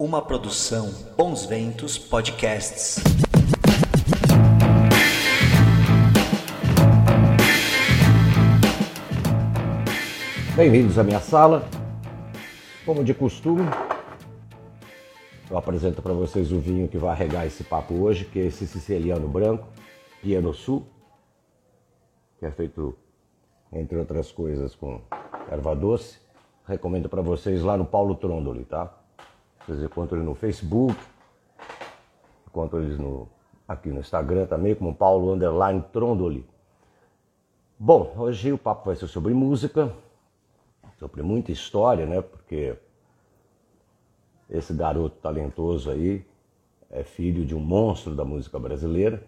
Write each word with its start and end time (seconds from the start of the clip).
Uma 0.00 0.22
produção 0.22 0.94
Bons 1.16 1.44
Ventos 1.44 1.98
Podcasts. 1.98 3.02
Bem-vindos 10.54 11.00
à 11.00 11.02
minha 11.02 11.18
sala. 11.18 11.68
Como 12.86 13.02
de 13.02 13.12
costume, 13.12 13.62
eu 15.50 15.58
apresento 15.58 16.00
para 16.00 16.12
vocês 16.12 16.52
o 16.52 16.60
vinho 16.60 16.86
que 16.86 16.96
vai 16.96 17.16
regar 17.16 17.44
esse 17.44 17.64
papo 17.64 17.94
hoje, 17.94 18.24
que 18.24 18.38
é 18.38 18.44
esse 18.44 18.68
siciliano 18.68 19.26
branco, 19.26 19.66
Piano 20.22 20.54
Sul, 20.54 20.86
que 22.38 22.46
é 22.46 22.52
feito, 22.52 22.96
entre 23.72 23.98
outras 23.98 24.30
coisas, 24.30 24.76
com 24.76 25.00
erva 25.50 25.74
doce. 25.74 26.20
Recomendo 26.64 27.08
para 27.08 27.20
vocês 27.20 27.62
lá 27.62 27.76
no 27.76 27.84
Paulo 27.84 28.14
Trondoli, 28.14 28.64
tá? 28.64 28.97
Encontram 29.70 30.18
ele 30.18 30.26
no 30.26 30.34
Facebook, 30.34 30.98
encontram 32.46 32.82
eles 32.82 32.98
no, 32.98 33.28
aqui 33.66 33.90
no 33.90 34.00
Instagram 34.00 34.46
também, 34.46 34.74
como 34.74 34.94
Paulo 34.94 35.32
Underline 35.32 35.82
Trondoli. 35.92 36.48
Bom, 37.78 38.14
hoje 38.16 38.52
o 38.52 38.58
papo 38.58 38.86
vai 38.86 38.96
ser 38.96 39.06
sobre 39.06 39.34
música, 39.34 39.94
sobre 40.98 41.22
muita 41.22 41.52
história, 41.52 42.06
né? 42.06 42.22
Porque 42.22 42.76
esse 44.48 44.72
garoto 44.72 45.16
talentoso 45.20 45.90
aí 45.90 46.26
é 46.90 47.04
filho 47.04 47.44
de 47.44 47.54
um 47.54 47.60
monstro 47.60 48.14
da 48.14 48.24
música 48.24 48.58
brasileira. 48.58 49.22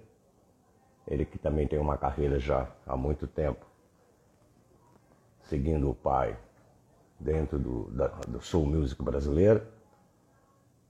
Ele 1.06 1.24
que 1.24 1.38
também 1.38 1.68
tem 1.68 1.78
uma 1.78 1.96
carreira 1.96 2.38
já 2.38 2.68
há 2.86 2.96
muito 2.96 3.26
tempo, 3.26 3.66
seguindo 5.42 5.90
o 5.90 5.94
pai 5.94 6.36
dentro 7.18 7.58
do, 7.58 7.90
da, 7.90 8.08
do 8.26 8.40
soul 8.40 8.66
music 8.66 9.02
brasileiro. 9.02 9.62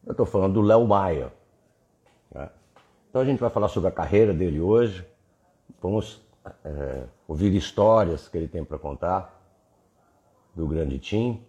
Eu 0.07 0.13
estou 0.13 0.27
falando 0.27 0.55
do 0.55 0.63
Léo 0.63 0.87
Maia. 0.87 1.33
Né? 2.35 2.49
Então 3.09 3.21
a 3.21 3.25
gente 3.25 3.39
vai 3.39 3.51
falar 3.51 3.69
sobre 3.69 3.89
a 3.89 3.93
carreira 3.93 4.33
dele 4.33 4.61
hoje. 4.61 5.07
Vamos 5.81 6.21
é, 6.65 7.05
ouvir 7.29 7.55
histórias 7.55 8.29
que 8.29 8.37
ele 8.37 8.49
tem 8.49 8.65
para 8.65 8.79
contar 8.79 9.39
do 10.55 10.67
Grande 10.67 10.99
Tim. 10.99 11.45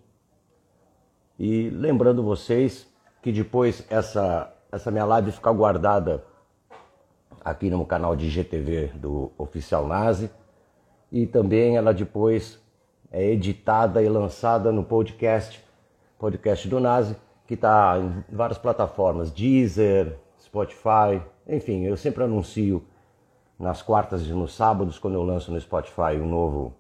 E 1.40 1.70
lembrando 1.70 2.24
vocês 2.24 2.88
que 3.22 3.32
depois 3.32 3.86
essa, 3.90 4.54
essa 4.72 4.92
minha 4.92 5.06
live 5.06 5.32
ficar 5.32 5.54
guardada 5.54 6.24
aqui 7.44 7.70
no 7.70 7.86
canal 7.86 8.16
de 8.16 8.30
GTV 8.30 8.88
do 8.96 9.32
Oficial 9.38 9.88
Nazi 9.88 10.30
e 11.12 11.26
também 11.26 11.78
ela 11.78 11.94
depois 11.94 12.60
é 13.12 13.26
editada 13.26 14.02
e 14.02 14.08
lançada 14.08 14.72
no 14.72 14.84
podcast, 14.84 15.64
podcast 16.18 16.68
do 16.68 16.80
Nazi, 16.80 17.16
que 17.52 17.56
está 17.56 18.00
em 18.00 18.24
várias 18.34 18.58
plataformas, 18.58 19.30
Deezer, 19.30 20.18
Spotify, 20.40 21.22
enfim, 21.46 21.84
eu 21.84 21.98
sempre 21.98 22.24
anuncio 22.24 22.82
nas 23.60 23.82
quartas 23.82 24.26
e 24.26 24.32
nos 24.32 24.56
sábados, 24.56 24.98
quando 24.98 25.16
eu 25.16 25.24
lanço 25.24 25.52
no 25.52 25.60
Spotify 25.60 26.16
um 26.16 26.30
novo 26.30 26.74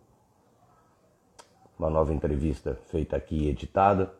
uma 1.78 1.89
nova 1.89 2.13
entrevista 2.13 2.80
feita 2.86 3.17
aqui 3.17 3.50
editada. 3.50 4.13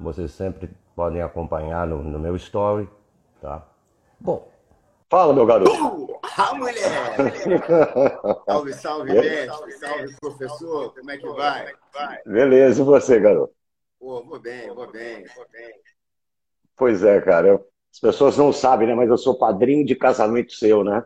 Vocês 0.00 0.32
sempre 0.32 0.68
podem 0.96 1.22
acompanhar 1.22 1.86
no, 1.86 2.02
no 2.02 2.18
meu 2.18 2.34
story, 2.34 2.88
tá? 3.40 3.64
Bom, 4.18 4.48
fala 5.08 5.32
meu 5.32 5.46
garoto. 5.46 5.70
Uh, 5.70 6.18
ah, 6.38 6.54
mulher! 6.54 7.14
salve, 8.48 8.72
salve, 8.72 9.12
mestre, 9.12 9.72
salve, 9.74 10.16
professor, 10.20 10.92
como 10.92 11.08
é 11.12 11.16
que 11.16 11.28
vai? 11.28 11.72
Beleza, 12.26 12.82
e 12.82 12.84
você, 12.84 13.20
garoto? 13.20 13.57
Pô, 13.98 14.22
vou 14.24 14.38
bem, 14.38 14.68
vou 14.72 14.90
bem, 14.90 15.24
vou 15.34 15.46
bem. 15.50 15.72
Pois 16.76 17.02
é, 17.02 17.20
cara, 17.20 17.60
as 17.92 17.98
pessoas 17.98 18.36
não 18.36 18.52
sabem, 18.52 18.86
né, 18.86 18.94
mas 18.94 19.08
eu 19.08 19.18
sou 19.18 19.36
padrinho 19.36 19.84
de 19.84 19.96
casamento 19.96 20.52
seu, 20.52 20.84
né? 20.84 21.04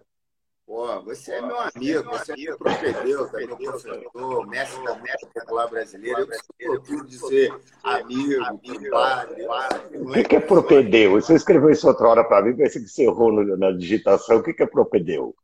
Pô, 0.67 1.03
você 1.03 1.33
é 1.33 1.43
meu 1.43 1.59
amigo, 1.59 2.11
você 2.11 2.33
é 2.33 2.37
meu 2.37 2.59
propedeuta, 2.59 3.37
meu 3.39 3.57
professor, 3.57 4.47
mestre 4.47 4.85
da 4.85 4.95
mestre 4.97 5.31
popular 5.35 5.69
brasileira. 5.69 6.27
Eu 6.59 6.81
preciso 6.81 7.05
de 7.07 7.19
ser 7.19 7.61
amigo, 7.83 8.45
compadre. 8.63 9.47
O 9.95 10.13
que, 10.13 10.25
que 10.25 10.37
é 10.37 10.41
propedeu? 10.41 11.13
Você 11.13 11.35
escreveu 11.35 11.71
isso 11.71 11.89
outra 11.89 12.09
hora 12.09 12.25
para 12.25 12.45
mim, 12.45 12.57
pensei 12.57 12.83
que 12.83 12.89
você 12.89 13.05
errou 13.05 13.33
na 13.33 13.73
digitação. 13.73 14.39
O 14.39 14.43
que, 14.43 14.55
que 14.55 14.63
é 14.63 14.67
propedeu? 14.67 15.35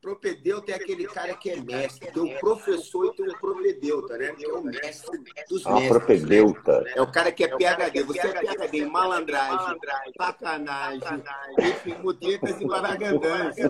Propedeuta 0.00 0.72
é 0.72 0.74
aquele 0.76 1.06
cara 1.06 1.34
que 1.34 1.50
é 1.50 1.56
mestre. 1.56 2.10
Tem 2.10 2.22
o 2.22 2.40
professor 2.40 3.06
e 3.06 3.16
tem 3.16 3.28
o 3.28 3.38
propedeuta, 3.38 4.16
né? 4.16 4.32
Que 4.32 4.46
é 4.46 4.52
o 4.52 4.62
mestre 4.62 5.20
dos 5.48 5.66
ah, 5.66 5.72
mestres. 5.74 5.88
propedeuta. 5.90 6.80
Né? 6.80 6.92
É 6.96 7.02
o 7.02 7.12
cara 7.12 7.30
que 7.30 7.44
é 7.44 7.48
PHD. 7.48 8.02
Você 8.04 8.26
é 8.26 8.32
PHD 8.32 8.78
em 8.78 8.86
malandragem, 8.86 9.78
sacanagem, 10.16 11.22
enfim, 11.58 11.96
e 12.22 12.66
baragandãs. 12.66 13.56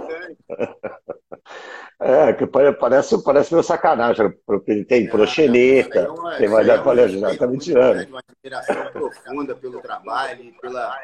É, 2.02 2.32
que 2.32 2.47
parece, 2.47 3.22
parece 3.22 3.52
meu 3.52 3.62
sacanagem. 3.62 4.32
Tem 4.88 5.08
proxeneta, 5.08 6.08
é, 6.32 6.38
tem 6.38 6.48
mais 6.48 6.66
tá 7.36 7.47
me 7.47 7.58
tirando. 7.58 8.08
Uma 8.08 8.22
admiração 8.26 8.92
profunda 8.92 9.54
pelo 9.54 9.82
trabalho 9.82 10.42
e 10.42 10.52
pela, 10.52 10.97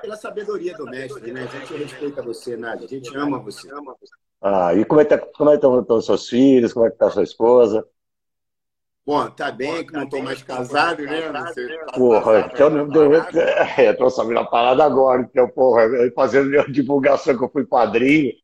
pela 0.00 0.16
sabedoria 0.16 0.74
do 0.74 0.84
mestre, 0.84 1.32
né? 1.32 1.42
A 1.42 1.46
gente 1.46 1.74
respeita 1.74 2.22
você, 2.22 2.56
Nádia. 2.56 2.86
A 2.86 2.88
gente 2.88 3.16
ama 3.16 3.40
você. 3.40 3.68
Ama 3.72 3.96
você. 4.00 4.14
Ah, 4.48 4.72
e 4.74 4.84
como 4.84 5.00
é 5.00 5.04
que 5.04 5.10
tá, 5.10 5.18
como 5.18 5.50
é 5.50 5.58
que 5.58 5.66
estão 5.66 5.96
os 5.96 6.06
seus 6.06 6.28
filhos? 6.28 6.72
Como 6.72 6.86
é 6.86 6.88
que 6.88 6.94
está 6.94 7.08
a 7.08 7.10
sua 7.10 7.24
esposa? 7.24 7.84
Bom, 9.04 9.28
tá 9.30 9.50
bem, 9.50 9.84
que 9.84 9.92
não 9.92 10.04
estou 10.04 10.22
mais 10.22 10.40
casado, 10.40 11.02
né? 11.02 11.52
Sei, 11.52 11.76
tá 11.78 11.92
porra, 11.94 12.48
então 12.52 12.70
não 12.70 12.88
deu. 12.88 13.10
É, 13.76 13.88
eu 13.88 13.96
tô 13.96 14.08
sabendo 14.08 14.38
a 14.38 14.44
parada 14.44 14.84
agora, 14.84 15.22
então, 15.22 15.48
porra, 15.48 15.88
fazendo 16.14 16.48
minha 16.48 16.62
divulgação 16.70 17.36
que 17.36 17.42
eu 17.42 17.48
fui 17.48 17.66
padrinho. 17.66 18.34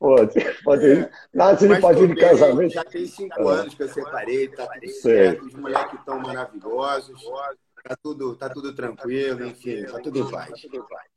Pô, 0.00 0.16
pode 0.64 0.84
é, 0.84 1.10
nada 1.32 1.54
de 1.54 1.80
padrinho 1.80 2.08
de 2.08 2.20
casamento. 2.20 2.72
Já 2.72 2.84
tem 2.84 3.06
cinco 3.06 3.48
anos 3.48 3.72
que 3.72 3.84
eu 3.84 3.88
separei, 3.88 4.48
tá 4.48 4.66
tudo 4.66 4.90
certo, 4.90 5.44
os 5.44 5.54
moleques 5.54 5.98
estão 6.00 6.18
maravilhosos, 6.18 7.22
tá 7.84 7.96
tudo, 8.02 8.34
tá 8.34 8.48
tudo 8.48 8.74
tranquilo, 8.74 9.46
enfim, 9.46 9.84
tá 9.84 10.00
tudo 10.00 10.18
em 10.18 10.28
paz. 10.28 10.50
Tá 10.50 10.56
tudo 10.60 10.76
em 10.76 10.88
paz. 10.88 11.15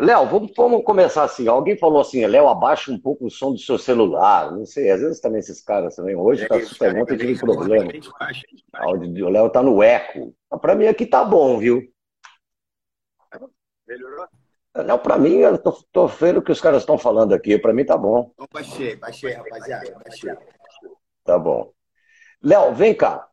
Léo, 0.00 0.26
vamos, 0.26 0.52
vamos, 0.56 0.84
começar 0.84 1.24
assim. 1.24 1.46
Alguém 1.46 1.76
falou 1.76 2.00
assim, 2.00 2.24
Léo, 2.24 2.48
abaixa 2.48 2.90
um 2.90 2.98
pouco 2.98 3.26
o 3.26 3.30
som 3.30 3.52
do 3.52 3.58
seu 3.58 3.76
celular. 3.76 4.50
Não 4.50 4.64
sei, 4.64 4.90
às 4.90 5.00
vezes 5.00 5.20
também 5.20 5.40
esses 5.40 5.60
caras 5.60 5.94
também. 5.94 6.16
Hoje 6.16 6.44
está 6.44 6.56
é, 6.56 6.62
super 6.62 6.94
bom, 6.94 7.04
tem 7.04 7.36
problema. 7.36 7.92
O 8.82 9.28
Léo 9.28 9.46
está 9.46 9.62
no 9.62 9.82
eco. 9.82 10.34
Para 10.60 10.74
mim 10.74 10.86
aqui 10.86 11.04
tá 11.04 11.24
bom, 11.24 11.58
viu? 11.58 11.82
Melhorou? 13.86 14.26
Léo, 14.74 14.98
para 15.00 15.18
mim, 15.18 15.36
eu 15.38 15.58
tô, 15.58 15.72
tô 15.92 16.06
vendo 16.06 16.38
o 16.38 16.42
que 16.42 16.52
os 16.52 16.60
caras 16.60 16.82
estão 16.82 16.96
falando 16.96 17.34
aqui. 17.34 17.58
Para 17.58 17.72
mim 17.72 17.84
tá 17.84 17.96
bom. 17.96 18.30
Então, 18.32 18.46
baixei, 18.52 18.96
baixei, 18.96 19.32
rapaziada, 19.32 19.98
baixei. 20.02 20.32
Tá 21.24 21.38
bom. 21.38 21.72
Léo, 22.42 22.72
vem 22.74 22.94
cá. 22.94 23.28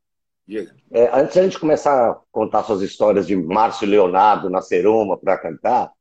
É, 0.92 1.10
antes 1.14 1.36
da 1.36 1.44
gente 1.44 1.60
começar 1.60 2.10
a 2.10 2.20
contar 2.32 2.64
suas 2.64 2.82
histórias 2.82 3.28
de 3.28 3.36
Márcio 3.36 3.88
Leonardo 3.88 4.50
na 4.50 4.62
Seroma 4.62 5.18
para 5.18 5.38
cantar, 5.38 5.92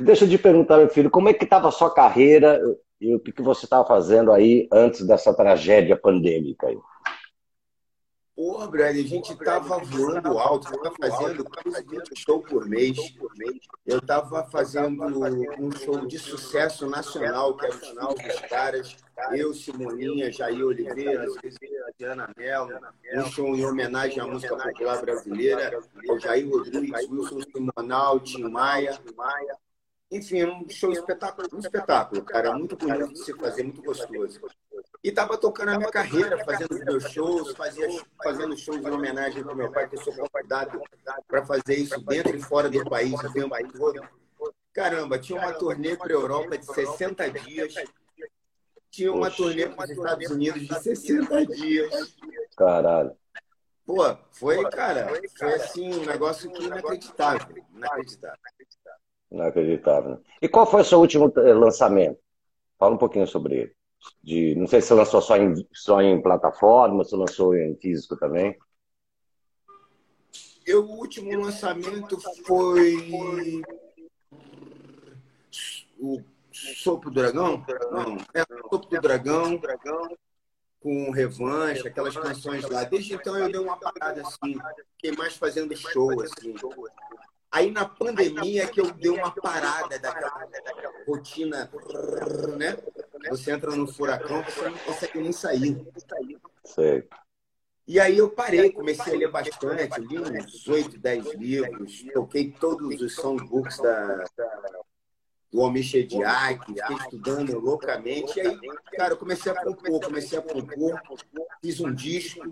Deixa 0.00 0.24
eu 0.24 0.28
te 0.28 0.38
perguntar, 0.38 0.78
meu 0.78 0.88
filho, 0.88 1.10
como 1.10 1.28
é 1.28 1.34
que 1.34 1.44
estava 1.44 1.68
a 1.68 1.72
sua 1.72 1.92
carreira 1.92 2.60
e 3.00 3.14
o 3.14 3.20
que, 3.20 3.32
que 3.32 3.42
você 3.42 3.66
estava 3.66 3.86
fazendo 3.86 4.32
aí 4.32 4.68
antes 4.72 5.04
dessa 5.04 5.34
tragédia 5.34 5.96
pandêmica? 5.96 6.68
Aí? 6.68 6.78
Brad, 8.70 8.96
a 8.96 9.02
gente 9.02 9.32
estava 9.32 9.78
voando 9.78 10.38
alto, 10.38 10.68
estava 10.72 10.94
fazendo 10.98 11.44
quase 11.44 11.84
20 11.84 12.16
shows 12.16 12.44
por 12.48 12.66
mês. 12.66 12.96
Eu 13.84 13.98
estava 13.98 14.44
fazendo 14.50 15.04
um 15.04 15.70
show 15.72 16.06
de 16.06 16.18
sucesso 16.18 16.88
nacional, 16.88 17.56
que 17.56 17.66
era 17.66 17.74
o 17.74 17.78
show 17.78 18.14
dos 18.14 18.40
caras. 18.48 18.96
Eu, 19.32 19.52
Simoninha, 19.52 20.32
Jair 20.32 20.64
Oliveira, 20.64 21.26
Diana 21.98 22.30
Mello, 22.36 22.70
um 23.14 23.26
show 23.26 23.54
em 23.54 23.66
homenagem 23.66 24.20
à 24.20 24.26
música 24.26 24.56
popular 24.56 25.02
brasileira, 25.02 25.78
o 26.08 26.18
Jair 26.18 26.48
Rodrigues, 26.48 27.10
Wilson 27.10 27.40
Simonal, 27.52 28.20
Tim 28.20 28.48
Maia. 28.48 28.98
Enfim, 30.12 30.44
um 30.44 30.68
show 30.68 30.92
espetáculo, 30.92 31.48
um 31.54 31.58
espetáculo, 31.58 32.22
cara, 32.22 32.52
muito 32.52 32.76
bonito 32.76 33.14
de 33.14 33.24
se 33.24 33.32
fazer, 33.32 33.62
muito 33.62 33.82
gostoso. 33.82 34.42
E 35.02 35.08
estava 35.08 35.38
tocando 35.38 35.70
a 35.70 35.78
minha 35.78 35.90
carreira, 35.90 36.44
fazendo 36.44 36.84
meus 36.84 37.04
shows, 37.04 37.56
fazia, 37.56 37.88
fazendo 38.22 38.54
shows 38.54 38.84
em 38.84 38.90
homenagem 38.90 39.42
ao 39.42 39.56
meu 39.56 39.72
pai, 39.72 39.88
que 39.88 39.96
eu 39.96 40.02
sou 40.02 40.14
convidado 40.14 40.82
para 41.26 41.46
fazer 41.46 41.76
isso 41.76 41.98
dentro 42.02 42.36
e 42.36 42.42
fora 42.42 42.68
do 42.68 42.84
país, 42.84 43.14
o 43.14 43.32
tempo 43.32 43.56
todo. 43.72 44.06
Caramba, 44.74 45.18
tinha 45.18 45.40
uma 45.40 45.54
turnê 45.54 45.96
para 45.96 46.08
a 46.08 46.16
Europa 46.16 46.58
de 46.58 46.66
60 46.66 47.30
dias, 47.30 47.74
tinha 48.90 49.10
uma 49.14 49.30
turnê 49.30 49.66
para 49.66 49.84
os 49.84 49.90
Estados 49.90 50.30
Unidos 50.30 50.68
de 50.68 50.78
60 50.78 51.46
dias. 51.46 52.16
Caralho. 52.54 53.16
Pô, 53.86 54.16
foi, 54.30 54.62
cara, 54.70 55.08
foi 55.38 55.54
assim, 55.54 55.90
um 55.90 56.04
negócio 56.04 56.50
que 56.52 56.64
inacreditável, 56.64 57.64
inacreditável. 57.74 58.38
Inacreditável. 59.32 60.20
E 60.42 60.48
qual 60.48 60.66
foi 60.66 60.82
o 60.82 60.84
seu 60.84 61.00
último 61.00 61.32
eh, 61.38 61.54
lançamento? 61.54 62.18
Fala 62.78 62.94
um 62.94 62.98
pouquinho 62.98 63.26
sobre 63.26 63.54
ele. 63.56 63.72
De, 64.22 64.54
não 64.56 64.66
sei 64.66 64.82
se 64.82 64.88
você 64.88 64.94
lançou 64.94 65.22
só 65.22 65.36
em, 65.36 65.66
só 65.72 66.02
em 66.02 66.20
plataforma, 66.20 67.02
se 67.02 67.16
lançou 67.16 67.56
em 67.56 67.74
físico 67.76 68.16
também. 68.16 68.58
Eu, 70.66 70.84
o 70.84 70.98
último 70.98 71.34
lançamento 71.40 72.20
foi 72.44 73.62
o 75.98 76.20
Sopro 76.52 77.10
do 77.10 77.14
Dragão? 77.14 77.64
Não, 77.90 78.16
é 78.34 78.42
o 78.42 78.68
Sopro 78.68 78.90
do 78.90 79.00
Dragão 79.00 79.58
com 80.80 81.10
revanche, 81.10 81.86
aquelas 81.86 82.16
canções 82.16 82.68
lá. 82.68 82.84
Desde 82.84 83.14
então 83.14 83.38
eu 83.38 83.50
dei 83.50 83.60
uma 83.60 83.78
parada 83.78 84.20
assim, 84.20 84.58
fiquei 84.96 85.16
mais 85.16 85.36
fazendo 85.36 85.74
show, 85.76 86.20
assim. 86.20 86.54
Aí 87.52 87.70
na 87.70 87.84
pandemia 87.84 88.66
que 88.66 88.80
eu 88.80 88.90
dei 88.92 89.10
uma 89.10 89.30
parada 89.30 89.98
daquela, 89.98 90.32
rotina, 91.06 91.70
né? 92.56 92.78
Você 93.28 93.52
entra 93.52 93.76
no 93.76 93.86
furacão, 93.86 94.42
você 94.42 94.70
não 94.70 94.78
consegue 94.78 95.20
nem 95.20 95.32
sair. 95.32 95.86
Sei. 96.64 97.06
E 97.86 98.00
aí 98.00 98.16
eu 98.16 98.30
parei, 98.30 98.72
comecei 98.72 99.14
a 99.14 99.18
ler 99.18 99.30
bastante, 99.30 100.00
li 100.00 100.18
uns 100.18 100.66
8, 100.66 100.98
10 100.98 101.34
livros, 101.34 102.04
toquei 102.14 102.50
todos 102.52 103.00
os 103.02 103.14
songbooks 103.16 103.78
da, 103.78 104.24
do 105.50 105.60
Homem 105.60 105.82
Shediak, 105.82 106.64
fiquei 106.64 106.96
estudando 106.96 107.58
loucamente. 107.58 108.38
E 108.38 108.40
aí, 108.40 108.58
cara, 108.96 109.12
eu 109.12 109.18
comecei 109.18 109.52
a 109.52 109.62
compor, 109.62 110.00
comecei 110.00 110.38
a 110.38 110.42
compor, 110.42 111.02
fiz 111.60 111.80
um 111.80 111.92
disco 111.92 112.50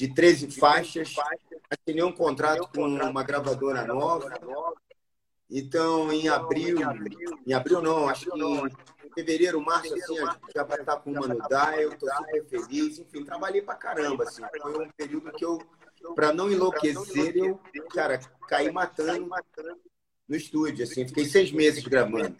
de 0.00 0.08
13 0.14 0.50
faixas, 0.50 1.14
assinei 1.68 2.02
um 2.02 2.10
contrato 2.10 2.66
com 2.74 2.86
uma 2.86 3.22
gravadora 3.22 3.84
nova. 3.84 4.32
Então, 5.50 6.10
em 6.10 6.26
abril, 6.26 6.78
em 7.46 7.52
abril 7.52 7.82
não, 7.82 8.08
acho 8.08 8.30
que 8.30 8.42
em 8.42 9.12
fevereiro, 9.14 9.60
março, 9.60 9.92
assim, 9.92 10.16
já 10.54 10.64
vai 10.64 10.80
estar 10.80 10.96
com 10.96 11.12
uma 11.12 11.28
no 11.28 11.46
Dial, 11.46 11.90
tô 11.98 12.10
super 12.14 12.46
feliz. 12.46 12.98
Enfim, 12.98 13.26
trabalhei 13.26 13.60
pra 13.60 13.74
caramba, 13.74 14.24
assim. 14.24 14.42
Foi 14.62 14.86
um 14.86 14.90
período 14.90 15.32
que 15.32 15.44
eu, 15.44 15.58
para 16.14 16.32
não 16.32 16.50
enlouquecer, 16.50 17.36
eu, 17.36 17.60
cara, 17.92 18.18
caí 18.48 18.72
matando 18.72 19.28
no 20.26 20.34
estúdio, 20.34 20.84
assim. 20.84 21.06
Fiquei 21.06 21.26
seis 21.26 21.52
meses 21.52 21.84
gravando. 21.84 22.34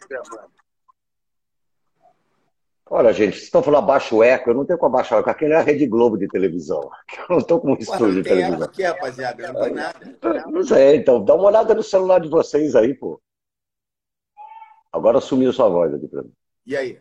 Olha, 2.93 3.13
gente, 3.13 3.35
vocês 3.35 3.43
estão 3.43 3.63
falando 3.63 3.83
abaixo 3.83 4.21
eco, 4.21 4.49
eu 4.49 4.53
não 4.53 4.65
tenho 4.65 4.77
como 4.77 4.93
abaixar 4.93 5.19
eco. 5.19 5.29
Aquele 5.29 5.53
é 5.53 5.55
a 5.55 5.61
Rede 5.61 5.87
Globo 5.87 6.17
de 6.17 6.27
televisão. 6.27 6.81
Eu 7.17 7.25
não 7.29 7.37
estou 7.37 7.61
com 7.61 7.71
um 7.71 7.77
estúdio 7.77 8.21
de 8.21 8.23
televisão. 8.23 8.63
Aqui, 8.63 8.83
rapaziada, 8.83 9.53
não 9.53 9.61
tem 9.61 9.73
nada. 9.73 10.45
Não 10.47 10.61
sei, 10.61 10.97
então 10.97 11.23
dá 11.23 11.33
uma 11.33 11.45
olhada 11.45 11.73
no 11.73 11.81
celular 11.81 12.19
de 12.19 12.27
vocês 12.27 12.75
aí, 12.75 12.93
pô. 12.93 13.21
Agora 14.91 15.21
sumiu 15.21 15.53
sua 15.53 15.69
voz 15.69 15.93
aqui 15.93 16.05
pra 16.05 16.21
mim. 16.21 16.33
E 16.65 16.75
aí? 16.75 16.99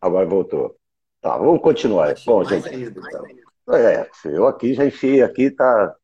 Agora 0.00 0.24
voltou. 0.24 0.78
Tá, 1.20 1.36
vamos 1.36 1.60
continuar. 1.60 2.14
Bom, 2.24 2.44
gente. 2.44 2.68
ainda, 2.68 3.00
então. 3.00 3.74
É, 3.74 4.08
eu 4.26 4.46
aqui 4.46 4.72
já 4.72 4.86
enfiei 4.86 5.20
aqui, 5.20 5.50
tá. 5.50 5.96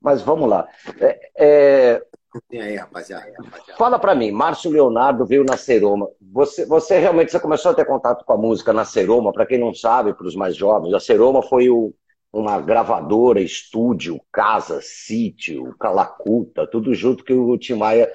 Mas 0.00 0.20
vamos 0.20 0.50
lá. 0.50 0.66
É, 1.00 1.30
é, 1.38 2.06
E 2.50 2.60
aí, 2.60 2.76
rapaziada? 2.76 3.32
Fala 3.76 3.98
pra 3.98 4.14
mim, 4.14 4.30
Márcio 4.30 4.70
Leonardo 4.70 5.24
veio 5.26 5.44
na 5.44 5.56
Seroma. 5.56 6.08
Você, 6.32 6.66
você 6.66 6.98
realmente 6.98 7.30
você 7.32 7.40
começou 7.40 7.70
a 7.70 7.74
ter 7.74 7.84
contato 7.84 8.24
com 8.24 8.32
a 8.32 8.38
música 8.38 8.72
na 8.72 8.84
Seroma, 8.84 9.32
para 9.32 9.46
quem 9.46 9.58
não 9.58 9.72
sabe, 9.74 10.14
para 10.14 10.26
os 10.26 10.34
mais 10.36 10.56
jovens, 10.56 10.92
a 10.94 11.00
Seroma 11.00 11.42
foi 11.42 11.68
o- 11.70 11.94
uma 12.32 12.60
gravadora, 12.60 13.40
estúdio, 13.40 14.20
casa, 14.30 14.80
sítio, 14.82 15.74
calacuta, 15.78 16.66
tudo 16.66 16.94
junto 16.94 17.24
que 17.24 17.32
o 17.32 17.56
Tim 17.56 17.74
Maia 17.74 18.10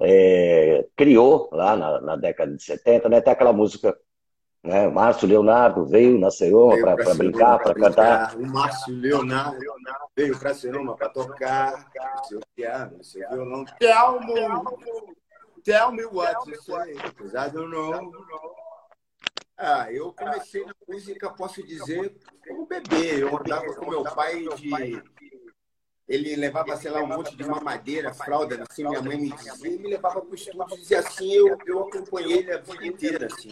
é, 0.00 0.86
criou 0.96 1.48
lá 1.52 1.76
na, 1.76 2.00
na 2.00 2.16
década 2.16 2.54
de 2.56 2.62
70, 2.62 3.08
né? 3.08 3.20
Tem 3.20 3.32
aquela 3.32 3.52
música, 3.52 3.96
né? 4.62 4.88
Márcio 4.88 5.26
Leonardo 5.26 5.84
veio 5.84 6.18
na 6.18 6.28
Veio 6.30 6.82
para 6.82 7.14
brincar, 7.14 7.58
para 7.58 7.74
cantar. 7.74 8.36
O 8.36 8.46
Márcio 8.46 8.94
Leonardo 8.94 9.58
veio 10.16 10.38
para 10.38 10.54
Seroma 10.54 10.96
para 10.96 11.08
tocar 11.08 11.90
seu 12.28 12.40
piano, 12.54 13.02
seu 13.02 13.28
violão. 13.28 13.64
Tell 13.78 14.20
me, 14.20 15.14
tell 15.64 15.92
me 15.92 16.04
what 16.04 16.48
you 16.48 16.60
say, 16.62 16.94
because 16.94 17.36
I 17.36 17.50
don't 17.50 17.70
know. 17.70 18.12
Ah, 19.58 19.92
eu 19.92 20.12
comecei 20.12 20.64
na 20.64 20.74
música, 20.88 21.30
posso 21.30 21.64
dizer, 21.64 22.16
como 22.46 22.66
bebê. 22.66 23.22
Eu 23.22 23.36
andava 23.36 23.72
com 23.74 23.90
meu 23.90 24.02
pai 24.02 24.44
de... 24.56 25.02
Ele 26.08 26.34
levava, 26.36 26.76
sei 26.76 26.90
lá, 26.90 27.00
um 27.00 27.06
monte 27.06 27.36
de 27.36 27.44
mamadeira, 27.44 28.12
fralda, 28.12 28.64
assim, 28.68 28.86
minha 28.86 29.00
mãe 29.00 29.16
me 29.18 29.30
dizia, 29.30 29.68
e 29.68 29.78
me 29.78 29.88
levava 29.88 30.20
para 30.20 30.30
o 30.30 30.34
estúdio, 30.34 30.66
e 30.90 30.94
assim, 30.94 31.32
eu, 31.32 31.56
eu 31.64 31.80
acompanhei 31.84 32.38
ele 32.38 32.52
a 32.52 32.58
vida 32.58 32.86
inteira, 32.86 33.26
assim. 33.26 33.50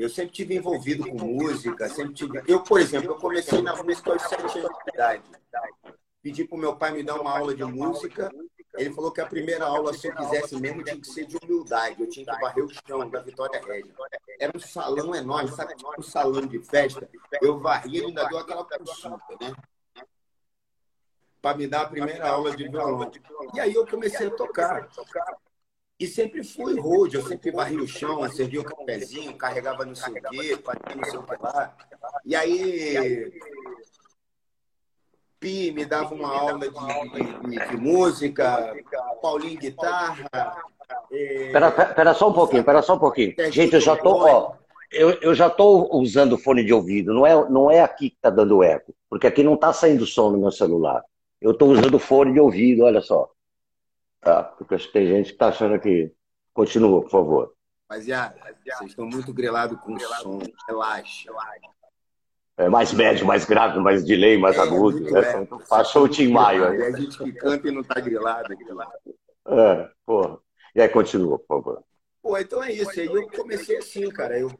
Eu 0.00 0.08
sempre 0.08 0.32
tive 0.32 0.56
envolvido 0.56 1.06
com 1.06 1.18
música, 1.18 1.86
sempre 1.90 2.14
tive. 2.14 2.42
Eu, 2.48 2.62
por 2.62 2.80
exemplo, 2.80 3.10
eu 3.10 3.16
comecei 3.16 3.60
na 3.60 3.76
música 3.82 4.10
aos 4.10 4.22
sete 4.22 4.58
anos 4.58 4.78
de 4.82 4.94
idade. 4.94 5.22
Pedi 6.22 6.42
para 6.42 6.56
o 6.56 6.58
meu 6.58 6.74
pai 6.74 6.92
me 6.92 7.02
dar 7.02 7.20
uma 7.20 7.38
aula 7.38 7.54
de 7.54 7.62
música. 7.64 8.30
Ele 8.78 8.94
falou 8.94 9.12
que 9.12 9.20
a 9.20 9.26
primeira 9.26 9.66
aula, 9.66 9.92
se 9.92 10.08
eu 10.08 10.16
quisesse 10.16 10.58
mesmo, 10.58 10.82
tinha 10.82 10.98
que 10.98 11.06
ser 11.06 11.26
de 11.26 11.36
humildade. 11.36 12.00
Eu 12.00 12.08
tinha 12.08 12.24
que 12.24 12.40
varrer 12.40 12.64
o 12.64 12.70
chão 12.70 13.10
da 13.10 13.20
Vitória 13.20 13.60
Régia. 13.60 13.92
Era 14.38 14.56
um 14.56 14.58
salão 14.58 15.14
enorme, 15.14 15.50
sabe? 15.50 15.76
Tipo 15.76 15.92
um 15.98 16.02
salão 16.02 16.46
de 16.46 16.58
festa. 16.60 17.06
Eu 17.42 17.60
varria 17.60 18.00
e 18.00 18.06
ainda 18.06 18.26
dou 18.26 18.38
aquela 18.38 18.64
consulta, 18.64 19.36
né? 19.38 19.54
Para 21.42 21.58
me 21.58 21.66
dar 21.66 21.82
a 21.82 21.88
primeira 21.90 22.26
aula 22.26 22.56
de 22.56 22.66
violão. 22.66 23.12
E 23.52 23.60
aí 23.60 23.74
eu 23.74 23.86
comecei 23.86 24.28
a 24.28 24.30
tocar. 24.30 24.88
E 26.00 26.06
sempre 26.06 26.42
fui 26.42 26.80
road, 26.80 27.14
eu 27.14 27.22
sempre 27.22 27.50
varri 27.50 27.76
o 27.76 27.86
chão, 27.86 28.26
servia 28.30 28.62
um 28.62 28.64
cafezinho, 28.64 29.36
carregava 29.36 29.84
não 29.84 29.94
sei 29.94 30.14
o 30.14 30.22
quê, 30.22 30.58
fazia 30.64 30.96
não 30.96 31.04
sei 31.04 31.18
o 31.18 31.22
que 31.24 31.36
lá. 31.42 31.76
E 32.24 32.34
aí, 32.34 33.30
Pi 35.38 35.72
me 35.72 35.84
dava 35.84 36.14
uma 36.14 36.28
aula 36.40 36.58
de, 36.58 36.68
de- 36.70 37.50
de- 37.50 37.68
de 37.70 37.76
música, 37.76 38.74
Paulinho 39.20 39.58
guitarra. 39.60 40.28
eh, 41.12 41.50
Pera, 41.52 41.70
pera, 41.70 41.94
pera 41.94 42.14
só 42.14 42.30
um 42.30 42.32
pouquinho, 42.32 42.64
pera 42.64 42.80
só 42.82 42.94
um 42.94 42.98
pouquinho. 42.98 43.34
Gente, 43.50 43.74
eu 43.74 43.80
já 43.80 43.94
tô, 43.96 44.10
ó, 44.16 44.52
eu, 44.90 45.10
eu 45.20 45.34
já 45.34 45.50
tô 45.50 45.86
usando 45.98 46.38
fone 46.38 46.64
de 46.64 46.72
ouvido, 46.72 47.12
não 47.12 47.26
é, 47.26 47.48
não 47.50 47.70
é 47.70 47.80
aqui 47.82 48.08
que 48.10 48.16
tá 48.22 48.30
dando 48.30 48.62
eco, 48.62 48.94
porque 49.08 49.26
aqui 49.26 49.42
não 49.42 49.56
tá 49.56 49.70
saindo 49.72 50.06
som 50.06 50.30
no 50.30 50.38
meu 50.38 50.50
celular. 50.50 51.02
Eu 51.40 51.52
tô 51.52 51.66
usando 51.66 51.98
fone 51.98 52.32
de 52.32 52.40
ouvido, 52.40 52.84
olha 52.84 53.00
só. 53.02 53.30
Tá, 54.20 54.42
porque 54.44 54.74
acho 54.74 54.86
que 54.86 54.92
tem 54.92 55.06
gente 55.06 55.32
que 55.32 55.38
tá 55.38 55.48
achando 55.48 55.78
que. 55.80 56.12
Continua, 56.52 57.00
por 57.02 57.10
favor. 57.10 57.54
Rapaziada, 57.88 58.36
vocês 58.64 58.90
estão 58.90 59.06
muito 59.06 59.32
grelados 59.32 59.78
com 59.80 59.94
o 59.94 60.00
som. 60.00 60.40
Relaxa. 60.68 61.30
É 62.56 62.68
mais 62.68 62.92
médio, 62.92 63.26
mais 63.26 63.44
grave, 63.46 63.78
mais 63.80 64.04
delay, 64.04 64.36
mais 64.36 64.56
É, 64.56 64.60
agudo. 64.60 65.00
Né? 65.00 65.20
é. 65.20 65.42
Então, 65.42 65.58
Passou 65.68 66.04
o 66.04 66.08
Tim 66.08 66.28
Maio 66.28 66.68
aí. 66.68 66.82
a 66.82 66.90
gente 66.90 67.16
que 67.16 67.32
canta 67.32 67.68
e 67.68 67.70
não 67.70 67.82
tá 67.82 67.98
grilado 68.00 68.52
aqui 68.52 68.70
lá. 68.72 68.90
É, 69.48 69.88
porra. 70.04 70.38
E 70.74 70.82
aí, 70.82 70.88
continua, 70.88 71.38
por 71.38 71.46
favor. 71.46 71.84
Pô, 72.22 72.36
então 72.36 72.62
é 72.62 72.72
isso. 72.72 73.00
Aí 73.00 73.06
eu 73.06 73.28
comecei 73.30 73.78
assim, 73.78 74.08
cara. 74.10 74.38
Eu 74.38 74.50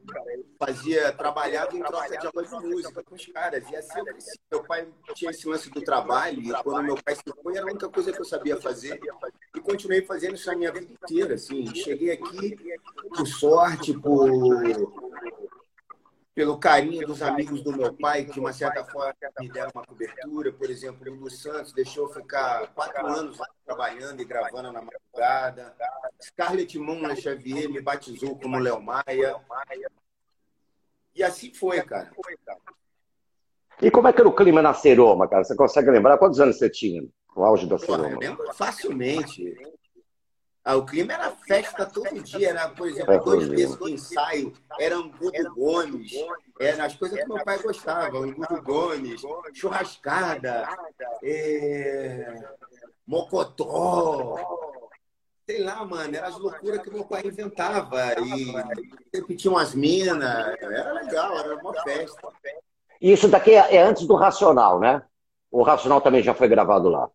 fazia, 0.58 1.12
trabalhava 1.12 1.76
em 1.76 1.82
troca 1.82 2.16
de 2.16 2.26
aula 2.26 2.44
de 2.44 2.68
música 2.68 3.02
com 3.02 3.14
os 3.14 3.26
caras. 3.26 3.68
E 3.70 3.76
assim 3.76 3.98
eu 3.98 4.04
cresci. 4.04 4.40
Meu 4.50 4.64
pai 4.64 4.88
tinha 5.14 5.30
esse 5.30 5.46
lance 5.46 5.70
do 5.70 5.82
trabalho. 5.82 6.40
E 6.40 6.62
quando 6.62 6.84
meu 6.84 6.96
pai 7.02 7.14
se 7.14 7.22
foi, 7.42 7.56
era 7.56 7.66
a 7.66 7.70
única 7.70 7.88
coisa 7.88 8.12
que 8.12 8.20
eu 8.20 8.24
sabia 8.24 8.56
fazer. 8.56 8.98
E 9.54 9.60
continuei 9.60 10.02
fazendo 10.02 10.34
isso 10.34 10.50
a 10.50 10.56
minha 10.56 10.72
vida 10.72 10.90
inteira. 10.90 11.34
Assim. 11.34 11.66
Cheguei 11.74 12.12
aqui 12.12 12.56
por 13.14 13.26
sorte, 13.26 13.92
por... 13.92 14.30
pelo 16.40 16.56
carinho 16.56 17.06
dos 17.06 17.20
amigos 17.20 17.62
do 17.62 17.70
meu 17.70 17.92
pai, 17.92 18.24
que 18.24 18.32
de 18.32 18.40
uma 18.40 18.50
certa 18.50 18.82
forma 18.82 19.14
me 19.38 19.46
deram 19.50 19.70
uma 19.74 19.84
cobertura. 19.84 20.50
Por 20.50 20.70
exemplo, 20.70 21.06
o 21.06 21.14
Lulu 21.14 21.30
Santos 21.30 21.70
deixou 21.74 22.08
eu 22.08 22.14
ficar 22.14 22.68
quatro 22.68 23.06
anos 23.06 23.36
trabalhando 23.62 24.22
e 24.22 24.24
gravando 24.24 24.72
na 24.72 24.80
madrugada. 24.80 25.76
Scarlett 26.18 26.78
Mona 26.78 27.14
Xavier 27.14 27.68
me 27.68 27.82
batizou 27.82 28.38
como 28.38 28.58
Léo 28.58 28.80
Maia. 28.80 29.36
E 31.14 31.22
assim 31.22 31.52
foi, 31.52 31.82
cara. 31.82 32.10
E 33.82 33.90
como 33.90 34.08
é 34.08 34.12
que 34.14 34.20
era 34.20 34.28
o 34.28 34.34
clima 34.34 34.62
na 34.62 34.72
Seroma, 34.72 35.28
cara? 35.28 35.44
Você 35.44 35.54
consegue 35.54 35.90
lembrar 35.90 36.16
quantos 36.16 36.40
anos 36.40 36.56
você 36.56 36.70
tinha 36.70 37.02
no 37.36 37.44
auge 37.44 37.66
da 37.66 37.76
Porra, 37.76 37.98
eu 37.98 38.04
Seroma? 38.04 38.18
lembro 38.18 38.54
facilmente. 38.54 39.54
Ah, 40.62 40.76
o 40.76 40.84
clima 40.84 41.14
era 41.14 41.30
festa 41.30 41.86
todo 41.86 42.22
dia, 42.22 42.50
era, 42.50 42.68
por 42.68 42.86
exemplo, 42.86 43.14
Festa 43.14 43.30
dois 43.30 43.48
dia. 43.48 43.66
de 43.66 43.92
ensaio, 43.92 44.52
era 44.78 44.96
Angudo 44.96 45.54
Gomes, 45.54 46.12
era 46.60 46.84
as 46.84 46.94
coisas 46.94 47.18
que 47.18 47.26
meu 47.26 47.42
pai 47.42 47.58
gostava, 47.58 48.18
Angudo 48.18 48.62
Gomes, 48.62 49.22
churrascada, 49.54 50.68
é, 51.24 52.34
mocotó, 53.06 54.36
sei 55.46 55.62
lá, 55.62 55.82
mano, 55.84 56.14
eram 56.14 56.28
as 56.28 56.38
loucuras 56.38 56.82
que 56.82 56.90
meu 56.90 57.04
pai 57.04 57.22
inventava, 57.24 58.12
e 58.20 58.52
sempre 59.14 59.36
tinha 59.36 59.50
umas 59.50 59.74
minas, 59.74 60.56
era 60.60 60.92
legal, 60.92 61.38
era 61.38 61.56
uma 61.56 61.72
festa. 61.82 62.28
E 63.00 63.10
isso 63.10 63.28
daqui 63.28 63.52
é, 63.52 63.76
é 63.76 63.82
antes 63.82 64.06
do 64.06 64.14
Racional, 64.14 64.78
né? 64.78 65.02
O 65.50 65.62
Racional 65.62 66.02
também 66.02 66.22
já 66.22 66.34
foi 66.34 66.48
gravado 66.48 66.90
lá. 66.90 67.10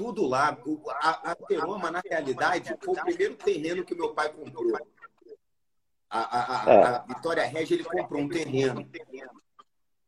Tudo 0.00 0.26
lá. 0.26 0.56
O- 0.64 0.82
A, 0.88 1.32
a 1.32 1.34
Teroma, 1.34 1.90
na 1.90 2.00
realidade, 2.02 2.74
foi 2.82 2.94
o 2.94 3.02
primeiro 3.04 3.36
terreno 3.36 3.84
que 3.84 3.94
meu 3.94 4.14
pai 4.14 4.32
comprou. 4.32 4.78
A, 6.08 6.18
a, 6.20 6.40
a- 6.64 6.72
É. 6.72 6.84
a 6.86 6.98
Vitória 7.00 7.44
Regia, 7.44 7.76
ele 7.76 7.84
comprou 7.84 8.22
um 8.22 8.28
terreno. 8.28 8.88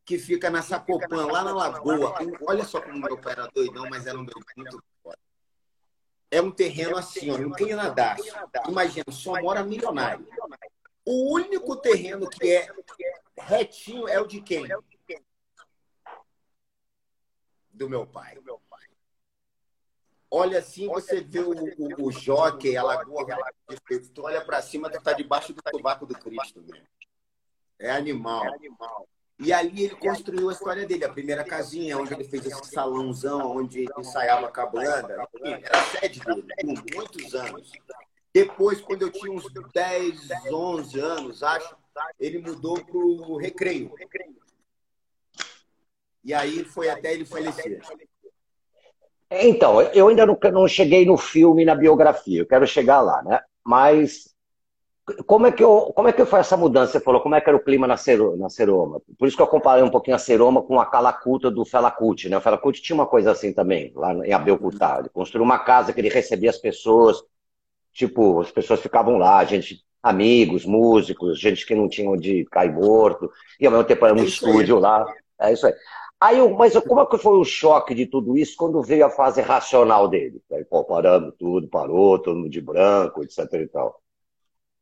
que 0.04 0.18
fica 0.18 0.50
na 0.50 0.62
Sacopan, 0.62 1.26
lá 1.26 1.44
na 1.44 1.52
Lagoa. 1.54 2.14
Olha 2.48 2.64
só 2.64 2.80
como 2.80 2.98
meu 2.98 3.16
pai 3.18 3.34
era 3.34 3.46
doidão, 3.48 3.88
mas 3.90 4.06
era 4.06 4.18
um 4.18 4.24
doido 4.24 4.44
muito 4.56 4.82
foda. 5.02 5.18
É 6.30 6.40
um 6.42 6.50
terreno 6.50 6.96
assim, 6.96 7.30
ó, 7.30 7.36
não 7.38 7.52
tem 7.52 7.74
nada. 7.74 8.16
Imagina, 8.66 9.04
só 9.10 9.40
mora 9.42 9.62
milionário. 9.62 10.26
O 11.04 11.34
único 11.34 11.76
terreno 11.76 12.28
que 12.28 12.50
é 12.50 12.68
retinho 13.38 14.08
é 14.08 14.18
o 14.20 14.26
de 14.26 14.40
quem? 14.40 14.66
Do 17.70 17.88
meu 17.88 18.06
pai. 18.06 18.38
Olha 20.34 20.60
assim, 20.60 20.86
você 20.86 21.20
vê 21.20 21.40
o, 21.40 21.50
o, 21.52 22.06
o 22.06 22.10
jockey, 22.10 22.74
a 22.74 22.82
lagoa, 22.82 23.26
tu 24.14 24.22
olha 24.22 24.40
para 24.40 24.62
cima, 24.62 24.88
tu 24.88 24.98
tá 24.98 25.12
debaixo 25.12 25.52
do 25.52 25.60
sovaco 25.70 26.06
do 26.06 26.14
Cristo 26.14 26.62
mesmo. 26.62 26.86
É 27.78 27.90
animal. 27.90 28.42
E 29.38 29.52
ali 29.52 29.84
ele 29.84 29.96
construiu 29.96 30.48
a 30.48 30.52
história 30.54 30.86
dele, 30.86 31.04
a 31.04 31.12
primeira 31.12 31.44
casinha, 31.44 31.98
onde 31.98 32.14
ele 32.14 32.24
fez 32.24 32.46
esse 32.46 32.64
salãozão, 32.64 33.58
onde 33.58 33.80
ele 33.80 33.92
ensaiava 33.98 34.50
a 34.54 34.66
banda. 34.66 35.28
Era 35.44 35.78
a 35.78 35.84
sede 35.84 36.20
dele, 36.20 36.42
por 36.80 36.94
muitos 36.94 37.34
anos. 37.34 37.70
Depois, 38.32 38.80
quando 38.80 39.02
eu 39.02 39.10
tinha 39.10 39.30
uns 39.30 39.44
10, 39.52 40.30
11 40.50 40.98
anos, 40.98 41.42
acho, 41.42 41.76
ele 42.18 42.38
mudou 42.38 42.82
para 42.82 42.96
o 42.96 43.36
Recreio. 43.36 43.94
E 46.24 46.32
aí 46.32 46.64
foi 46.64 46.88
até 46.88 47.12
ele 47.12 47.26
falecer. 47.26 47.82
Então, 49.40 49.80
eu 49.80 50.08
ainda 50.08 50.26
não, 50.26 50.38
não 50.52 50.68
cheguei 50.68 51.04
no 51.06 51.16
filme, 51.16 51.64
na 51.64 51.74
biografia, 51.74 52.40
eu 52.40 52.46
quero 52.46 52.66
chegar 52.66 53.00
lá, 53.00 53.22
né? 53.22 53.40
Mas 53.64 54.32
como 55.26 55.46
é 55.46 55.52
que 55.52 55.62
eu, 55.62 55.92
como 55.94 56.08
é 56.08 56.12
que 56.12 56.24
foi 56.24 56.40
essa 56.40 56.56
mudança? 56.56 56.92
Você 56.92 57.00
falou 57.00 57.20
como 57.20 57.34
é 57.34 57.40
que 57.40 57.48
era 57.48 57.56
o 57.56 57.62
clima 57.62 57.86
na, 57.86 57.96
Cero, 57.96 58.36
na 58.36 58.48
Seroma. 58.48 59.00
Por 59.18 59.26
isso 59.26 59.36
que 59.36 59.42
eu 59.42 59.48
comparei 59.48 59.82
um 59.82 59.90
pouquinho 59.90 60.14
a 60.14 60.18
Seroma 60.18 60.62
com 60.62 60.80
a 60.80 60.86
Calacuta 60.86 61.50
do 61.50 61.64
Felacuti, 61.64 62.28
né? 62.28 62.36
O 62.36 62.40
Felacuti 62.40 62.80
tinha 62.80 62.94
uma 62.94 63.06
coisa 63.06 63.32
assim 63.32 63.52
também, 63.52 63.92
lá 63.96 64.14
em 64.26 64.32
Abelcutá. 64.32 64.98
Ele 65.00 65.08
construiu 65.08 65.44
uma 65.44 65.58
casa 65.58 65.92
que 65.92 66.00
ele 66.00 66.08
recebia 66.08 66.50
as 66.50 66.58
pessoas, 66.58 67.22
tipo, 67.92 68.40
as 68.40 68.52
pessoas 68.52 68.80
ficavam 68.80 69.18
lá, 69.18 69.44
gente, 69.44 69.82
amigos, 70.02 70.64
músicos, 70.64 71.38
gente 71.38 71.66
que 71.66 71.74
não 71.74 71.88
tinha 71.88 72.08
onde 72.08 72.44
cair 72.46 72.72
morto, 72.72 73.30
e 73.58 73.66
ao 73.66 73.72
mesmo 73.72 73.84
tempo 73.84 74.06
era 74.06 74.14
um 74.14 74.20
é 74.22 74.24
estúdio 74.24 74.76
aí. 74.76 74.82
lá. 74.82 75.04
É 75.40 75.52
isso 75.52 75.66
aí. 75.66 75.74
Aí, 76.22 76.38
mas 76.56 76.78
como 76.78 77.00
é 77.00 77.06
que 77.06 77.18
foi 77.18 77.36
o 77.36 77.44
choque 77.44 77.96
de 77.96 78.06
tudo 78.06 78.38
isso 78.38 78.54
quando 78.56 78.80
veio 78.80 79.04
a 79.04 79.10
fase 79.10 79.40
racional 79.40 80.06
dele? 80.06 80.40
Aí, 80.52 80.64
pô, 80.64 80.86
tudo, 81.36 81.66
parou, 81.66 82.16
todo 82.16 82.36
mundo 82.36 82.48
de 82.48 82.60
branco, 82.60 83.24
etc 83.24 83.52
e 83.54 83.66
tal. 83.66 84.00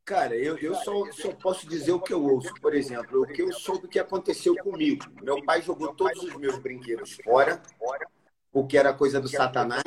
Cara, 0.05 0.37
eu, 0.37 0.59
eu 0.59 0.75
só, 0.75 1.11
só 1.13 1.33
posso 1.33 1.67
dizer 1.67 1.93
o 1.93 2.01
que 2.01 2.13
eu 2.13 2.23
ouço. 2.23 2.53
Por 2.61 2.75
exemplo, 2.75 3.23
o 3.23 3.27
que 3.27 3.41
eu 3.41 3.51
soube 3.55 3.89
que 3.89 3.99
aconteceu 3.99 4.55
comigo. 4.57 5.07
Meu 5.23 5.43
pai 5.43 5.63
jogou 5.63 5.95
todos 5.95 6.23
os 6.23 6.37
meus 6.37 6.59
brinquedos 6.59 7.17
fora, 7.25 7.63
porque 8.53 8.77
era 8.77 8.93
coisa 8.93 9.19
do 9.19 9.29
Satanás. 9.29 9.83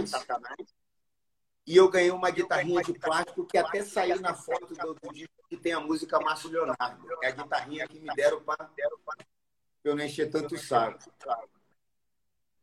E 1.68 1.78
eu 1.78 1.88
ganhei 1.88 2.10
uma 2.10 2.32
guitarrinha 2.32 2.82
de 2.82 2.94
plástico 2.94 3.46
que 3.46 3.60
até 3.60 3.84
saiu 3.84 4.20
na 4.20 4.34
foto 4.34 4.74
do, 4.74 4.96
do 4.96 5.14
disco 5.14 5.44
que 5.48 5.56
tem 5.56 5.74
a 5.74 5.80
música 5.80 6.20
Márcio 6.20 6.50
Leonardo. 6.50 7.06
É 7.22 7.28
a 7.28 7.32
guitarrinha 7.32 7.88
que 7.88 8.00
me 8.00 8.10
deram 8.16 8.42
para 8.42 8.68
eu 9.84 9.96
não 9.96 10.04
encher 10.04 10.30
tanto 10.30 10.58
saco. 10.58 11.00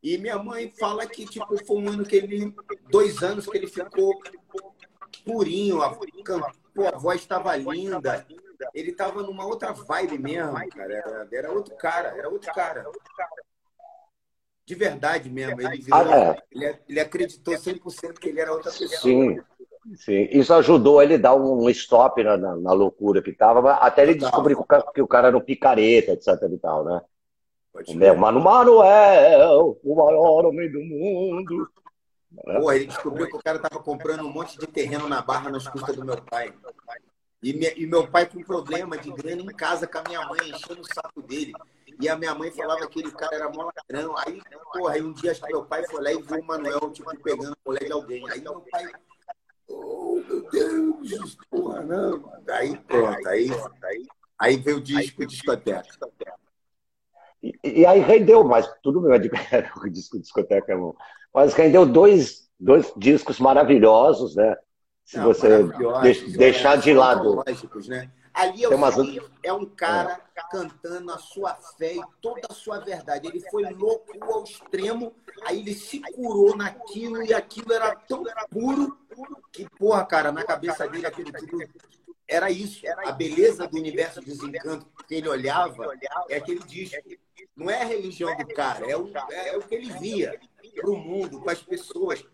E 0.02 0.16
minha 0.16 0.38
mãe 0.38 0.70
fala 0.70 1.06
que 1.06 1.26
tipo, 1.26 1.64
foi 1.64 1.76
um 1.76 1.88
ano 1.88 2.04
que 2.04 2.16
ele. 2.16 2.54
Dois 2.90 3.22
anos 3.22 3.46
que 3.46 3.56
ele 3.56 3.66
ficou 3.66 4.18
purinho, 5.24 5.82
a, 5.82 5.94
pô, 6.74 6.86
a 6.86 6.96
voz 6.96 7.20
estava 7.20 7.54
linda. 7.56 8.26
Ele 8.74 8.90
estava 8.90 9.22
numa 9.22 9.44
outra 9.44 9.72
vibe 9.72 10.18
mesmo, 10.18 10.52
cara. 10.70 10.94
Era, 10.94 11.28
era, 11.32 11.52
outro 11.52 11.74
cara, 11.76 12.08
era 12.16 12.28
outro 12.28 12.52
cara. 12.52 12.84
De 14.64 14.74
verdade 14.74 15.28
mesmo. 15.28 15.60
Ele, 15.60 15.82
virou, 15.82 16.00
ah, 16.00 16.36
é. 16.36 16.42
ele, 16.50 16.78
ele, 16.88 17.00
acreditou 17.00 17.54
100% 17.54 18.18
que 18.18 18.28
ele 18.28 18.40
era 18.40 18.52
outra 18.52 18.70
pessoa. 18.70 19.00
Sim. 19.00 19.40
Sim, 19.96 20.28
isso 20.30 20.52
ajudou 20.54 21.02
ele 21.02 21.14
a 21.14 21.18
dar 21.18 21.34
um 21.34 21.68
stop 21.70 22.22
na, 22.22 22.36
na, 22.36 22.56
na 22.56 22.72
loucura 22.72 23.22
que 23.22 23.30
estava, 23.30 23.72
até 23.74 24.02
ele 24.02 24.14
descobrir 24.14 24.56
que 24.94 25.00
o 25.00 25.08
cara 25.08 25.28
era 25.28 25.36
um 25.36 25.40
picareta, 25.40 26.12
etc 26.12 26.28
e 26.52 26.58
tal, 26.58 26.84
né? 26.84 27.00
o 27.88 27.94
meu 27.94 28.16
mano 28.16 28.40
Manuel, 28.40 29.78
o 29.82 29.94
maior 29.94 30.46
homem 30.46 30.70
do 30.70 30.80
mundo. 30.80 31.70
Porra, 32.44 32.76
ele 32.76 32.86
descobriu 32.86 33.28
que 33.28 33.36
o 33.36 33.42
cara 33.42 33.58
tava 33.58 33.82
comprando 33.82 34.24
um 34.24 34.32
monte 34.32 34.58
de 34.58 34.66
terreno 34.66 35.08
na 35.08 35.20
barra 35.22 35.50
nas 35.50 35.66
custas 35.66 35.96
do 35.96 36.04
meu 36.04 36.20
pai. 36.22 36.52
E, 37.42 37.54
minha, 37.54 37.72
e 37.74 37.86
meu 37.86 38.06
pai 38.06 38.26
com 38.26 38.42
problema 38.42 38.98
de 38.98 39.10
grana 39.10 39.40
em 39.40 39.46
casa 39.46 39.86
com 39.86 39.98
a 39.98 40.02
minha 40.02 40.20
mãe, 40.26 40.50
enchendo 40.50 40.82
o 40.82 40.94
saco 40.94 41.22
dele. 41.22 41.52
E 41.98 42.08
a 42.08 42.16
minha 42.16 42.34
mãe 42.34 42.50
falava 42.50 42.80
que 42.80 42.86
aquele 42.86 43.10
cara 43.12 43.34
era 43.34 43.48
mó 43.48 43.70
ladrão. 43.76 44.14
Aí, 44.18 44.40
porra, 44.72 44.94
aí 44.94 45.02
um 45.02 45.12
dia 45.12 45.32
acho 45.32 45.40
que 45.40 45.52
meu 45.52 45.64
pai 45.64 45.84
foi 45.86 46.02
lá 46.02 46.12
e 46.12 46.22
viu 46.22 46.38
o 46.38 46.44
Manuel, 46.44 46.90
tipo, 46.92 47.10
pegando 47.22 47.52
a 47.52 47.68
mulher 47.68 47.84
de 47.84 47.92
alguém. 47.92 48.30
Aí 48.30 48.40
meu 48.40 48.60
pai. 48.70 48.86
Oh, 49.70 50.20
meu 50.28 51.00
Deus, 51.00 51.36
porra, 51.48 51.82
não. 51.82 52.32
Aí 52.48 52.76
pronto, 52.76 53.28
aí, 53.28 53.48
aí 54.38 54.56
veio 54.56 54.78
o 54.78 54.80
disco 54.80 55.20
de 55.20 55.26
discoteca. 55.26 55.88
E, 57.42 57.52
e, 57.64 57.86
aí 57.86 58.00
rendeu, 58.00 58.44
mas 58.44 58.68
tudo 58.82 59.00
bem, 59.00 59.12
o 59.76 59.88
disco 59.88 60.16
de 60.16 60.22
discoteca 60.22 60.72
é 60.72 60.76
bom. 60.76 60.94
Mas 61.32 61.54
rendeu 61.54 61.86
dois, 61.86 62.50
dois 62.58 62.92
discos 62.96 63.38
maravilhosos, 63.38 64.34
né? 64.34 64.56
Se 65.04 65.16
Não, 65.16 65.24
você 65.24 65.64
de, 65.64 66.36
deixar 66.36 66.76
de 66.76 66.92
lado. 66.92 67.42
Né? 67.88 68.10
Ali 68.40 68.64
é, 68.64 68.68
umas... 68.68 68.94
é 69.42 69.52
um 69.52 69.66
cara 69.66 70.18
é. 70.34 70.40
cantando 70.50 71.12
a 71.12 71.18
sua 71.18 71.54
fé 71.54 71.94
e 71.94 72.02
toda 72.22 72.40
a 72.48 72.54
sua 72.54 72.78
verdade. 72.78 73.28
Ele 73.28 73.40
foi 73.50 73.64
louco 73.74 74.12
ao 74.22 74.44
extremo, 74.44 75.14
aí 75.44 75.60
ele 75.60 75.74
se 75.74 76.00
curou 76.00 76.56
naquilo 76.56 77.22
e 77.22 77.34
aquilo 77.34 77.72
era 77.72 77.94
tão 77.94 78.24
puro 78.50 78.98
que, 79.52 79.68
porra, 79.78 80.06
cara, 80.06 80.32
na 80.32 80.42
cabeça 80.42 80.88
dele 80.88 81.06
aquilo 81.06 81.30
tudo 81.32 81.68
era 82.26 82.50
isso. 82.50 82.86
A 83.04 83.12
beleza 83.12 83.66
do 83.66 83.76
universo 83.76 84.22
dos 84.22 84.42
encantos 84.42 84.86
que 85.06 85.16
ele 85.16 85.28
olhava 85.28 85.92
é 86.28 86.36
aquele 86.36 86.60
disco. 86.60 86.96
Não 87.54 87.68
é 87.68 87.82
a 87.82 87.84
religião 87.84 88.34
do 88.36 88.46
cara, 88.54 88.90
é 88.90 88.96
o, 88.96 89.10
é 89.30 89.56
o 89.58 89.62
que 89.62 89.74
ele 89.74 89.92
via 89.98 90.40
para 90.74 90.90
o 90.90 90.96
mundo, 90.96 91.42
para 91.42 91.52
as 91.52 91.62
pessoas. 91.62 92.24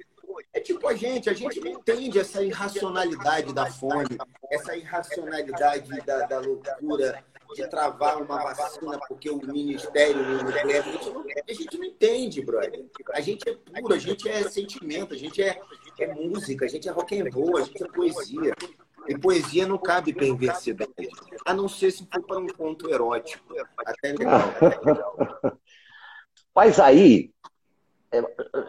É 0.57 0.61
tipo 0.61 0.89
a 0.89 0.95
gente, 0.95 1.29
a 1.29 1.35
gente 1.35 1.61
não 1.61 1.71
entende 1.71 2.19
essa 2.19 2.43
irracionalidade 2.43 3.53
da 3.53 3.67
fome, 3.67 4.17
essa 4.51 4.75
irracionalidade 4.75 6.01
da, 6.01 6.27
da 6.27 6.41
loucura 6.41 7.23
de 7.55 7.69
travar 7.69 8.23
uma 8.23 8.43
vacina 8.43 8.99
porque 9.07 9.29
o 9.29 9.37
ministério 9.37 10.17
não, 10.17 10.49
a 10.49 11.53
gente 11.53 11.77
não 11.77 11.85
entende, 11.85 12.41
brother. 12.43 12.87
A 13.13 13.21
gente 13.21 13.47
é 13.47 13.53
puro, 13.81 13.93
a 13.93 13.99
gente 13.99 14.27
é 14.31 14.49
sentimento, 14.49 15.13
a 15.13 15.19
gente 15.19 15.43
é, 15.43 15.61
é 16.01 16.15
música, 16.15 16.65
a 16.65 16.69
gente 16.69 16.89
é 16.89 16.91
rock 16.91 17.21
and 17.21 17.29
roll, 17.31 17.59
a 17.59 17.63
gente 17.63 17.85
é 17.85 17.89
poesia. 17.89 18.55
E 19.07 19.19
poesia 19.19 19.67
não 19.67 19.77
cabe 19.77 20.15
perversidade, 20.15 20.91
a 21.45 21.53
não 21.53 21.69
ser 21.69 21.91
se 21.91 22.09
for 22.11 22.23
para 22.23 22.39
um 22.39 22.47
ponto 22.47 22.91
erótico. 22.91 23.55
Até 23.85 24.13
legal. 24.13 24.41
Mas 26.57 26.81
aí, 26.81 27.31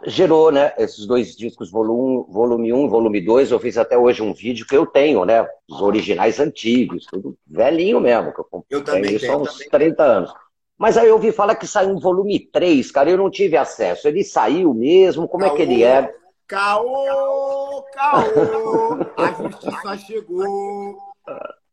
gerou, 0.06 0.52
né, 0.52 0.74
esses 0.78 1.06
dois 1.06 1.36
discos, 1.36 1.72
volume, 1.72 2.26
volume 2.30 2.74
1 2.74 2.90
volume 2.90 3.22
2, 3.22 3.52
eu 3.52 3.60
fiz 3.60 3.78
até 3.78 3.98
hoje 3.98 4.22
um 4.22 4.34
vídeo 4.34 4.66
que 4.66 4.76
eu 4.76 4.86
tenho, 4.86 5.26
né, 5.26 5.48
os 5.70 5.82
originais 5.82 6.40
antigos, 6.40 7.06
tudo 7.06 7.38
velhinho 7.46 8.00
mesmo, 8.00 8.34
que 8.34 8.40
eu, 8.40 8.66
eu 8.70 8.84
também 8.84 9.16
isso 9.16 9.32
há 9.32 9.38
uns 9.38 9.54
também. 9.54 9.70
30 9.70 10.04
anos. 10.04 10.34
Mas 10.78 10.96
aí 10.96 11.08
eu 11.08 11.16
ouvi 11.16 11.32
falar 11.32 11.56
que 11.56 11.66
saiu 11.66 11.90
um 11.90 12.00
volume 12.00 12.40
3, 12.40 12.92
cara, 12.92 13.10
eu 13.10 13.18
não 13.18 13.32
tive 13.32 13.58
acesso. 13.58 14.08
Ele 14.08 14.24
saiu 14.24 14.74
mesmo? 14.74 15.28
Como 15.28 15.44
Caô, 15.44 15.54
é 15.54 15.58
que 15.58 15.62
ele 15.64 15.84
é? 15.84 16.14
Caô, 16.48 17.84
caô, 17.92 18.98
a 19.18 19.32
justiça 19.34 19.98
chegou. 19.98 20.98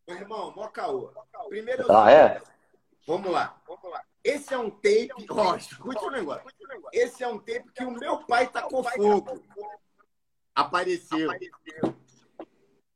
Meu 0.09 0.17
irmão, 0.17 0.53
mó 0.57 0.69
caô. 0.69 1.11
Primeiro 1.49 1.85
ah, 1.93 2.11
é? 2.11 2.41
Vamos 3.07 3.31
lá, 3.31 3.55
vamos 3.69 3.91
lá. 3.91 4.03
Esse 4.25 4.55
é 4.55 4.59
um 4.59 4.71
tape, 4.71 5.27
ó, 5.29 5.55
escute 5.55 6.03
o 6.03 6.11
negócio. 6.11 6.49
Esse 6.93 7.23
é 7.23 7.29
um 7.29 7.39
tape 7.39 7.71
que 7.75 7.85
o 7.85 7.91
meu 7.91 8.25
pai 8.25 8.49
tacou 8.49 8.83
fogo. 8.83 9.45
Apareceu. 10.55 11.31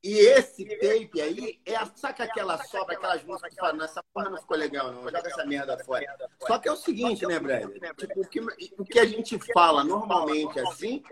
E 0.02 0.16
esse 0.20 0.64
tape 0.64 1.20
aí 1.20 1.60
é 1.66 1.74
saca 1.96 2.24
aquela 2.24 2.56
sobra, 2.64 2.94
aquelas 2.94 3.22
músicas 3.24 3.52
que 3.52 3.60
falam, 3.60 3.84
essa 3.84 4.02
porra 4.14 4.30
não 4.30 4.38
ficou 4.38 4.56
legal, 4.56 4.90
não. 4.92 5.02
Joga 5.02 5.28
essa 5.28 5.44
merda 5.44 5.76
fora. 5.84 6.06
Só 6.46 6.58
que 6.58 6.68
é 6.68 6.72
o 6.72 6.76
seguinte, 6.76 7.26
né, 7.26 7.38
Brad? 7.38 7.68
Tipo, 7.98 8.20
o 8.20 8.26
que, 8.26 8.40
o 8.78 8.84
que 8.84 8.98
a 8.98 9.04
gente 9.04 9.38
fala 9.52 9.84
normalmente 9.84 10.58
assim, 10.60 11.02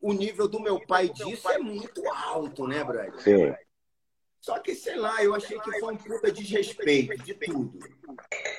o 0.00 0.12
nível 0.12 0.48
do 0.48 0.58
meu 0.58 0.84
pai 0.86 1.08
disso 1.08 1.48
é 1.50 1.58
muito 1.58 2.02
alto, 2.08 2.66
né, 2.66 2.82
Brad? 2.82 3.14
Sim. 3.20 3.54
Só 4.42 4.58
que, 4.58 4.74
sei 4.74 4.96
lá, 4.96 5.22
eu 5.22 5.36
achei 5.36 5.58
que 5.60 5.78
foi 5.78 5.94
um 5.94 5.96
puta 5.96 6.32
desrespeito 6.32 7.16
de 7.22 7.32
tudo. 7.34 7.78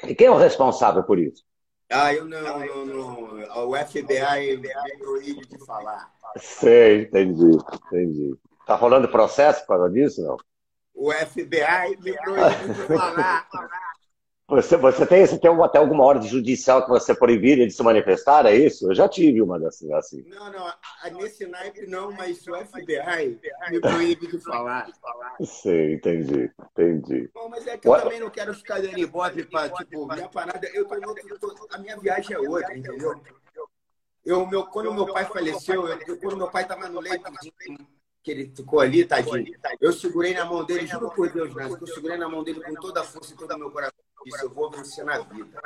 E 0.08 0.16
quem 0.16 0.28
é 0.28 0.32
o 0.32 0.38
responsável 0.38 1.04
por 1.04 1.20
isso? 1.20 1.44
Ah, 1.92 2.14
eu 2.14 2.24
não, 2.24 2.60
não, 2.60 2.86
não. 2.86 3.68
O 3.68 3.76
FBI 3.76 4.58
me 4.58 4.98
proíbe 4.98 5.46
de 5.46 5.66
falar. 5.66 6.10
Sei, 6.38 7.02
entendi, 7.02 7.58
entendi. 7.86 8.34
Tá 8.66 8.76
rolando 8.76 9.10
processo 9.10 9.60
por 9.62 9.78
causa 9.78 9.90
disso, 9.90 10.22
não? 10.22 10.38
O 10.96 11.12
FBI 11.12 11.98
me 12.02 12.14
proíbe 12.14 12.74
de 12.74 12.98
falar. 12.98 13.50
Você, 14.50 14.76
você 14.76 15.06
tem, 15.06 15.26
você 15.26 15.40
tem 15.40 15.50
até 15.64 15.78
alguma 15.78 16.04
ordem 16.04 16.28
judicial 16.28 16.84
que 16.84 16.90
você 16.90 17.16
proibir 17.16 17.66
de 17.66 17.72
se 17.72 17.82
manifestar, 17.82 18.46
é 18.46 18.54
isso? 18.54 18.90
Eu 18.90 18.96
já 18.96 19.08
tive 19.08 19.42
uma 19.42 19.58
dessas 19.58 19.90
assim. 19.92 20.22
Não, 20.28 20.52
não, 20.52 20.74
nesse 21.18 21.46
naipe 21.48 21.88
não, 21.88 22.12
mas 22.12 22.46
o 22.46 22.54
FBI 22.54 23.40
me 23.72 23.80
proíbe 23.80 24.28
de 24.28 24.40
falar. 24.40 24.92
Sim, 25.42 25.94
entendi, 25.94 26.52
entendi. 26.72 27.30
Bom, 27.34 27.48
mas 27.50 27.66
é 27.66 27.78
que 27.78 27.88
eu 27.88 28.02
também 28.02 28.20
não 28.20 28.30
quero 28.30 28.54
ficar 28.54 28.82
dando 28.82 29.00
ibope 29.00 29.46
para, 29.46 29.70
tipo, 29.70 30.06
minha 30.14 30.28
parada, 30.28 30.68
eu 30.74 30.86
tô, 30.86 31.40
tô, 31.40 31.68
a 31.72 31.78
minha 31.78 31.98
viagem 31.98 32.36
é 32.36 32.40
outra, 32.40 32.78
entendeu? 32.78 33.22
Eu, 34.26 34.46
meu, 34.46 34.66
quando 34.68 34.94
meu 34.94 35.06
pai 35.12 35.26
faleceu, 35.26 35.88
eu, 35.88 36.18
quando 36.18 36.38
meu 36.38 36.50
pai 36.50 36.64
estava 36.64 36.88
no 36.90 37.00
leito 37.00 37.24
que 38.24 38.32
ele 38.32 38.52
ficou 38.56 38.80
ali, 38.80 39.06
tadinho, 39.06 39.54
eu 39.82 39.92
segurei 39.92 40.34
na 40.34 40.46
mão 40.46 40.64
dele, 40.64 40.88
juro 40.88 41.12
por 41.12 41.30
Deus, 41.30 41.54
né? 41.54 41.68
eu 41.70 41.88
segurei 41.88 42.18
na 42.18 42.30
mão 42.30 42.42
dele 42.42 42.64
com 42.64 42.74
toda 42.76 43.02
a 43.02 43.04
força 43.04 43.34
e 43.34 43.38
todo 43.38 43.54
o 43.54 43.60
meu 43.60 43.70
coração 43.70 43.94
disse, 44.26 44.44
eu 44.44 44.50
vou 44.50 44.72
vencer 44.72 45.04
na 45.04 45.20
vida. 45.20 45.62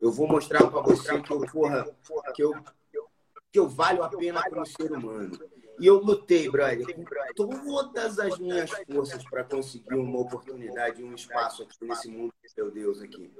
Eu 0.00 0.10
vou 0.10 0.26
mostrar 0.26 0.68
para 0.68 0.80
você 0.80 1.20
que 1.20 1.32
eu, 1.32 1.40
porra, 1.46 1.96
que 2.34 2.42
eu, 2.42 2.52
que 3.52 3.58
eu 3.58 3.68
valho 3.68 4.02
a 4.02 4.08
pena 4.08 4.42
como 4.50 4.66
ser 4.66 4.90
humano. 4.90 5.38
E 5.78 5.86
eu 5.86 6.00
lutei, 6.00 6.50
brother, 6.50 6.84
com 7.36 7.48
todas 7.64 8.18
as 8.18 8.36
minhas 8.38 8.70
forças 8.70 9.24
para 9.24 9.44
conseguir 9.44 9.94
uma 9.94 10.18
oportunidade, 10.18 11.02
um 11.04 11.14
espaço 11.14 11.62
aqui 11.62 11.76
nesse 11.82 12.08
mundo, 12.08 12.34
meu 12.56 12.70
Deus, 12.72 13.00
aqui. 13.00 13.32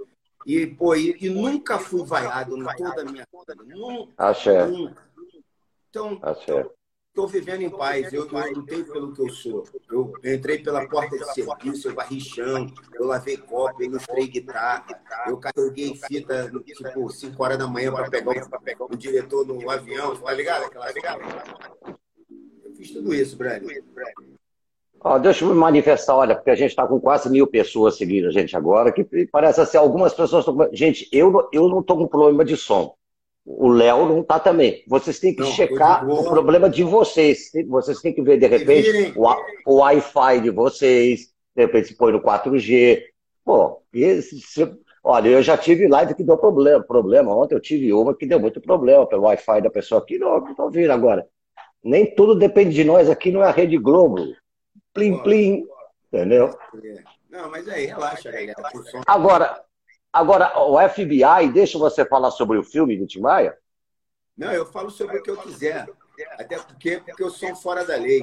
E, 0.47 0.67
pô, 0.67 0.95
e, 0.95 1.17
e 1.21 1.29
nunca 1.29 1.81
fui 1.81 2.05
vaiado 2.05 2.57
em 2.57 2.65
toda 2.77 3.03
a 3.03 3.05
minha 3.05 3.27
vida. 3.33 3.65
Nunca. 3.65 4.13
Axé. 4.17 4.67
Nunca. 4.67 5.09
Então, 5.91 6.19
Axé 6.23 6.65
estou 7.09 7.27
vivendo 7.27 7.63
em 7.63 7.71
paz, 7.71 8.13
eu, 8.13 8.29
eu 8.31 8.53
lutei 8.53 8.85
pelo 8.85 9.13
que 9.13 9.21
eu 9.21 9.29
sou. 9.29 9.65
Eu 9.91 10.13
entrei 10.25 10.59
pela 10.59 10.87
porta 10.89 11.19
de 11.19 11.35
serviço, 11.35 11.89
eu 11.89 11.95
varri 11.95 12.21
chão, 12.21 12.67
eu 12.95 13.07
lavei 13.07 13.37
copo, 13.37 13.83
eu 13.83 13.87
ilustrei 13.87 14.29
guitarra, 14.29 14.85
eu 15.27 15.37
carreguei 15.37 15.97
fita, 15.97 16.51
tipo, 16.65 17.11
5 17.11 17.43
horas 17.43 17.59
da 17.59 17.67
manhã 17.67 17.93
para 17.93 18.09
pegar, 18.09 18.49
pegar 18.61 18.85
o 18.85 18.97
diretor 18.97 19.45
no 19.47 19.69
avião, 19.69 20.17
tá 20.17 20.33
ligado? 20.33 20.65
Aquela, 20.65 20.93
ligado? 20.93 21.21
Eu 22.65 22.75
fiz 22.77 22.93
tudo 22.93 23.13
isso, 23.13 23.37
Brad. 23.37 23.65
Oh, 25.01 25.19
deixa 25.19 25.45
eu 25.45 25.49
me 25.49 25.55
manifestar, 25.55 26.17
olha, 26.17 26.35
porque 26.35 26.51
a 26.51 26.57
gente 26.57 26.71
está 26.71 26.87
com 26.87 27.01
quase 27.01 27.31
mil 27.31 27.47
pessoas 27.47 27.97
seguindo 27.97 28.27
a 28.27 28.33
gente 28.33 28.57
agora, 28.57 28.93
que 28.93 29.05
parece 29.31 29.61
assim, 29.61 29.77
algumas 29.77 30.13
pessoas 30.13 30.47
estão. 30.47 30.69
Gente, 30.73 31.09
eu, 31.13 31.49
eu 31.53 31.69
não 31.69 31.81
estou 31.81 31.97
com 31.97 32.09
problema 32.09 32.45
de 32.45 32.57
som 32.57 32.98
o 33.51 33.69
Léo 33.69 34.07
não 34.07 34.21
está 34.21 34.39
também. 34.39 34.85
Vocês 34.87 35.19
têm 35.19 35.35
que 35.35 35.41
não, 35.41 35.49
checar 35.49 36.07
o 36.07 36.23
problema 36.25 36.69
de 36.69 36.85
vocês. 36.85 37.51
Vocês 37.67 37.99
têm 38.03 38.13
que 38.13 38.21
ver, 38.21 38.39
de 38.39 38.47
repente, 38.47 39.15
o, 39.17 39.27
o 39.67 39.79
Wi-Fi 39.79 40.43
de 40.43 40.51
vocês, 40.51 41.33
de 41.57 41.63
repente 41.63 41.89
se 41.89 41.97
põe 41.97 42.13
no 42.13 42.21
4G. 42.21 43.05
Pô, 43.43 43.81
esse, 43.91 44.39
se, 44.41 44.71
olha, 45.03 45.31
eu 45.31 45.43
já 45.43 45.57
tive 45.57 45.89
live 45.89 46.15
que 46.15 46.23
deu 46.23 46.37
problema. 46.37 46.85
problema. 46.85 47.35
Ontem 47.35 47.55
eu 47.55 47.61
tive 47.61 47.91
uma 47.95 48.15
que 48.15 48.27
deu 48.27 48.39
muito 48.39 48.61
problema 48.61 49.07
pelo 49.07 49.23
Wi-Fi 49.23 49.63
da 49.63 49.71
pessoa 49.71 50.03
aqui. 50.03 50.19
Não, 50.19 50.41
não 50.41 50.51
estou 50.51 50.71
vendo 50.71 50.91
agora. 50.91 51.27
Nem 51.83 52.15
tudo 52.15 52.35
depende 52.35 52.75
de 52.75 52.85
nós 52.85 53.09
aqui, 53.09 53.33
não 53.33 53.43
é 53.43 53.47
a 53.47 53.53
Rede 53.53 53.79
Globo. 53.79 54.27
Plim, 54.93 55.23
plim. 55.23 55.67
Entendeu? 56.13 56.55
Não, 57.31 57.51
mas 57.51 57.67
aí, 57.67 57.87
relaxa, 57.87 58.31
galera. 58.31 58.55
Agora, 59.07 59.63
Agora, 60.13 60.59
o 60.59 60.77
FBI, 60.89 61.53
deixa 61.53 61.79
você 61.79 62.05
falar 62.05 62.31
sobre 62.31 62.59
o 62.59 62.65
filme 62.65 62.97
do 62.97 63.07
Tim 63.07 63.21
Maia? 63.21 63.59
Não, 64.37 64.53
eu 64.53 64.65
falo 64.65 64.91
sobre 64.91 65.19
o 65.19 65.23
que 65.23 65.31
eu 65.31 65.37
quiser. 65.37 65.87
Até 66.39 66.59
porque, 66.59 66.99
porque 67.01 67.23
eu 67.23 67.31
sou 67.31 67.55
fora 67.55 67.85
da 67.85 67.97
lei. 67.97 68.21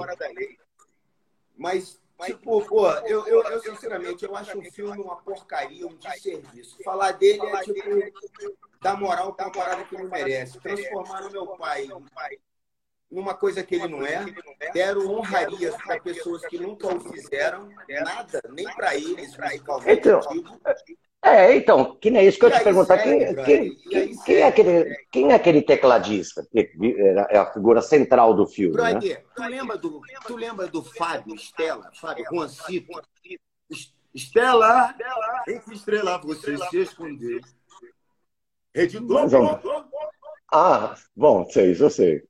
Mas, 1.57 2.01
tipo, 2.25 2.65
pô, 2.65 2.89
eu, 2.89 3.27
eu, 3.27 3.43
eu 3.43 3.61
sinceramente, 3.61 4.25
eu 4.25 4.35
acho 4.35 4.57
o 4.57 4.71
filme 4.71 5.01
uma 5.01 5.17
porcaria, 5.17 5.85
um 5.85 5.95
desserviço. 5.95 6.77
Falar 6.83 7.11
dele 7.13 7.45
é, 7.45 7.61
tipo, 7.61 7.79
dar 8.81 8.99
moral 8.99 9.33
pra 9.33 9.45
uma 9.45 9.51
parada 9.51 9.83
que 9.85 9.97
não 9.97 10.09
merece. 10.09 10.59
Transformar 10.59 11.27
o 11.27 11.31
meu 11.31 11.47
pai 11.47 11.87
numa 13.09 13.33
coisa 13.33 13.63
que 13.63 13.75
ele 13.75 13.87
não 13.87 14.05
é. 14.05 14.25
Deram 14.73 15.07
honrarias 15.07 15.75
para 15.77 15.99
pessoas 16.01 16.45
que 16.45 16.57
nunca 16.57 16.87
o 16.93 16.99
fizeram. 16.99 17.69
Nada, 18.03 18.41
nem 18.49 18.65
para 18.73 18.95
eles, 18.95 19.37
musicalmente. 19.37 19.99
Então, 19.99 20.21
é, 21.25 21.55
então, 21.55 21.95
que 21.95 22.11
nem 22.11 22.21
é 22.21 22.27
isso 22.27 22.37
que 22.37 22.45
eu 22.45 22.51
te 22.51 22.63
perguntar. 22.63 22.99
Quem, 22.99 23.35
quem, 23.43 23.75
quem, 23.75 24.17
quem, 24.23 24.35
é 24.35 24.47
aquele, 24.47 24.95
quem 25.11 25.31
é 25.31 25.35
aquele 25.35 25.61
tecladista? 25.61 26.45
Que 26.51 26.71
é 27.29 27.37
a 27.37 27.51
figura 27.51 27.81
central 27.81 28.33
do 28.33 28.45
filme. 28.45 28.75
né? 28.77 28.99
tu, 29.35 29.43
lembra 29.43 29.77
do, 29.77 30.01
tu 30.27 30.35
lembra 30.35 30.67
do 30.67 30.83
Fábio 30.83 31.33
Estela? 31.33 31.91
Fábio 31.99 32.25
Juancito? 32.31 33.01
Estela, 34.13 34.95
que 35.43 35.73
estrela 35.73 36.17
você 36.19 36.57
se 36.57 36.77
escondeu? 36.77 37.41
Rede 38.73 38.99
Ah, 40.51 40.95
bom, 41.15 41.49
sei, 41.49 41.71
isso 41.71 41.83
eu 41.83 41.89
sei. 41.89 42.23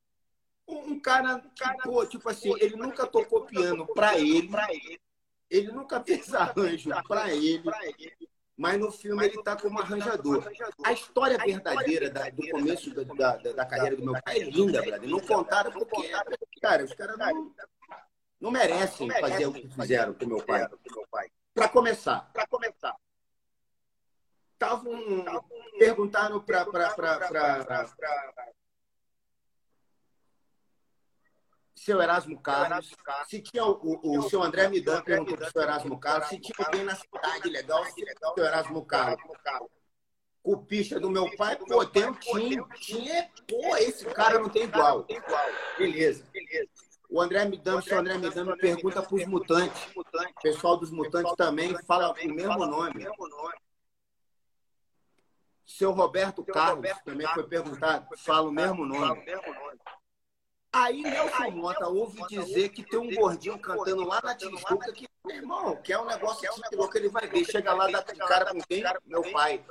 Um 0.67 0.99
cara 0.99 1.39
que, 1.39 1.81
pô, 1.83 2.05
tipo 2.05 2.27
assim, 2.29 2.53
ele 2.59 2.75
nunca 2.75 3.05
tocou 3.05 3.41
piano 3.45 3.85
pra 3.93 4.17
ele, 4.17 4.49
ele 5.49 5.71
nunca 5.71 6.03
fez 6.03 6.33
arranjo 6.33 6.89
pra 7.07 7.31
ele, 7.31 7.61
mas 8.57 8.79
no 8.79 8.91
filme 8.91 9.25
ele 9.25 9.37
está 9.37 9.55
como 9.55 9.79
arranjador. 9.79 10.49
A 10.83 10.93
história 10.93 11.37
verdadeira 11.37 12.09
da, 12.09 12.29
do 12.29 12.47
começo 12.49 12.93
da, 12.93 13.03
da, 13.35 13.51
da, 13.51 13.65
carreira 13.65 13.97
do 13.97 14.03
meu 14.03 14.21
pai 14.21 14.39
é 14.39 14.43
linda, 14.43 14.81
brother. 14.81 15.09
Não 15.09 15.19
contaram 15.19 15.71
porque, 15.71 16.11
cara, 16.61 16.83
os 16.83 16.93
caras 16.93 17.17
não, 17.17 17.53
não 18.39 18.51
merecem 18.51 19.09
fazer 19.11 19.47
o 19.47 19.53
que 19.53 19.67
fizeram 19.67 20.13
com 20.13 20.25
meu 20.25 20.41
pai. 20.43 20.67
Para 21.53 21.69
começar, 21.69 22.29
para 22.33 22.47
começar, 22.47 22.95
tavam 24.57 25.25
perguntaram 25.77 26.39
para 26.39 26.65
seu 31.85 32.01
Erasmo 32.01 32.41
Carlos, 32.41 32.91
se 33.27 33.39
tinha 33.39 33.63
o, 33.63 33.79
o, 33.83 34.17
o 34.17 34.21
seu 34.27 34.41
André 34.41 34.67
Midan 34.67 35.03
perguntou 35.03 35.37
para 35.37 35.47
o 35.47 35.51
seu 35.51 35.61
Erasmo 35.61 35.99
Carlos, 35.99 36.29
se 36.29 36.39
tinha 36.39 36.65
alguém 36.65 36.83
na 36.83 36.95
cidade 36.95 37.47
legal, 37.47 37.85
se 37.85 38.03
o 38.03 38.33
seu 38.33 38.43
Erasmo 38.43 38.83
Carlos. 38.83 39.21
Cupista 40.41 40.99
do 40.99 41.09
meu 41.09 41.29
pai, 41.35 41.55
pô, 41.57 41.85
tem 41.85 42.05
um 42.05 42.13
time, 42.13 42.63
tinha, 42.79 43.29
pô, 43.47 43.77
esse 43.77 44.05
cara 44.05 44.39
não 44.39 44.49
tem 44.49 44.63
igual. 44.63 45.05
Beleza. 45.77 46.23
O 47.09 47.21
André 47.21 47.45
Midano, 47.45 47.77
o 47.77 47.81
seu 47.81 47.99
André 47.99 48.17
Midano 48.17 48.57
pergunta 48.57 49.01
para 49.01 49.15
os 49.15 49.25
mutantes. 49.25 49.87
O 49.95 50.41
pessoal 50.41 50.77
dos 50.77 50.89
mutantes 50.89 51.33
também 51.35 51.75
fala 51.83 52.11
o 52.11 52.33
mesmo 52.33 52.65
nome. 52.65 53.07
Seu 55.65 55.91
Roberto 55.91 56.43
Carlos 56.43 56.91
também 57.03 57.27
foi 57.27 57.43
perguntado, 57.43 58.07
fala 58.17 58.49
o 58.49 58.51
mesmo 58.51 58.85
nome. 58.85 59.23
Aí 60.75 61.01
Nelson 61.01 61.51
Mota 61.51 61.87
ouve 61.87 62.21
dizer 62.27 62.67
que 62.67 62.83
tem 62.83 62.99
um 62.99 63.15
gordinho 63.15 63.57
cantando 63.57 64.03
lá 64.03 64.21
na 64.21 64.35
Tijuca 64.35 64.91
que, 64.91 65.07
meu 65.25 65.35
irmão, 65.37 65.77
que 65.77 65.93
é 65.93 65.97
um 65.97 66.05
negócio 66.05 66.51
que 66.69 66.75
louco, 66.75 66.97
ele 66.97 67.07
vai 67.07 67.25
ver. 67.27 67.45
Chega 67.45 67.73
lá, 67.73 67.87
dá 67.87 68.03
cara 68.03 68.51
com 68.51 68.59
quem? 68.59 68.83
Meu 69.05 69.23
pai. 69.31 69.63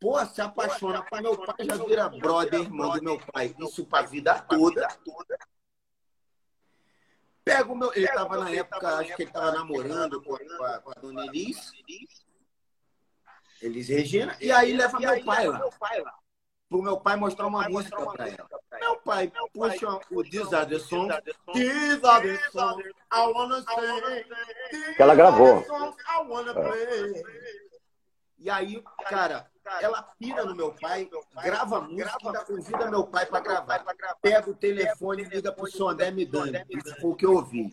Pô, 0.00 0.24
se 0.24 0.40
apaixona 0.40 1.02
com 1.02 1.20
meu 1.20 1.36
pai, 1.36 1.56
já 1.66 1.76
vira 1.76 2.08
brother, 2.08 2.58
irmão 2.58 2.92
do 2.92 3.02
meu 3.02 3.20
pai. 3.32 3.54
Isso 3.58 3.84
pra 3.84 4.00
vida 4.00 4.40
toda. 4.40 4.88
Pega 7.44 7.70
o 7.70 7.76
meu. 7.76 7.92
Ele 7.94 8.08
tava 8.08 8.38
na 8.38 8.50
época, 8.50 8.96
acho 8.96 9.14
que 9.14 9.24
ele 9.24 9.30
tava 9.30 9.52
namorando 9.52 10.22
com 10.22 10.36
a, 10.64 10.78
com 10.78 10.90
a 10.90 10.94
dona 10.94 11.26
Elis. 11.26 11.70
Elis 13.60 13.88
Regina. 13.88 14.38
E 14.40 14.50
aí 14.50 14.72
leva 14.74 14.98
meu 14.98 15.22
pai 15.22 15.48
lá 15.48 15.60
pro 16.74 16.82
meu 16.82 16.98
pai 16.98 17.14
mostrar 17.16 17.46
uma 17.46 17.68
música 17.68 18.04
para 18.04 18.28
ela. 18.28 18.48
Meu 18.84 18.96
pai 18.96 19.32
puxa 19.54 19.98
o 20.10 20.22
These 20.22 20.54
Are 20.54 20.68
The 20.68 20.78
Songs. 20.78 21.16
These 21.54 22.04
Are 22.04 22.22
The 22.22 22.50
Songs 22.50 22.84
I 23.10 23.26
Wanna 23.32 23.62
Say. 23.62 24.94
Que 24.94 25.02
ela 25.02 25.14
gravou. 25.14 25.62
Play. 26.52 27.22
E 28.38 28.50
aí, 28.50 28.84
cara, 29.08 29.50
ela 29.80 30.02
pira 30.18 30.44
no 30.44 30.54
meu 30.54 30.72
pai, 30.74 31.08
grava 31.42 31.80
música 31.80 32.18
e 32.22 32.26
ainda 32.26 32.44
convida 32.44 32.90
meu 32.90 33.06
pai 33.06 33.24
para 33.24 33.40
gravar. 33.40 33.84
Pega 34.20 34.50
o 34.50 34.54
telefone 34.54 35.22
e 35.22 35.28
liga 35.28 35.50
pro 35.50 35.70
seu 35.70 35.88
André 35.88 36.10
Midani. 36.10 36.62
Isso 36.68 36.94
foi 37.00 37.10
o 37.10 37.14
que 37.14 37.24
eu 37.24 37.32
ouvi. 37.32 37.70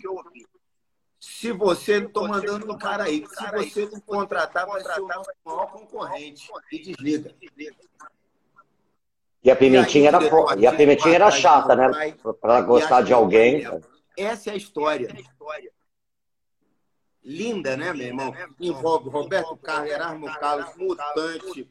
Se 1.19 1.51
você, 1.51 2.07
tô 2.07 2.25
mandando 2.25 2.71
um 2.71 2.77
cara 2.77 3.03
aí, 3.03 3.25
se 3.27 3.51
você 3.51 3.85
não 3.85 3.99
contratar, 3.99 4.65
vai 4.65 4.81
ser 4.81 5.01
o 5.01 5.07
maior 5.45 5.71
concorrente. 5.71 6.49
E 6.71 6.79
desliga. 6.79 7.35
E 9.43 9.49
a 9.49 9.55
Pimentinha 9.55 10.09
era, 10.09 10.19
e 10.57 10.67
a 10.67 10.73
Pimentinha 10.73 11.15
era 11.15 11.31
chata, 11.31 11.75
né? 11.75 12.15
Para 12.39 12.61
gostar 12.61 13.01
de 13.01 13.13
alguém. 13.13 13.63
Essa 14.17 14.51
é 14.51 14.53
a 14.53 14.55
história. 14.55 15.09
Linda, 17.23 17.77
né, 17.77 17.93
meu 17.93 18.07
irmão? 18.07 18.33
Envolve 18.59 19.09
Roberto 19.09 19.55
Carlos, 19.57 19.91
Erasmo 19.91 20.25
Carlos, 20.39 20.75
Mutante. 20.75 21.69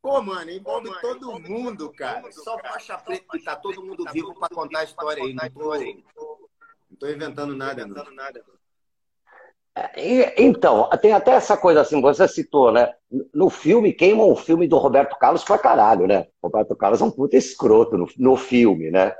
Pô, 0.00 0.22
mano, 0.22 0.50
envolve 0.50 0.90
todo 1.00 1.40
mundo, 1.40 1.92
cara. 1.92 2.30
Só 2.30 2.58
faixa 2.58 2.98
preta 2.98 3.24
que 3.30 3.44
tá 3.44 3.56
todo 3.56 3.82
mundo 3.82 4.04
vivo 4.12 4.34
para 4.34 4.54
contar 4.54 4.80
a 4.80 4.84
história 4.84 5.22
aí. 5.22 5.34
Não 5.34 5.48
tô, 5.50 5.74
não 6.90 6.96
tô 6.98 7.08
inventando 7.08 7.56
nada, 7.56 7.86
não. 7.86 8.04
Então, 10.36 10.88
tem 11.00 11.12
até 11.12 11.32
essa 11.32 11.56
coisa 11.56 11.80
assim, 11.80 12.00
você 12.00 12.28
citou, 12.28 12.70
né? 12.70 12.92
No 13.32 13.50
filme, 13.50 13.92
queimam 13.92 14.30
o 14.30 14.36
filme 14.36 14.68
do 14.68 14.78
Roberto 14.78 15.18
Carlos 15.18 15.42
pra 15.42 15.58
caralho, 15.58 16.06
né? 16.06 16.28
Roberto 16.42 16.76
Carlos 16.76 17.00
é 17.00 17.04
um 17.04 17.10
puta 17.10 17.36
escroto 17.36 17.98
no, 17.98 18.08
no 18.16 18.36
filme, 18.36 18.90
né? 18.90 19.14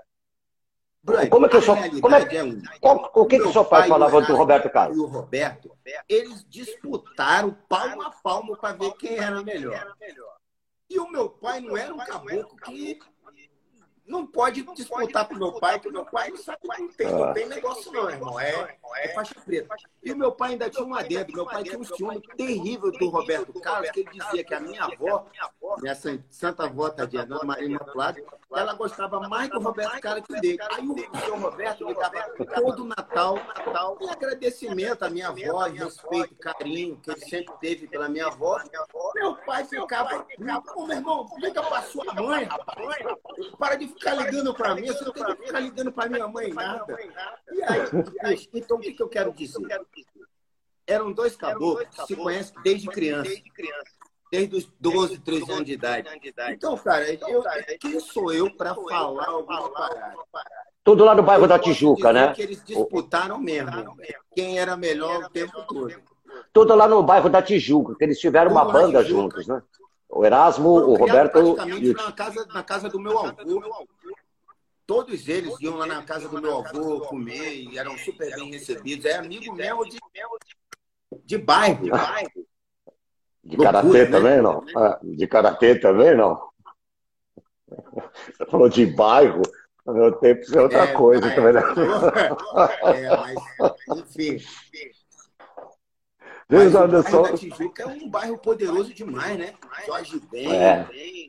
Brian, 1.02 1.28
como 1.28 1.44
é 1.44 1.48
que 1.50 1.56
o 1.56 1.60
senhor, 1.60 2.00
como 2.00 2.14
é, 2.14 2.34
é 2.34 2.42
um, 2.42 2.62
qual, 2.80 3.10
o 3.14 3.26
que, 3.26 3.38
que 3.38 3.46
o 3.46 3.52
seu 3.52 3.64
pai 3.64 3.86
falava 3.86 4.22
do 4.22 4.34
Roberto 4.34 4.70
Carlos? 4.70 4.96
E 4.96 5.00
o 5.00 5.06
Roberto, 5.06 5.76
eles 6.08 6.46
disputaram 6.48 7.54
palmo 7.68 8.02
a 8.02 8.10
palmo 8.10 8.56
para 8.56 8.74
ver 8.74 8.92
quem 8.92 9.18
era 9.18 9.42
melhor. 9.42 9.94
E 10.88 10.98
o 10.98 11.10
meu 11.10 11.28
pai 11.28 11.60
não 11.60 11.76
era 11.76 11.92
um 11.92 11.98
caboclo 11.98 12.56
que 12.64 12.98
não 14.06 14.26
pode 14.26 14.62
disputar 14.74 15.26
com 15.26 15.34
meu 15.34 15.52
pai, 15.52 15.78
porque 15.78 15.90
meu 15.90 16.04
pai 16.04 16.28
não 16.30 16.36
sabe, 16.36 16.58
não 16.78 16.88
tem, 16.88 17.10
não 17.10 17.32
tem 17.32 17.46
negócio 17.46 17.90
não, 17.90 18.10
irmão. 18.10 18.38
É, 18.38 18.76
é 18.98 19.08
faixa 19.14 19.34
preta. 19.44 19.74
E 20.02 20.12
o 20.12 20.16
meu 20.16 20.30
pai 20.32 20.52
ainda 20.52 20.68
tinha 20.68 20.84
um 20.84 20.94
adendo. 20.94 21.32
Meu 21.32 21.46
pai 21.46 21.62
tinha 21.62 21.78
um 21.78 21.84
ciúme 21.84 22.20
terrível 22.36 22.92
do 22.92 23.08
Roberto 23.08 23.58
Carlos, 23.60 23.90
que 23.90 24.00
ele 24.00 24.10
dizia 24.10 24.44
que 24.44 24.54
a 24.54 24.60
minha 24.60 24.84
avó, 24.84 25.26
minha 25.80 25.96
santa 26.30 26.64
avó, 26.64 26.90
tadinha, 26.90 27.24
Dona 27.24 27.44
Maria 27.44 27.66
Imaculada, 27.66 28.22
ela 28.52 28.74
gostava 28.74 29.20
mais 29.20 29.48
do 29.48 29.58
Roberto 29.58 30.00
Carlos 30.00 30.26
que 30.26 30.40
dele. 30.40 30.58
Aí 30.72 30.86
o 30.86 31.18
seu 31.24 31.38
Roberto 31.38 31.86
me 31.86 31.94
dava 31.94 32.22
todo 32.54 32.84
Natal, 32.84 33.36
Natal, 33.36 33.98
em 34.00 34.10
agradecimento 34.10 35.02
à 35.02 35.10
minha 35.10 35.28
avó, 35.28 35.64
respeito, 35.64 36.34
carinho 36.36 36.96
que 36.98 37.10
ele 37.10 37.20
sempre 37.20 37.54
teve 37.60 37.86
pela 37.88 38.08
minha 38.08 38.26
avó. 38.26 38.60
Meu 39.14 39.34
pai 39.36 39.64
ficava, 39.64 40.26
meu 40.38 40.90
irmão, 40.90 41.26
liga 41.38 41.62
pra 41.62 41.82
sua 41.82 42.12
mãe, 42.14 42.44
rapaz. 42.44 42.78
Para 43.58 43.76
de 43.76 43.93
ficar 43.94 44.14
ligando 44.14 44.54
para 44.54 44.74
mim, 44.74 44.86
você 44.86 45.04
não 45.04 45.12
tem 45.12 45.24
que 45.24 45.46
ficar 45.46 45.60
ligando 45.60 45.92
para 45.92 46.08
minha 46.08 46.28
mãe 46.28 46.52
nada. 46.52 46.96
E 47.52 47.62
aí, 48.22 48.48
então 48.54 48.76
o 48.76 48.80
que, 48.80 48.92
que 48.92 49.02
eu 49.02 49.08
quero 49.08 49.32
dizer? 49.32 49.60
Eram 50.86 51.12
dois 51.12 51.34
caboclos 51.34 51.88
que 51.88 52.06
se 52.06 52.16
conhecem 52.16 52.54
desde 52.62 52.88
criança. 52.88 53.30
Desde 54.30 54.56
os 54.56 54.72
12, 54.80 55.18
13 55.18 55.52
anos 55.52 55.64
de 55.64 55.72
idade. 55.74 56.08
Então, 56.50 56.76
cara, 56.76 57.04
eu, 57.12 57.42
quem 57.80 58.00
sou 58.00 58.32
eu 58.32 58.50
para 58.56 58.74
falar 58.74 59.28
alguma 59.28 59.70
parada? 59.70 60.16
Tudo 60.82 61.04
lá 61.04 61.14
no 61.14 61.22
bairro 61.22 61.46
da 61.46 61.58
Tijuca, 61.58 62.12
né? 62.12 62.34
Que 62.34 62.42
eles 62.42 62.62
disputaram 62.64 63.38
mesmo. 63.38 63.96
Quem 64.34 64.58
era 64.58 64.76
melhor 64.76 65.24
o 65.24 65.30
tempo 65.30 65.64
todo. 65.66 65.94
Tudo 66.52 66.74
lá 66.74 66.88
no 66.88 67.02
bairro 67.02 67.30
da 67.30 67.40
Tijuca, 67.40 67.94
que 67.94 68.04
eles 68.04 68.18
tiveram 68.18 68.50
uma 68.50 68.64
banda 68.64 69.02
juntos, 69.04 69.46
né? 69.46 69.62
O 70.08 70.24
Erasmo, 70.24 70.68
o 70.68 70.94
Roberto. 70.94 71.32
Praticamente 71.32 71.92
na 71.92 72.12
casa, 72.12 72.46
na 72.46 72.62
casa 72.62 72.88
do 72.88 73.00
meu 73.00 73.18
avô. 73.18 73.88
Todos 74.86 75.28
eles 75.28 75.58
iam 75.60 75.76
lá 75.76 75.86
na 75.86 76.02
casa 76.02 76.28
do 76.28 76.40
meu 76.40 76.58
avô 76.58 77.00
comer 77.00 77.54
e 77.54 77.78
eram 77.78 77.96
super 77.96 78.34
bem 78.34 78.50
recebidos. 78.50 79.06
É 79.06 79.16
amigo 79.16 79.54
mesmo 79.54 79.84
de, 79.88 79.98
de 81.24 81.38
bairro. 81.38 81.84
De, 81.84 81.90
bairro. 81.90 82.46
de 83.42 83.56
karatê 83.56 84.04
né? 84.04 84.06
também, 84.06 84.42
não? 84.42 84.64
Ah, 84.76 85.00
de 85.02 85.26
karatê 85.26 85.74
também, 85.78 86.14
não? 86.14 86.50
Você 87.66 88.46
falou 88.50 88.68
de 88.68 88.84
bairro. 88.86 89.42
No 89.86 89.92
meu 89.92 90.12
tempo, 90.12 90.40
isso 90.40 90.58
é 90.58 90.62
outra 90.62 90.84
é, 90.84 90.92
coisa 90.92 91.26
é, 91.26 91.34
também, 91.34 91.52
né? 91.52 91.60
É, 92.84 93.16
mas, 93.16 93.98
enfim. 93.98 94.38
Deus 96.54 96.74
o 96.74 96.78
bairro 96.78 97.22
da 97.22 97.36
Tijuca 97.36 97.82
é 97.82 97.86
um 97.86 98.08
bairro 98.08 98.38
poderoso 98.38 98.94
demais, 98.94 99.38
né? 99.38 99.54
Jorge 99.86 100.20
Ben, 100.30 100.52
é. 100.52 100.86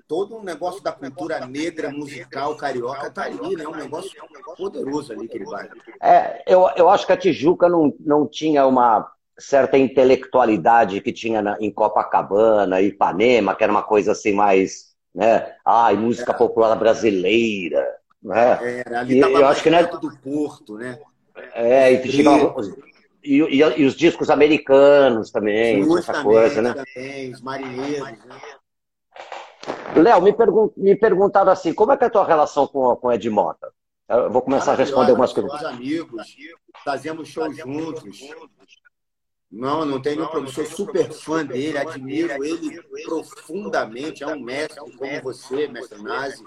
todo 0.08 0.38
um 0.38 0.44
negócio 0.44 0.82
da 0.84 0.92
cultura 0.92 1.46
negra, 1.46 1.90
musical, 1.90 2.56
carioca, 2.56 3.10
tá 3.10 3.24
ali, 3.24 3.56
né? 3.56 3.68
Um 3.68 3.76
negócio 3.76 4.12
poderoso 4.58 5.14
ali, 5.14 5.26
aquele 5.26 5.46
bairro. 5.46 5.70
É, 6.02 6.44
eu, 6.46 6.70
eu 6.76 6.90
acho 6.90 7.06
que 7.06 7.14
a 7.14 7.18
Tijuca 7.18 7.68
não, 7.68 7.94
não 8.00 8.28
tinha 8.28 8.66
uma 8.66 9.12
certa 9.38 9.78
intelectualidade 9.78 11.02
que 11.02 11.12
tinha 11.12 11.42
na, 11.42 11.58
em 11.60 11.72
Copacabana, 11.72 12.82
Ipanema, 12.82 13.56
que 13.56 13.64
era 13.64 13.72
uma 13.72 13.84
coisa 13.84 14.12
assim 14.12 14.34
mais, 14.34 14.94
né? 15.14 15.54
Ai, 15.66 15.96
música 15.96 16.32
é. 16.32 16.36
popular 16.36 16.76
brasileira, 16.76 17.86
né? 18.22 18.84
Era, 18.86 19.00
ali 19.02 19.16
e, 19.16 19.20
eu 19.20 19.46
acho 19.48 19.62
que 19.62 19.70
né, 19.70 19.84
do 19.84 20.18
Porto, 20.18 20.78
né? 20.78 21.00
É, 21.54 21.92
e 21.92 22.02
tinha 22.08 22.32
e, 23.26 23.42
e, 23.42 23.82
e, 23.82 23.86
os 23.86 23.96
discos 23.96 24.30
americanos 24.30 25.32
também, 25.32 25.82
essa 25.98 26.14
também, 26.14 26.24
coisa, 26.24 26.62
né? 26.62 26.74
Também, 26.74 27.32
os 27.34 27.42
marinheiros, 27.42 28.26
né? 28.26 28.40
Léo, 29.96 30.22
me, 30.22 30.34
pergun 30.34 30.70
me 30.78 30.96
perguntaram 30.96 31.52
assim, 31.52 31.74
como 31.74 31.92
é 31.92 31.98
que 31.98 32.04
é 32.04 32.08
a 32.08 32.10
tua 32.10 32.26
relação 32.26 32.68
com, 32.68 32.96
com 32.96 33.12
Ed 33.12 33.30
Mota? 33.30 33.72
Eu 34.08 34.30
vou 34.30 34.42
começar 34.42 34.74
a 34.74 34.76
responder 34.76 35.12
algumas 35.12 35.34
perguntas. 35.34 35.64
amigos, 35.64 36.36
fazemos 36.84 37.28
shows 37.28 37.58
juntos. 37.58 38.20
Não, 39.52 39.86
não 39.86 40.02
tem 40.02 40.16
nenhum 40.16 40.28
problema. 40.28 40.54
Sou 40.54 40.66
super 40.66 41.12
fã 41.12 41.46
dele, 41.46 41.78
admiro 41.78 42.44
ele 42.44 42.82
profundamente. 43.06 44.24
É 44.24 44.28
um 44.28 44.40
mestre 44.40 44.80
como 44.80 45.22
você, 45.24 45.68
mestre 45.68 46.02
Nazi. 46.04 46.44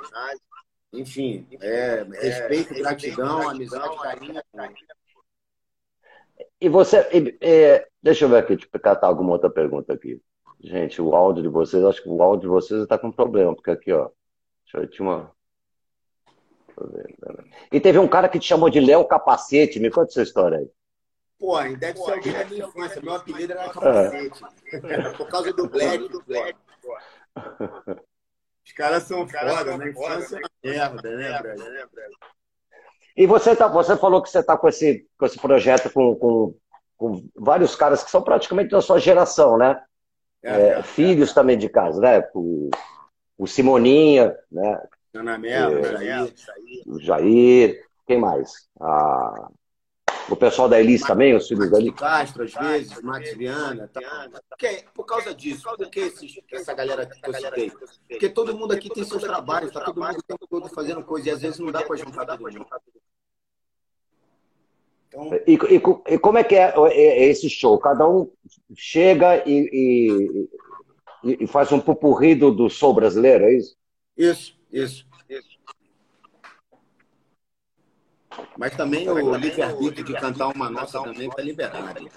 Enfim, 0.93 1.47
é, 1.61 2.07
respeito, 2.21 2.75
gratidão, 2.75 3.49
amizade, 3.49 3.97
carinho. 3.99 4.41
E 6.61 6.69
você. 6.69 7.07
É, 7.41 7.87
deixa 8.03 8.25
eu 8.25 8.29
ver 8.29 8.39
aqui, 8.39 8.57
deixa 8.57 8.69
eu 8.73 8.81
catar 8.81 9.07
alguma 9.07 9.33
outra 9.33 9.49
pergunta 9.49 9.93
aqui. 9.93 10.21
Gente, 10.61 11.01
o 11.01 11.15
áudio 11.15 11.43
de 11.43 11.49
vocês, 11.49 11.85
acho 11.85 12.03
que 12.03 12.09
o 12.09 12.21
áudio 12.23 12.43
de 12.43 12.49
vocês 12.49 12.83
está 12.83 12.99
com 12.99 13.13
problema, 13.13 13.55
porque 13.55 13.71
aqui, 13.71 13.93
ó. 13.93 14.11
Deixa 14.65 14.79
eu, 14.79 14.91
tinha 14.91 15.09
uma. 15.09 15.33
E 17.73 17.81
teve 17.81 17.99
um 17.99 18.09
cara 18.09 18.29
que 18.29 18.39
te 18.39 18.47
chamou 18.47 18.69
de 18.71 18.81
Léo 18.81 19.05
Capacete, 19.05 19.81
me 19.81 19.91
conta 19.91 20.11
essa 20.11 20.23
história 20.23 20.59
aí. 20.59 20.71
Pô, 21.39 21.61
deve 21.77 21.99
ser 21.99 22.13
alguém 22.13 22.33
da 22.33 22.45
minha 22.45 22.67
infância. 22.67 23.01
Meu 23.01 23.15
apelido 23.15 23.53
era 23.53 23.69
Capacete. 23.71 24.45
É. 24.73 25.11
Por 25.13 25.29
causa 25.29 25.53
do 25.53 25.69
Black, 25.69 26.09
do 26.09 26.23
Black. 26.25 26.59
Os 28.69 28.73
caras 28.73 29.05
são 29.05 29.27
foda, 29.27 29.79
na 29.79 29.89
infância 29.89 30.41
é 30.63 30.69
merda, 30.69 31.17
né, 31.17 31.41
Brad? 31.41 32.13
E 33.19 33.27
você, 33.27 33.57
tá, 33.57 33.67
você 33.67 33.97
falou 33.97 34.23
que 34.23 34.31
você 34.31 34.39
está 34.39 34.57
com 34.57 34.69
esse, 34.69 35.05
com 35.19 35.27
esse 35.27 35.37
projeto 35.37 35.91
com, 35.91 36.15
com, 36.15 36.55
com, 36.97 37.29
vários 37.35 37.75
caras 37.75 38.05
que 38.05 38.13
são 38.13 38.23
praticamente 38.23 38.71
da 38.71 38.81
sua 38.81 39.01
geração, 39.01 39.59
né? 39.59 39.83
É, 40.41 40.53
é, 40.53 40.69
é. 40.69 40.83
filhos 40.85 41.33
também 41.33 41.59
de 41.59 41.69
casa, 41.69 42.01
né? 42.01 42.23
O, 42.33 42.71
o 43.37 43.45
Simoninha, 43.45 44.37
né? 44.53 44.81
Ana 45.13 45.37
Mel, 45.37 45.79
é, 45.79 45.83
Jair, 45.83 46.33
o 46.87 47.01
Jair, 47.01 47.85
quem 48.07 48.21
mais? 48.21 48.69
Ah, 48.81 49.49
o 50.31 50.37
pessoal 50.37 50.69
da 50.69 50.79
Elis 50.79 51.03
também, 51.03 51.35
os 51.35 51.49
filhos 51.49 51.69
da 51.73 51.79
Elis? 51.79 51.95
Castro, 51.95 52.45
às 52.45 52.55
vezes, 52.55 53.03
Max 53.03 53.35
Viana. 53.35 53.89
Tá. 53.89 54.29
Porque, 54.49 54.85
por 54.95 55.05
causa 55.05 55.35
disso, 55.35 55.69
por 55.77 55.91
que 55.91 56.01
esses, 56.01 56.39
essa 56.53 56.73
galera 56.73 57.05
que 57.05 57.19
eu 57.29 57.35
citei? 57.35 57.73
Porque 58.09 58.29
todo 58.29 58.57
mundo 58.57 58.75
aqui 58.75 58.89
tem 58.89 59.03
seus 59.03 59.23
trabalhos, 59.23 59.73
tá 59.73 59.81
todo 59.81 60.01
mundo 60.01 60.19
o 60.19 60.23
tempo 60.23 60.47
todo 60.49 60.69
fazendo 60.69 61.03
coisa 61.03 61.31
e 61.31 61.33
às 61.33 61.43
vezes 61.43 61.59
não 61.59 61.73
dá 61.73 61.83
para 61.83 61.97
juntar 61.97 62.25
todo 62.25 62.43
mundo. 62.43 62.67
Então... 65.09 65.31
E, 65.47 65.55
e, 65.55 66.15
e, 66.15 66.19
como 66.19 66.39
é 66.39 66.45
que 66.45 66.55
é, 66.55 66.75
é, 66.77 66.93
é, 66.93 67.25
esse 67.27 67.49
show? 67.49 67.79
Cada 67.79 68.07
um 68.09 68.31
chega 68.77 69.43
e, 69.49 70.51
e, 71.25 71.45
e 71.45 71.47
faz 71.47 71.73
um 71.73 71.81
pupurri 71.81 72.35
do, 72.35 72.51
do 72.51 72.69
show 72.69 72.93
brasileiro, 72.93 73.45
é 73.45 73.55
isso? 73.55 73.77
Isso, 74.17 74.59
isso, 74.71 75.07
isso. 75.29 75.59
Mas 78.57 78.77
também 78.77 79.09
o 79.09 79.35
livre-arbítrio 79.35 80.05
de 80.05 80.13
cantar 80.15 80.49
uma 80.49 80.71
nossa 80.71 81.03
também 81.03 81.29
está 81.29 81.43
liberado. 81.43 82.09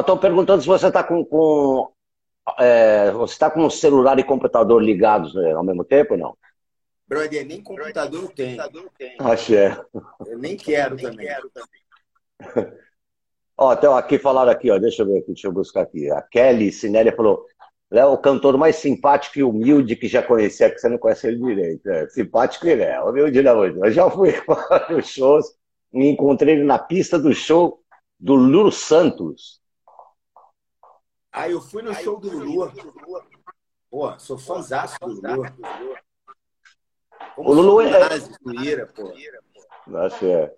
Estão 0.00 0.18
perguntando 0.18 0.62
se 0.62 0.68
você 0.68 0.88
está 0.88 1.02
com, 1.04 1.24
com 1.24 1.92
é, 2.58 3.10
você 3.12 3.32
está 3.34 3.50
com 3.50 3.64
o 3.64 3.70
celular 3.70 4.18
e 4.18 4.24
computador 4.24 4.82
ligados 4.82 5.34
né, 5.34 5.52
ao 5.52 5.64
mesmo 5.64 5.84
tempo 5.84 6.14
ou 6.14 6.18
não? 6.18 6.36
Brother, 7.08 7.46
nem 7.46 7.62
computador 7.62 8.24
eu 8.24 8.28
tenho. 8.28 8.62
Axé. 9.18 9.80
Eu 10.26 10.38
nem 10.38 10.56
quero 10.56 10.96
também. 10.98 11.26
ó, 13.56 13.72
então 13.72 13.96
aqui 13.96 14.18
falaram 14.18 14.52
aqui, 14.52 14.70
ó, 14.70 14.78
deixa 14.78 15.02
eu 15.02 15.06
ver 15.06 15.18
aqui, 15.20 15.28
deixa 15.28 15.48
eu 15.48 15.52
buscar 15.52 15.82
aqui. 15.82 16.10
A 16.10 16.20
Kelly 16.20 16.70
Sinélia 16.70 17.16
falou: 17.16 17.46
Léo, 17.90 18.12
o 18.12 18.18
cantor 18.18 18.58
mais 18.58 18.76
simpático 18.76 19.38
e 19.38 19.42
humilde 19.42 19.96
que 19.96 20.06
já 20.06 20.22
conheci, 20.22 20.62
é 20.62 20.70
que 20.70 20.78
você 20.78 20.88
não 20.90 20.98
conhece 20.98 21.26
ele 21.26 21.38
direito. 21.38 21.88
É, 21.88 22.06
simpático 22.10 22.66
ele 22.66 22.82
é, 22.82 23.00
humilde 23.02 23.40
não. 23.42 23.64
Eu 23.64 23.90
já 23.90 24.10
fui 24.10 24.32
para 24.44 24.94
os 24.94 25.08
shows, 25.08 25.46
me 25.90 26.10
encontrei 26.10 26.56
ele 26.56 26.64
na 26.64 26.78
pista 26.78 27.18
do 27.18 27.32
show 27.34 27.82
do 28.20 28.34
Lulu 28.34 28.70
Santos. 28.70 29.62
Ah, 31.32 31.48
eu 31.48 31.60
fui 31.60 31.80
no 31.80 31.94
show 31.94 32.20
do 32.20 32.30
Lulu. 32.30 32.70
Pô, 33.90 34.18
sou 34.18 34.36
fãzão 34.36 34.84
do 35.00 35.06
Lulu. 35.06 35.44
O 37.38 37.52
Lulu 37.52 37.80
é. 37.80 38.86
Pô. 38.94 39.12
Acho 39.98 40.26
é. 40.26 40.52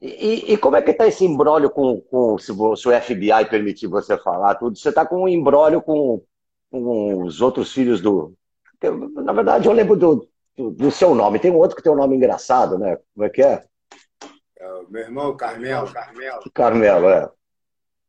E, 0.00 0.52
e, 0.52 0.58
como 0.58 0.76
é 0.76 0.82
que 0.82 0.90
está 0.90 1.06
esse 1.06 1.24
embrólio 1.24 1.70
com, 1.70 2.00
com 2.02 2.36
se, 2.38 2.52
o, 2.52 2.76
se, 2.76 2.86
o 2.86 3.00
FBI 3.00 3.46
permitir 3.48 3.86
você 3.86 4.16
falar 4.18 4.54
tudo? 4.56 4.76
Você 4.76 4.90
está 4.90 5.06
com 5.06 5.22
um 5.22 5.28
embrólio 5.28 5.80
com 5.80 6.22
com 6.70 7.22
os 7.22 7.40
outros 7.40 7.72
filhos 7.72 8.00
do. 8.00 8.34
Na 9.24 9.32
verdade, 9.32 9.66
eu 9.66 9.72
lembro 9.72 9.96
do, 9.96 10.28
do, 10.56 10.70
do, 10.70 10.90
seu 10.90 11.14
nome. 11.14 11.38
Tem 11.38 11.50
um 11.50 11.56
outro 11.56 11.76
que 11.76 11.82
tem 11.82 11.90
um 11.90 11.96
nome 11.96 12.16
engraçado, 12.16 12.78
né? 12.78 12.98
Como 13.14 13.26
é 13.26 13.30
que 13.30 13.42
é? 13.42 13.64
É 14.58 14.82
meu 14.88 15.02
irmão 15.02 15.36
Carmelo. 15.36 15.92
Carmelo. 15.92 16.50
Carmelo, 16.52 17.08
é. 17.08 17.30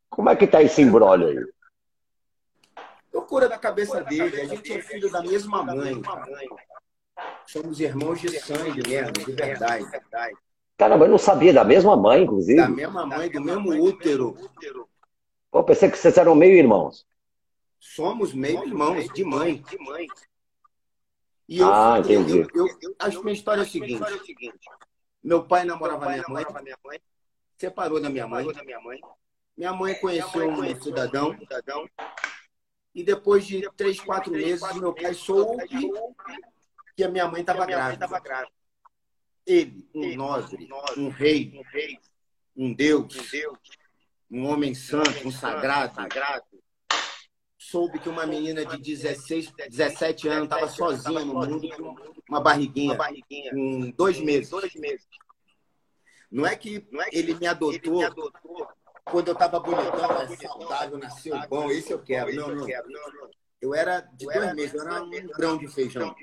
Como 0.09 0.29
é 0.29 0.35
que 0.35 0.47
tá 0.47 0.61
esse 0.61 0.81
embrólio 0.81 1.27
aí? 1.27 1.45
Loucura 3.13 3.47
da 3.47 3.57
cabeça 3.57 4.03
dele. 4.03 4.41
A 4.41 4.45
gente 4.45 4.73
é 4.73 4.81
filho 4.81 5.11
da 5.11 5.21
mesma 5.21 5.63
mãe. 5.63 6.01
Somos 7.47 7.79
irmãos 7.79 8.19
de 8.19 8.39
sangue 8.41 8.87
mesmo, 8.87 9.13
de 9.13 9.31
verdade. 9.31 9.85
Caramba, 10.77 11.05
eu 11.05 11.09
não 11.09 11.17
sabia 11.17 11.53
da 11.53 11.63
mesma 11.63 11.95
mãe, 11.95 12.23
inclusive. 12.23 12.59
Da 12.59 12.67
mesma 12.67 13.05
mãe, 13.05 13.29
do 13.29 13.41
mesmo 13.41 13.71
útero. 13.81 14.37
Pô, 15.49 15.63
pensei 15.63 15.89
que 15.89 15.97
vocês 15.97 16.17
eram 16.17 16.35
meio 16.35 16.57
irmãos. 16.57 17.07
Somos 17.79 18.33
meio 18.33 18.63
irmãos, 18.65 19.07
de 19.13 19.23
mãe. 19.23 19.63
E 21.47 21.59
eu, 21.59 21.73
ah, 21.73 21.99
entendi. 21.99 22.39
Eu, 22.39 22.47
eu, 22.53 22.77
eu, 22.81 22.95
acho 22.99 23.19
que 23.19 23.23
minha 23.23 23.35
história 23.35 23.61
é 23.61 23.63
a 23.63 23.67
seguinte. 23.67 24.03
Meu 25.23 25.43
pai 25.45 25.63
namorava 25.63 26.09
minha 26.09 26.23
mãe, 26.27 26.99
separou 27.57 28.01
da 28.01 28.09
minha 28.09 28.27
mãe. 28.27 28.45
Minha 29.55 29.73
mãe 29.73 29.95
conheceu 29.95 30.49
um 30.49 30.81
cidadão. 30.81 31.35
E 32.93 33.03
depois 33.03 33.45
de 33.45 33.69
três, 33.77 33.99
quatro 34.01 34.33
meses, 34.33 34.69
meu 34.75 34.93
pai 34.93 35.13
soube 35.13 35.63
que 36.97 37.03
a 37.03 37.09
minha 37.09 37.27
mãe 37.27 37.41
estava 37.41 37.63
grávida. 37.67 38.09
Ele, 39.45 39.87
um 39.93 40.15
nobre, 40.15 40.67
um 40.97 41.09
rei, 41.09 41.53
um 42.55 42.73
Deus, 42.73 43.15
um 44.29 44.47
homem 44.47 44.73
santo, 44.73 45.25
um 45.25 45.31
sagrado, 45.31 45.95
soube 47.55 47.99
que 47.99 48.09
uma 48.09 48.25
menina 48.25 48.65
de 48.65 48.77
16, 48.79 49.53
17 49.69 50.27
anos 50.27 50.43
estava 50.45 50.67
sozinha 50.67 51.23
no 51.23 51.35
mundo 51.35 51.69
com 51.69 51.95
uma 52.27 52.41
barriguinha, 52.41 52.97
com 53.51 53.91
dois 53.91 54.19
meses. 54.19 54.49
Não 56.31 56.45
é 56.47 56.55
que 56.55 56.85
ele 57.11 57.35
me 57.35 57.45
adotou 57.45 58.01
quando 59.05 59.27
eu 59.27 59.33
estava 59.33 59.59
bonitão, 59.59 60.19
é 60.19 60.35
saudável, 60.35 60.97
nasceu 60.97 61.39
bom, 61.47 61.69
esse 61.69 61.91
eu 61.91 61.99
quero. 62.01 62.33
Não, 62.33 62.55
não. 62.55 62.67
Eu 63.61 63.73
era 63.73 64.01
de 64.01 64.25
dois 64.25 64.55
meses, 64.55 64.73
eu 64.73 64.81
era 64.81 65.03
um 65.03 65.09
grão 65.27 65.57
de 65.57 65.67
feijão. 65.67 66.15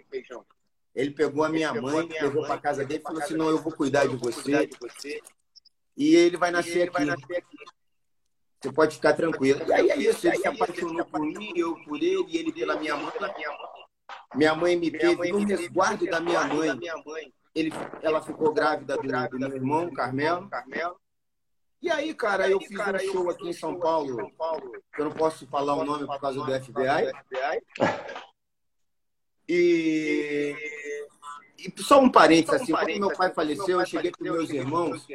Ele 0.95 1.11
pegou 1.11 1.43
a 1.45 1.49
minha 1.49 1.75
mãe, 1.75 2.09
levou 2.09 2.47
para 2.47 2.61
casa 2.61 2.85
dele 2.85 3.01
e 3.01 3.03
falou 3.03 3.21
assim: 3.21 3.35
não, 3.35 3.49
eu 3.49 3.59
vou 3.59 3.73
cuidar 3.73 4.07
de 4.07 4.17
você. 4.17 4.71
E 5.97 6.15
ele 6.15 6.37
vai 6.37 6.51
nascer 6.51 6.89
aqui. 6.89 7.05
Você 8.61 8.73
pode 8.73 8.97
ficar 8.97 9.13
tranquilo. 9.13 9.61
E 9.67 9.73
aí 9.73 9.91
é 9.91 9.97
isso, 9.99 10.27
ele 10.27 10.39
se 10.39 10.49
apaixonou 10.49 11.05
por 11.05 11.21
mim, 11.21 11.53
eu 11.55 11.77
por 11.85 11.97
ele, 11.97 12.25
e 12.29 12.39
ele 12.39 12.53
pela 12.53 12.77
minha 12.77 12.97
mãe. 12.97 13.13
Minha 14.35 14.55
mãe 14.55 14.77
me 14.77 14.91
teve 14.91 15.33
no 15.33 15.45
resguardo 15.45 16.07
da 16.07 16.21
minha 16.21 16.45
mãe. 16.45 16.79
Ele, 17.55 17.71
ela 18.03 18.23
ficou 18.23 18.53
grávida 18.53 18.97
do, 18.97 19.03
do 19.03 19.39
meu 19.39 19.55
irmão, 19.55 19.93
Carmelo. 19.93 20.49
E 21.83 21.91
aí, 21.91 22.15
cara, 22.15 22.49
eu 22.49 22.59
fiz 22.61 22.81
um 22.81 23.13
show 23.13 23.31
aqui 23.31 23.49
em 23.49 23.53
São 23.53 23.79
Paulo, 23.79 24.33
que 24.95 25.01
eu 25.03 25.05
não 25.05 25.13
posso 25.13 25.47
falar 25.47 25.75
o 25.75 25.85
nome 25.85 26.07
por 26.07 26.19
causa 26.19 26.43
do 26.43 26.65
FBI. 26.65 27.13
E 29.47 30.57
só 31.79 32.01
um 32.01 32.11
parênteses, 32.11 32.63
assim, 32.63 32.73
quando 32.73 33.01
meu 33.01 33.17
pai 33.17 33.33
faleceu, 33.33 33.81
eu 33.81 33.87
cheguei 33.87 34.11
com 34.11 34.25
meus 34.25 34.51
irmãos, 34.51 35.07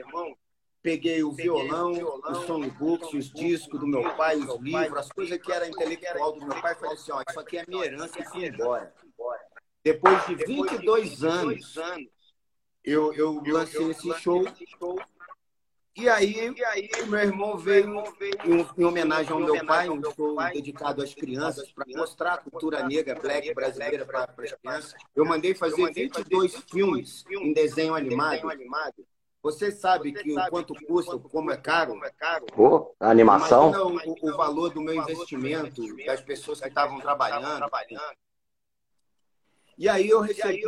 peguei 0.82 1.24
o 1.24 1.32
violão, 1.32 1.92
o 1.92 2.36
songbook, 2.46 3.18
os 3.18 3.32
discos 3.32 3.80
do 3.80 3.88
meu 3.88 4.16
pai, 4.16 4.38
os 4.38 4.60
livros, 4.62 4.98
as 4.98 5.10
coisas 5.10 5.38
que 5.38 5.52
era 5.52 5.68
intelectual 5.68 6.34
do 6.34 6.46
meu 6.46 6.62
pai, 6.62 6.76
falei 6.76 6.94
assim, 6.94 7.12
ó, 7.12 7.22
isso 7.28 7.40
aqui 7.40 7.58
é 7.58 7.66
minha 7.68 7.86
herança 7.86 8.20
e 8.20 8.26
fui 8.26 8.46
embora. 8.46 8.94
Depois 9.84 10.26
de 10.26 10.36
22 10.36 11.24
anos, 11.24 11.76
eu, 12.84 13.14
eu 13.14 13.42
lancei 13.46 13.92
esse 13.92 14.14
show 14.16 14.46
e 15.96 16.08
aí, 16.08 16.54
e 16.56 16.66
aí 16.66 16.90
meu 17.08 17.20
irmão 17.20 17.58
veio 17.58 18.04
em, 18.46 18.68
em 18.78 18.86
homenagem 18.86 19.32
ao 19.32 19.40
meu 19.40 19.66
pai, 19.66 19.90
um 19.90 20.02
show 20.14 20.38
dedicado 20.54 21.02
às 21.02 21.14
crianças, 21.14 21.72
para 21.72 21.86
mostrar 21.96 22.34
a 22.34 22.38
cultura 22.38 22.88
negra, 22.88 23.20
black 23.20 23.54
brasileira 23.54 24.06
para 24.06 24.24
as 24.24 24.54
crianças. 24.54 24.94
Eu 25.16 25.26
mandei 25.26 25.54
fazer 25.54 25.92
22 25.92 26.56
filmes 26.70 27.26
em 27.30 27.54
desenho 27.54 27.96
animado. 27.96 28.50
Você 29.42 29.72
sabe 29.72 30.12
que 30.12 30.38
o 30.38 30.50
quanto 30.50 30.74
custa, 30.86 31.18
como 31.18 31.52
é 31.52 31.58
caro? 31.58 31.98
Pô, 32.54 32.94
a 33.00 33.10
animação? 33.10 33.72
O, 33.72 34.30
o 34.30 34.38
valor 34.38 34.74
do 34.74 34.82
meu 34.82 34.96
investimento, 34.96 35.82
das 36.06 36.22
pessoas 36.22 36.60
que 36.60 36.68
estavam 36.68 37.00
trabalhando. 37.00 37.66
E 39.78 39.88
aí 39.88 40.10
eu 40.10 40.20
recebi 40.20 40.62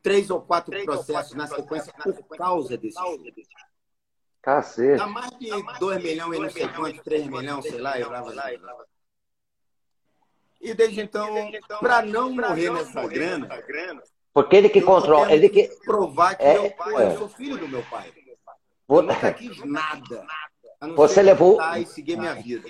três 0.00 0.30
ou 0.30 0.40
quatro 0.40 0.82
processos 0.84 1.34
na 1.34 1.46
sequência 1.46 1.92
por 1.92 2.36
causa 2.36 2.78
desse 2.78 2.98
filme. 2.98 3.46
Cacete. 4.42 4.98
Dá 4.98 5.06
mais 5.06 5.30
de 5.38 5.50
2 5.78 6.02
milhões 6.02 6.36
e 6.36 6.40
não 6.40 6.50
sei 6.50 6.68
quanto, 6.68 7.02
3 7.02 7.26
milhões, 7.28 7.62
sei 7.64 7.80
lá, 7.80 7.98
eu 7.98 8.10
lá. 8.10 8.50
E 10.60 10.74
desde 10.74 11.00
então, 11.00 11.28
para 11.80 12.02
não 12.02 12.32
morrer 12.32 12.70
nessa 12.70 13.06
grana, 13.06 13.48
porque 14.32 14.56
ele 14.56 14.68
que 14.68 14.80
controla, 14.80 15.32
ele 15.32 15.48
que 15.48 15.68
provar 15.84 16.36
que 16.36 16.44
é, 16.44 16.58
meu 16.58 16.70
pai, 16.70 16.94
é. 16.94 17.06
eu 17.06 17.18
sou 17.18 17.28
filho 17.28 17.58
do 17.58 17.68
meu 17.68 17.82
pai. 17.84 18.12
Eu 18.88 19.02
nunca 19.02 19.32
quis 19.32 19.58
nada. 19.64 20.26
Você 20.96 21.22
levou 21.22 21.60
e 21.76 21.86
seguir 21.86 22.16
minha 22.16 22.34
vida. 22.34 22.68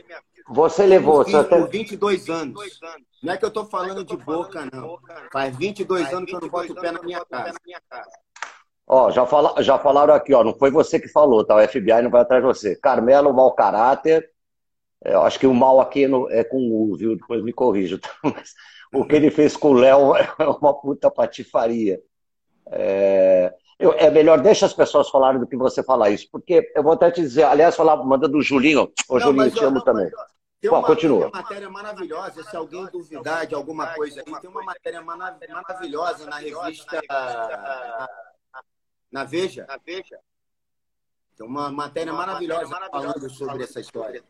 Você 0.48 0.85
levou 0.85 1.26
eu 1.26 1.44
por 1.48 1.68
22 1.68 2.28
anos. 2.28 2.80
Não 3.22 3.32
é 3.32 3.37
que 3.37 3.44
eu 3.44 3.48
estou 3.48 3.64
falando 3.64 4.04
de 4.04 4.16
boca, 4.16 4.68
não. 4.72 4.98
Faz 5.32 5.56
22 5.56 6.12
anos 6.12 6.28
que 6.28 6.37
eu 6.37 6.40
não 6.40 6.48
boto 6.48 6.72
o 6.72 6.76
pé 6.76 6.90
na 6.90 7.00
minha 7.02 7.24
casa. 7.24 7.54
Ó, 8.94 9.11
já, 9.11 9.24
fala, 9.24 9.55
já 9.62 9.78
falaram 9.78 10.12
aqui, 10.12 10.35
ó, 10.35 10.44
não 10.44 10.52
foi 10.52 10.70
você 10.70 11.00
que 11.00 11.09
falou, 11.09 11.42
tá? 11.42 11.57
O 11.57 11.66
FBI 11.66 12.02
não 12.02 12.11
vai 12.11 12.20
atrás 12.20 12.42
de 12.42 12.46
você. 12.46 12.76
Carmelo, 12.76 13.33
mau 13.33 13.50
caráter. 13.55 14.31
É, 15.02 15.14
eu 15.14 15.22
acho 15.22 15.38
que 15.38 15.46
o 15.46 15.55
mal 15.55 15.81
aqui 15.81 16.07
no, 16.07 16.31
é 16.31 16.44
com 16.44 16.59
o, 16.59 16.94
viu? 16.94 17.16
Depois 17.16 17.42
me 17.42 17.55
corrijo. 17.55 17.98
Tá? 18.05 18.11
Mas 18.22 18.52
o 18.92 19.07
que 19.07 19.16
ele 19.16 19.31
fez 19.31 19.57
com 19.57 19.70
o 19.70 19.72
Léo 19.72 20.12
é 20.38 20.46
uma 20.46 20.74
puta 20.74 21.11
patifaria. 21.11 22.02
É, 22.70 23.55
eu, 23.78 23.94
é 23.94 24.11
melhor 24.11 24.42
deixa 24.42 24.66
as 24.66 24.74
pessoas 24.74 25.09
falarem 25.09 25.40
do 25.40 25.46
que 25.46 25.57
você 25.57 25.83
falar 25.83 26.11
isso, 26.11 26.28
porque 26.31 26.70
eu 26.76 26.83
vou 26.83 26.92
até 26.92 27.11
te 27.11 27.22
dizer, 27.22 27.44
aliás, 27.44 27.74
falar, 27.74 27.96
manda 27.96 28.28
do 28.28 28.42
Julinho. 28.42 28.92
Ô, 29.09 29.14
não, 29.14 29.20
Julinho, 29.20 29.50
te 29.50 29.64
amo 29.64 29.76
não, 29.76 29.85
também. 29.85 30.11
Tem 30.61 30.70
uma, 30.70 30.83
continua. 30.83 31.28
uma 31.28 31.31
matéria 31.31 31.70
maravilhosa, 31.70 32.44
se 32.44 32.55
alguém 32.55 32.85
duvidar 32.92 33.46
de 33.46 33.55
alguma 33.55 33.87
coisa 33.94 34.20
aí, 34.20 34.38
tem 34.38 34.50
uma 34.50 34.62
matéria 34.62 35.00
maravilhosa 35.00 36.26
na 36.26 36.37
revista 36.37 37.00
na 39.12 39.25
Veja. 39.25 39.66
Na 39.68 39.77
Veja. 39.77 40.18
Tem 41.37 41.46
uma 41.46 41.70
matéria 41.70 42.12
uma 42.12 42.27
maravilhosa, 42.27 42.68
matéria 42.68 42.90
maravilhosa 42.90 43.20
falando 43.20 43.31
sobre 43.31 43.64
essa 43.64 43.81
história. 43.81 44.25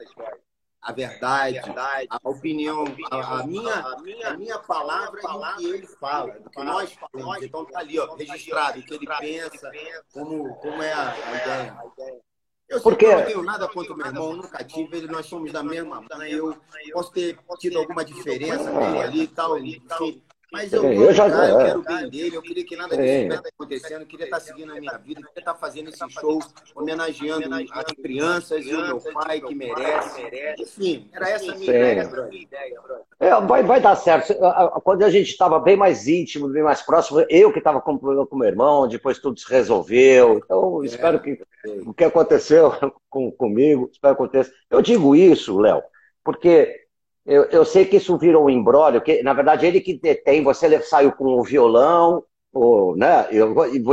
A 0.80 0.92
verdade, 0.92 1.58
a, 1.58 1.62
verdade, 1.62 2.08
a 2.10 2.28
opinião, 2.28 2.84
a, 3.08 3.40
a, 3.40 3.46
minha, 3.46 3.72
a, 3.72 4.00
minha, 4.00 4.28
a 4.30 4.36
minha 4.36 4.58
palavra 4.58 5.20
e 5.20 5.24
o 5.24 5.56
que 5.56 5.66
ele 5.66 5.86
fala, 5.86 6.36
o 6.44 6.50
que 6.50 6.62
nós 6.64 6.92
falamos. 6.92 7.42
Então 7.44 7.64
tá 7.64 7.78
ali, 7.78 8.00
ó, 8.00 8.12
registrado, 8.16 8.80
o 8.80 8.82
que 8.82 8.94
ele 8.94 9.06
pensa, 9.20 9.70
como, 10.12 10.52
como 10.56 10.82
é 10.82 10.92
a, 10.92 11.12
a 11.12 11.36
ideia. 11.36 12.22
Eu 12.68 12.80
Porque... 12.80 13.06
não 13.06 13.24
tenho 13.24 13.42
nada 13.42 13.68
contra 13.68 13.92
o 13.92 13.96
meu 13.96 14.06
irmão, 14.06 14.32
nunca 14.32 14.64
tive, 14.64 14.96
ele, 14.96 15.06
nós 15.06 15.26
somos 15.26 15.52
da 15.52 15.62
mesma 15.62 16.00
mãe, 16.00 16.32
eu 16.32 16.56
posso 16.92 17.12
ter 17.12 17.38
tido 17.58 17.78
alguma 17.78 18.04
diferença 18.04 18.72
dele 18.72 18.98
ali 18.98 19.22
e 19.22 19.28
tal, 19.28 19.58
enfim, 19.58 20.22
mas 20.52 20.70
eu, 20.70 20.84
é, 20.84 20.94
eu, 20.94 21.12
já, 21.14 21.26
eu 21.26 21.58
quero 21.58 21.80
o 21.80 21.82
bem 21.82 22.10
dele, 22.10 22.36
eu 22.36 22.42
queria 22.42 22.64
que 22.64 22.76
nada 22.76 22.94
disso 22.94 23.08
estivesse 23.08 23.48
acontecendo, 23.48 24.00
eu 24.02 24.06
queria 24.06 24.24
estar 24.24 24.40
seguindo 24.40 24.72
a 24.72 24.78
minha 24.78 24.98
vida, 24.98 25.20
eu 25.20 25.26
queria 25.28 25.40
estar 25.40 25.54
fazendo 25.54 25.88
esse 25.88 26.10
show, 26.10 26.38
homenageando 26.76 27.54
as 27.72 27.84
crianças 27.94 28.64
e 28.66 28.74
o 28.74 28.86
meu 28.86 28.98
pai 29.14 29.40
que 29.40 29.54
merece. 29.54 30.22
Enfim, 30.58 31.08
era 31.12 31.30
essa 31.30 31.52
a 31.52 31.54
minha 31.54 31.70
ideia, 31.70 32.04
brother. 32.06 33.02
É, 33.18 33.40
vai, 33.40 33.62
vai 33.62 33.80
dar 33.80 33.96
certo. 33.96 34.34
Quando 34.82 35.04
a 35.04 35.10
gente 35.10 35.30
estava 35.30 35.58
bem 35.58 35.76
mais 35.76 36.06
íntimo, 36.06 36.48
bem 36.48 36.62
mais 36.62 36.82
próximo, 36.82 37.24
eu 37.30 37.50
que 37.50 37.58
estava 37.58 37.80
com 37.80 37.96
problema 37.96 38.26
com 38.26 38.36
meu 38.36 38.48
irmão, 38.48 38.86
depois 38.86 39.18
tudo 39.18 39.40
se 39.40 39.48
resolveu. 39.48 40.42
Então, 40.44 40.82
é, 40.82 40.86
espero 40.86 41.18
que 41.20 41.40
o 41.86 41.94
que 41.94 42.04
aconteceu 42.04 42.72
com, 43.08 43.32
comigo, 43.32 43.88
espero 43.90 44.14
que 44.14 44.22
aconteça. 44.22 44.52
Eu 44.68 44.82
digo 44.82 45.16
isso, 45.16 45.58
Léo, 45.58 45.82
porque 46.22 46.81
eu, 47.24 47.44
eu 47.44 47.64
sei 47.64 47.84
que 47.84 47.96
isso 47.96 48.18
virou 48.18 48.46
um 48.46 48.50
embrólio, 48.50 49.00
que 49.00 49.22
na 49.22 49.32
verdade 49.32 49.66
ele 49.66 49.80
que 49.80 49.98
detém, 49.98 50.42
você 50.42 50.80
saiu 50.82 51.12
com 51.12 51.24
o 51.24 51.42
violão, 51.42 52.24
ou, 52.52 52.96
né? 52.96 53.28
E 53.32 53.38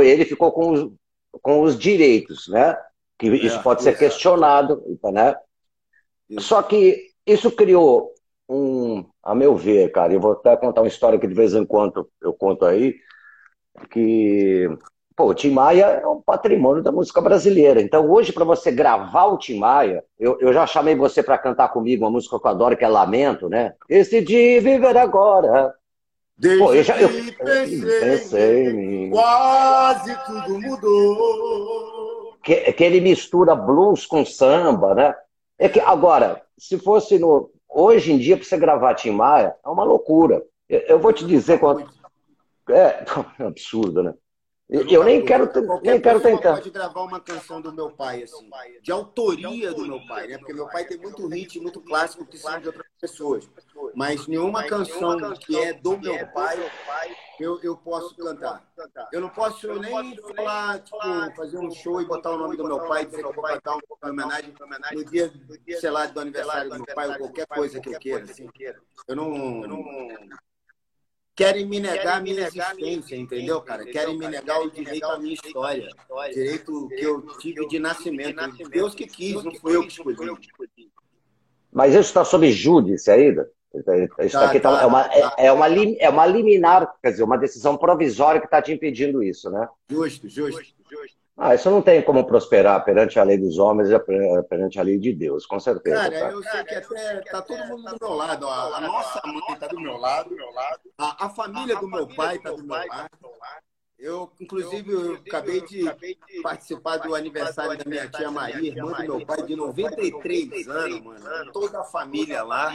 ele 0.06 0.24
ficou 0.24 0.52
com 0.52 0.72
os, 0.72 0.90
com 1.40 1.62
os 1.62 1.78
direitos, 1.78 2.48
né? 2.48 2.76
Que 3.18 3.28
é, 3.28 3.34
isso 3.34 3.62
pode 3.62 3.82
ser 3.82 3.96
questionado, 3.96 4.82
né? 5.12 5.34
Isso. 6.28 6.48
Só 6.48 6.62
que 6.62 7.10
isso 7.26 7.50
criou 7.52 8.12
um, 8.48 9.04
a 9.22 9.34
meu 9.34 9.54
ver, 9.54 9.92
cara, 9.92 10.12
eu 10.12 10.20
vou 10.20 10.32
até 10.32 10.56
contar 10.56 10.82
uma 10.82 10.88
história 10.88 11.18
que 11.18 11.26
de 11.26 11.34
vez 11.34 11.54
em 11.54 11.64
quando 11.64 12.10
eu 12.20 12.32
conto 12.34 12.64
aí, 12.64 12.96
que 13.90 14.68
Pô, 15.20 15.26
o 15.26 15.34
Tim 15.34 15.50
Maia 15.50 16.00
é 16.02 16.06
um 16.06 16.18
patrimônio 16.18 16.82
da 16.82 16.90
música 16.90 17.20
brasileira. 17.20 17.82
Então, 17.82 18.10
hoje, 18.10 18.32
para 18.32 18.42
você 18.42 18.70
gravar 18.70 19.26
o 19.26 19.36
Tim 19.36 19.58
Maia, 19.58 20.02
eu, 20.18 20.38
eu 20.40 20.50
já 20.50 20.66
chamei 20.66 20.94
você 20.94 21.22
para 21.22 21.36
cantar 21.36 21.68
comigo 21.68 22.02
uma 22.02 22.10
música 22.10 22.40
que 22.40 22.46
eu 22.46 22.50
adoro, 22.50 22.74
que 22.74 22.86
é 22.86 22.88
Lamento, 22.88 23.46
né? 23.46 23.74
Esse 23.86 24.22
de 24.22 24.60
viver 24.60 24.96
agora. 24.96 25.74
Desde 26.38 26.64
Pô, 26.64 26.72
eu 26.72 26.82
já, 26.82 26.98
eu, 26.98 27.10
pensei, 27.10 28.00
pensei 28.00 28.68
em 28.68 28.72
mim. 28.72 29.10
Quase 29.10 30.16
tudo 30.24 30.58
mudou. 30.58 32.38
Que, 32.42 32.72
que 32.72 32.82
ele 32.82 33.02
mistura 33.02 33.54
blues 33.54 34.06
com 34.06 34.24
samba, 34.24 34.94
né? 34.94 35.14
É 35.58 35.68
que 35.68 35.80
agora, 35.80 36.40
se 36.56 36.78
fosse 36.78 37.18
no 37.18 37.50
hoje 37.68 38.10
em 38.10 38.16
dia 38.16 38.38
para 38.38 38.46
você 38.46 38.56
gravar 38.56 38.94
Tim 38.94 39.10
Maia 39.10 39.54
é 39.62 39.68
uma 39.68 39.84
loucura. 39.84 40.42
Eu, 40.66 40.80
eu 40.80 40.98
vou 40.98 41.12
te 41.12 41.26
dizer 41.26 41.60
quando 41.60 41.86
é, 42.70 43.04
é 43.38 43.44
absurdo, 43.44 44.02
né? 44.02 44.14
Eu, 44.70 44.86
eu 44.88 45.04
nem 45.04 45.24
quero, 45.24 45.50
nem 45.82 46.00
quero 46.00 46.20
tentar. 46.20 46.54
pode 46.54 46.70
gravar 46.70 47.02
uma 47.02 47.18
canção 47.18 47.60
do 47.60 47.72
meu 47.72 47.90
pai, 47.90 48.22
assim, 48.22 48.48
de 48.80 48.92
autoria 48.92 49.74
do 49.74 49.84
meu 49.84 50.06
pai, 50.06 50.28
né? 50.28 50.38
Porque 50.38 50.52
meu 50.52 50.68
pai 50.68 50.84
tem 50.84 50.96
muito 50.96 51.26
hit, 51.26 51.58
muito 51.58 51.80
clássico 51.80 52.24
que 52.24 52.38
são 52.38 52.60
de 52.60 52.68
outras 52.68 52.86
pessoas. 53.00 53.50
Mas 53.96 54.28
nenhuma 54.28 54.62
canção 54.62 55.18
que 55.34 55.58
é 55.58 55.72
do 55.72 55.98
meu 55.98 56.24
pai, 56.28 56.56
eu, 57.40 57.58
eu 57.64 57.76
posso 57.76 58.14
cantar. 58.14 58.64
Eu 59.12 59.20
não 59.20 59.28
posso 59.30 59.66
nem 59.80 60.16
falar, 60.36 60.78
tipo, 60.78 60.98
fazer 61.34 61.58
um 61.58 61.70
show 61.72 62.00
e 62.00 62.04
botar 62.04 62.30
o 62.30 62.38
nome 62.38 62.56
do 62.56 62.64
meu 62.64 62.78
pai, 62.86 63.04
dizer 63.04 63.22
que 63.22 63.26
eu 63.26 63.32
vou 63.32 63.42
cantar 63.42 63.74
uma 63.74 64.10
homenagem 64.10 64.54
no 64.92 65.04
dia, 65.04 65.32
sei 65.80 65.90
lá, 65.90 66.06
do 66.06 66.20
aniversário 66.20 66.70
do 66.70 66.76
meu 66.76 66.94
pai, 66.94 67.08
ou 67.08 67.18
qualquer 67.18 67.46
coisa 67.48 67.80
que 67.80 67.88
eu 67.88 67.98
queira. 67.98 68.24
Assim. 68.24 68.48
Eu 69.08 69.16
não 69.16 70.48
querem 71.40 71.64
me 71.66 71.80
negar 71.80 72.18
a 72.18 72.20
minha 72.20 72.42
existência, 72.46 73.16
entendeu, 73.16 73.62
cara? 73.62 73.82
Querem 73.86 74.18
me 74.18 74.28
negar 74.28 74.60
o 74.60 74.70
direito 74.70 75.06
à 75.06 75.18
minha 75.18 75.32
história, 75.32 75.88
direito 76.34 76.88
que 76.88 77.02
eu 77.02 77.26
tive 77.38 77.66
de 77.66 77.78
nascimento. 77.78 78.68
Deus 78.68 78.94
que 78.94 79.06
quis, 79.06 79.42
não 79.42 79.54
fui 79.54 79.74
eu 79.74 79.86
que 79.86 79.92
escolhi. 79.92 80.90
Mas 81.72 81.92
isso 81.92 82.00
está 82.00 82.24
sob 82.24 82.50
júdice 82.52 83.10
ainda? 83.10 83.50
Isso 83.72 84.36
tá, 84.36 84.46
aqui 84.46 84.58
tá, 84.58 84.76
tá, 84.76 84.82
é, 84.82 84.86
uma, 84.86 85.02
é, 85.38 85.52
uma, 85.52 85.68
é 86.00 86.08
uma 86.10 86.26
liminar, 86.26 86.92
quer 87.00 87.12
dizer, 87.12 87.22
uma 87.22 87.38
decisão 87.38 87.76
provisória 87.76 88.40
que 88.40 88.46
está 88.46 88.60
te 88.60 88.72
impedindo 88.72 89.22
isso, 89.22 89.48
né? 89.48 89.66
Justo, 89.88 90.28
justo, 90.28 90.58
justo. 90.58 90.79
Ah, 91.42 91.54
isso 91.54 91.70
não 91.70 91.80
tem 91.80 92.02
como 92.02 92.26
prosperar 92.26 92.84
perante 92.84 93.18
a 93.18 93.22
lei 93.22 93.38
dos 93.38 93.56
homens 93.56 93.88
e 93.88 93.98
perante 94.42 94.78
a 94.78 94.82
lei 94.82 94.98
de 94.98 95.10
Deus, 95.14 95.46
com 95.46 95.58
certeza. 95.58 95.96
Cara, 95.96 96.10
tá? 96.10 96.30
eu 96.32 96.42
sei 96.42 96.64
que 96.64 96.74
até 96.74 97.20
tá 97.22 97.40
todo 97.40 97.66
mundo 97.66 97.96
do 97.98 98.06
meu 98.06 98.14
lado. 98.14 98.46
A, 98.46 98.76
a 98.76 98.80
nossa 98.82 99.22
mãe 99.24 99.40
está 99.54 99.66
do 99.66 99.80
meu 99.80 99.96
lado, 99.96 100.36
a, 100.98 101.24
a 101.24 101.30
família 101.30 101.76
do 101.76 101.88
meu 101.88 102.06
pai 102.06 102.36
está 102.36 102.50
do 102.50 102.62
meu 102.62 102.76
lado. 102.76 103.10
Eu, 103.98 104.30
inclusive, 104.38 104.92
eu 104.92 105.14
acabei 105.14 105.62
de 105.62 105.84
participar 106.42 106.98
do 106.98 107.14
aniversário 107.14 107.78
da 107.78 107.88
minha 107.88 108.06
tia 108.06 108.30
Maria, 108.30 108.72
irmã 108.72 108.92
do 108.92 109.02
meu 109.02 109.26
pai, 109.26 109.42
de 109.42 109.56
93 109.56 110.68
anos, 110.68 111.00
mano. 111.02 111.52
Toda 111.52 111.80
a 111.80 111.84
família 111.84 112.42
lá. 112.42 112.70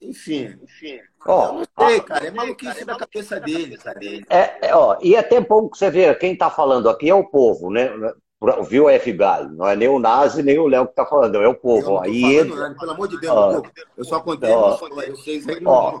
Enfim, 0.00 0.56
enfim. 0.62 0.98
Ó, 1.26 1.52
não 1.52 1.88
sei, 1.88 2.00
cara, 2.00 2.26
é 2.26 2.30
maluquice 2.30 2.84
da 2.84 2.96
cabeça 2.96 3.38
dele, 3.38 3.76
cara. 3.76 4.00
É, 4.30 4.68
é, 4.68 4.74
ó, 4.74 4.96
e 5.02 5.14
é 5.14 5.18
até 5.18 5.40
bom 5.40 5.68
que 5.68 5.76
você 5.76 5.90
vê, 5.90 6.14
quem 6.14 6.34
tá 6.34 6.48
falando 6.48 6.88
aqui 6.88 7.10
é 7.10 7.14
o 7.14 7.24
povo, 7.24 7.70
né? 7.70 7.90
Viu 8.66 8.86
o 8.86 8.98
FBI? 8.98 9.52
Não 9.52 9.68
é 9.68 9.76
nem 9.76 9.88
o 9.88 9.98
Nazi, 9.98 10.42
nem 10.42 10.58
o 10.58 10.66
Léo 10.66 10.88
que 10.88 10.94
tá 10.94 11.04
falando, 11.04 11.36
é 11.36 11.46
o 11.46 11.54
povo. 11.54 11.92
Ó, 11.92 12.04
Ieda... 12.06 12.48
Falando, 12.48 12.78
pelo 12.78 12.90
amor 12.92 13.08
de 13.08 13.20
Deus, 13.20 13.34
ó, 13.34 13.62
eu 13.98 14.04
só 14.04 14.20
contei, 14.20 14.50
ó, 14.50 14.78
vocês 15.10 15.46
aí 15.46 15.60
ó, 15.66 16.00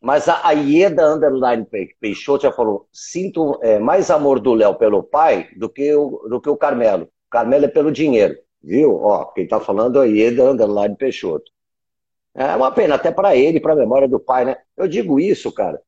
Mas 0.00 0.28
a, 0.28 0.48
a 0.48 0.50
Ieda 0.50 1.14
Underline 1.14 1.64
Peixoto 2.00 2.42
já 2.42 2.52
falou: 2.52 2.88
sinto 2.92 3.56
é, 3.62 3.78
mais 3.78 4.10
amor 4.10 4.40
do 4.40 4.52
Léo 4.52 4.74
pelo 4.74 5.04
pai 5.04 5.48
do 5.56 5.68
que, 5.68 5.94
o, 5.94 6.26
do 6.28 6.40
que 6.40 6.50
o 6.50 6.56
Carmelo. 6.56 7.08
Carmelo 7.30 7.66
é 7.66 7.68
pelo 7.68 7.92
dinheiro, 7.92 8.34
viu? 8.60 8.96
Ó, 8.96 9.26
quem 9.26 9.46
tá 9.46 9.60
falando 9.60 10.00
é 10.00 10.06
a 10.06 10.06
Ieda 10.06 10.50
Underline 10.50 10.96
Peixoto. 10.96 11.52
É 12.34 12.56
uma 12.56 12.70
pena, 12.70 12.94
até 12.94 13.10
para 13.10 13.34
ele, 13.34 13.60
para 13.60 13.72
a 13.72 13.76
memória 13.76 14.08
do 14.08 14.20
pai, 14.20 14.44
né? 14.44 14.56
Eu 14.76 14.86
digo 14.86 15.18
isso, 15.18 15.52
cara, 15.52 15.80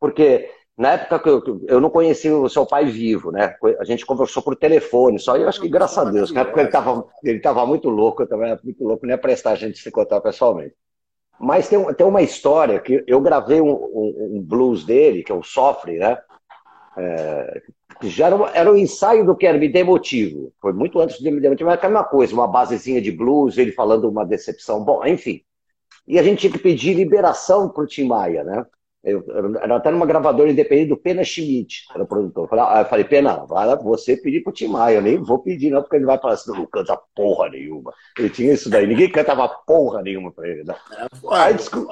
porque 0.00 0.50
na 0.76 0.92
época 0.92 1.18
que 1.20 1.28
eu, 1.28 1.64
eu 1.68 1.80
não 1.80 1.90
conheci 1.90 2.30
o 2.30 2.48
seu 2.48 2.66
pai 2.66 2.86
vivo, 2.86 3.30
né? 3.30 3.54
A 3.78 3.84
gente 3.84 4.04
conversou 4.04 4.42
por 4.42 4.56
telefone, 4.56 5.18
só 5.18 5.36
eu 5.36 5.48
acho 5.48 5.60
que 5.60 5.68
graças 5.68 5.98
a 5.98 6.04
Deus, 6.10 6.30
na 6.32 6.42
época 6.42 6.60
ele 6.60 6.68
estava 6.68 7.06
ele 7.24 7.40
tava 7.40 7.66
muito 7.66 7.88
louco, 7.88 8.22
eu 8.22 8.26
também 8.26 8.50
era 8.50 8.60
muito 8.62 8.84
louco, 8.84 9.06
nem 9.06 9.14
ia 9.14 9.18
prestar 9.18 9.52
a 9.52 9.56
gente 9.56 9.78
se 9.78 9.88
encontrar 9.88 10.20
pessoalmente. 10.20 10.74
Mas 11.38 11.68
tem, 11.68 11.82
tem 11.94 12.06
uma 12.06 12.22
história 12.22 12.80
que 12.80 13.04
eu 13.06 13.20
gravei 13.20 13.60
um, 13.60 13.70
um, 13.70 14.36
um 14.36 14.42
blues 14.42 14.84
dele, 14.84 15.22
que 15.22 15.30
é 15.30 15.34
o 15.34 15.42
Sofre, 15.42 15.98
né? 15.98 16.18
É, 16.98 17.62
já 18.02 18.26
era, 18.26 18.50
era 18.54 18.72
um 18.72 18.76
ensaio 18.76 19.24
do 19.24 19.36
que 19.36 19.46
era 19.46 19.58
Me 19.58 19.68
Dê 19.68 19.84
Motivo. 19.84 20.52
Foi 20.60 20.72
muito 20.72 20.98
antes 20.98 21.18
de 21.18 21.30
Me 21.30 21.40
Dê 21.40 21.50
Motivo, 21.50 21.68
mas 21.68 21.78
era 21.78 21.86
a 21.86 21.90
mesma 21.90 22.04
coisa, 22.04 22.34
uma 22.34 22.48
basezinha 22.48 23.00
de 23.00 23.12
blues, 23.12 23.58
ele 23.58 23.72
falando 23.72 24.08
uma 24.08 24.24
decepção. 24.24 24.82
Bom, 24.82 25.04
enfim. 25.04 25.42
E 26.06 26.18
a 26.18 26.22
gente 26.22 26.40
tinha 26.40 26.52
que 26.52 26.58
pedir 26.58 26.94
liberação 26.94 27.68
para 27.68 27.82
o 27.82 27.86
Tim 27.86 28.04
Maia, 28.04 28.44
né? 28.44 28.64
Eu, 29.06 29.24
era 29.60 29.76
até 29.76 29.90
numa 29.92 30.04
gravadora 30.04 30.50
independente 30.50 30.88
do 30.88 30.96
Pena 30.96 31.22
Schmidt, 31.22 31.84
era 31.94 32.02
o 32.02 32.06
produtor. 32.08 32.44
Eu 32.44 32.48
falei, 32.48 32.64
ah, 32.64 33.08
Pena, 33.08 33.36
vai 33.46 33.76
você 33.76 34.16
pedir 34.16 34.42
pro 34.42 34.52
Tim 34.52 34.66
Maia, 34.66 34.96
eu 34.96 35.02
nem 35.02 35.16
vou 35.16 35.38
pedir 35.38 35.70
não, 35.70 35.80
porque 35.80 35.94
ele 35.94 36.04
vai 36.04 36.18
falar 36.18 36.34
assim, 36.34 36.50
não 36.50 36.66
canta 36.66 37.00
porra 37.14 37.48
nenhuma. 37.48 37.94
Ele 38.18 38.28
tinha 38.28 38.52
isso 38.52 38.68
daí, 38.68 38.84
ninguém 38.84 39.08
cantava 39.08 39.48
porra 39.48 40.02
nenhuma 40.02 40.32
para 40.32 40.48
ele. 40.48 40.64
Né? 40.64 40.74
É, 40.90 41.06
aí, 41.36 41.54
que, 41.56 41.86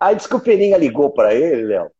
aí 0.00 0.16
diz 0.16 0.26
que 0.26 0.36
o 0.36 0.40
Peninha 0.40 0.78
ligou 0.78 1.10
para 1.10 1.34
ele, 1.34 1.64
Léo, 1.64 1.90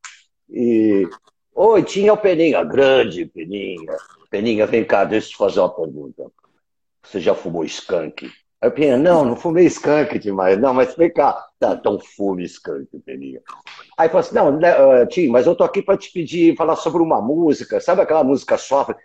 e... 0.49 1.07
Oi, 1.55 1.83
tinha 1.83 2.13
o 2.13 2.17
Peninha, 2.17 2.65
grande 2.65 3.27
Peninha. 3.27 3.97
Peninha, 4.31 4.67
vem 4.67 4.85
cá, 4.85 5.05
deixa 5.05 5.27
eu 5.27 5.31
te 5.31 5.37
fazer 5.37 5.61
uma 5.61 5.69
pergunta. 5.69 6.25
Você 7.03 7.21
já 7.21 7.35
fumou 7.35 7.65
skunk? 7.65 8.31
Aí 8.65 8.97
não, 8.97 9.25
não 9.25 9.37
fumei 9.37 9.67
skunk 9.67 10.19
demais. 10.19 10.59
Não, 10.59 10.73
mas 10.73 10.95
vem 10.97 11.13
cá. 11.13 11.33
Tá, 11.59 11.73
então 11.73 11.99
fume 11.99 12.45
skunk, 12.45 12.89
Peninha. 13.05 13.41
Aí 13.99 14.09
falou 14.09 14.21
assim, 14.21 14.35
não, 14.35 14.57
uh, 14.57 15.07
Tim, 15.09 15.29
mas 15.29 15.47
eu 15.47 15.55
tô 15.55 15.65
aqui 15.65 15.83
para 15.83 15.99
te 15.99 16.11
pedir, 16.13 16.57
falar 16.57 16.77
sobre 16.77 17.03
uma 17.03 17.21
música. 17.21 17.81
Sabe 17.81 18.03
aquela 18.03 18.25
música 18.25 18.57
sofre? 18.57 18.97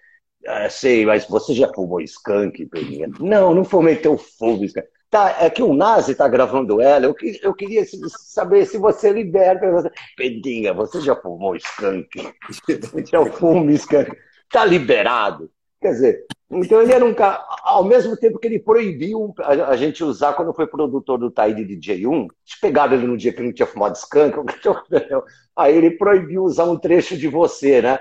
Ah, 0.48 0.70
sei, 0.70 1.06
mas 1.06 1.28
você 1.28 1.54
já 1.54 1.72
fumou 1.74 2.00
skunk, 2.02 2.66
Peninha? 2.68 3.10
Não, 3.20 3.54
não 3.54 3.66
fumei 3.66 3.98
teu 3.98 4.18
fumo 4.18 4.64
skunk. 4.64 4.88
Tá, 5.10 5.38
é 5.40 5.50
que 5.50 5.64
o 5.64 5.74
Nazi 5.74 6.14
tá 6.14 6.28
gravando 6.28 6.80
ela. 6.80 7.06
Eu, 7.06 7.16
eu 7.42 7.54
queria 7.54 7.84
saber 8.10 8.66
se 8.66 8.78
você 8.78 9.12
liberta. 9.12 9.92
Peninha, 10.16 10.74
você 10.74 11.02
já 11.02 11.16
fumou 11.16 11.56
skunk? 11.56 12.10
já 13.12 13.26
fumo 13.26 13.70
skunk. 13.72 14.16
Tá 14.52 14.64
liberado. 14.64 15.52
Quer 15.82 15.92
dizer, 15.92 16.26
então 16.52 16.82
ele 16.82 16.92
era 16.92 17.06
um 17.06 17.14
cara, 17.14 17.46
ao 17.64 17.84
mesmo 17.84 18.18
tempo 18.18 18.40
que 18.40 18.48
ele 18.48 18.60
proibiu 18.60 19.34
a, 19.40 19.76
gente 19.76 20.04
usar 20.04 20.34
quando 20.34 20.54
foi 20.54 20.66
produtor 20.66 21.20
do 21.20 21.30
Taíde 21.30 21.64
DJ1, 21.64 22.28
pegaram 22.60 22.94
ele 22.94 23.06
no 23.06 23.18
dia 23.18 23.32
que 23.32 23.44
não 23.44 23.54
tinha 23.54 23.68
fumado 23.68 23.96
skunk, 23.96 24.36
aí 25.56 25.78
ele 25.78 25.92
proibiu 25.92 26.44
usar 26.44 26.66
um 26.66 26.78
trecho 26.78 27.16
de 27.16 27.28
você, 27.28 27.82
né? 27.82 28.00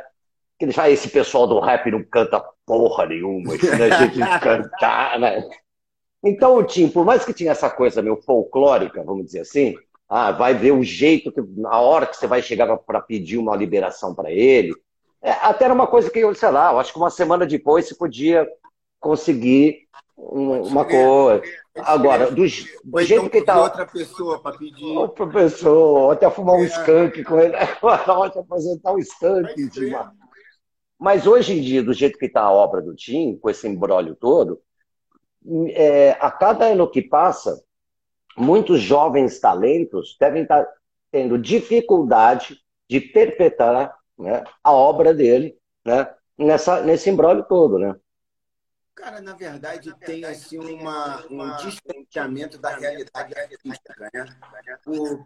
Que 0.59 0.65
ele 0.65 0.73
fala, 0.73 0.91
esse 0.91 1.11
pessoal 1.11 1.47
do 1.47 1.61
rap 1.61 1.91
não 1.91 2.03
canta 2.03 2.43
porra 2.65 3.07
nenhuma, 3.07 3.55
ensina 3.55 3.85
a 3.85 3.91
gente 3.91 4.41
cantar, 4.41 5.19
né? 5.19 5.47
Então 6.25 6.57
o 6.57 6.65
Tim, 6.65 6.89
por 6.89 7.05
mais 7.05 7.25
que 7.25 7.35
tinha 7.35 7.53
essa 7.53 7.69
coisa 7.69 8.01
meio 8.01 8.17
folclórica, 8.17 9.05
vamos 9.05 9.27
dizer 9.27 9.41
assim, 9.41 9.77
ah, 10.09 10.33
vai 10.33 10.55
ver 10.55 10.73
o 10.73 10.83
jeito, 10.83 11.31
que, 11.31 11.41
a 11.67 11.81
hora 11.81 12.07
que 12.07 12.17
você 12.17 12.27
vai 12.27 12.41
chegar 12.41 12.75
para 12.79 13.01
pedir 13.01 13.37
uma 13.37 13.55
liberação 13.55 14.15
para 14.15 14.33
ele, 14.33 14.75
é, 15.29 15.33
até 15.43 15.67
era 15.67 15.75
uma 15.75 15.87
coisa 15.87 16.11
que 16.11 16.19
eu, 16.21 16.35
sei 16.35 16.51
lá, 16.51 16.73
eu 16.73 16.79
acho 16.79 16.91
que 16.91 16.99
uma 16.99 17.11
semana 17.11 17.47
depois 17.47 17.87
se 17.87 17.97
podia 17.97 18.49
conseguir 18.99 19.87
um, 20.17 20.63
uma 20.63 20.87
coisa. 20.87 21.43
Agora, 21.77 22.31
do, 22.31 22.37
do 22.37 22.47
jeito 22.47 23.27
então 23.27 23.29
que 23.29 23.43
tá. 23.43 23.61
outra 23.61 23.87
pessoa 23.87 24.41
para 24.41 24.57
pedir. 24.57 24.97
Outra 24.97 25.27
pessoa, 25.27 26.01
ou 26.01 26.11
até 26.13 26.29
fumar 26.31 26.57
um 26.57 26.65
é. 26.65 26.67
skunk 26.67 27.23
com 27.25 27.39
ele. 27.39 27.55
Pode 27.79 28.39
apresentar 28.39 28.93
um 28.93 28.99
skunk, 28.99 29.71
Tim. 29.71 29.93
Mas 30.99 31.27
hoje 31.27 31.59
em 31.59 31.61
dia, 31.61 31.83
do 31.83 31.93
jeito 31.93 32.19
que 32.19 32.27
está 32.27 32.43
a 32.43 32.51
obra 32.51 32.81
do 32.81 32.95
Tim, 32.95 33.37
com 33.37 33.51
esse 33.51 33.69
embrólio 33.69 34.17
todo, 34.17 34.61
é, 35.69 36.17
a 36.19 36.31
cada 36.31 36.65
ano 36.65 36.91
que 36.91 37.03
passa, 37.03 37.63
muitos 38.37 38.81
jovens 38.81 39.39
talentos 39.39 40.17
devem 40.19 40.43
estar 40.43 40.65
tá 40.65 40.73
tendo 41.13 41.39
dificuldade 41.39 42.59
de 42.89 42.99
perpetrar 42.99 43.98
né, 44.19 44.45
a 44.63 44.73
obra 44.73 45.15
dele 45.15 45.59
né, 45.85 46.13
nessa, 46.37 46.83
nesse 46.83 47.09
embrólio 47.09 47.45
todo, 47.45 47.79
né? 47.79 47.95
Cara, 48.95 49.21
na 49.21 49.33
verdade, 49.33 49.95
tem 50.01 50.25
assim 50.25 50.59
uma, 50.59 51.25
um 51.31 51.57
distanciamento 51.59 52.59
da 52.59 52.71
realidade 52.71 53.33
artística, 53.39 54.11
né? 54.13 54.27
Por, 54.83 55.25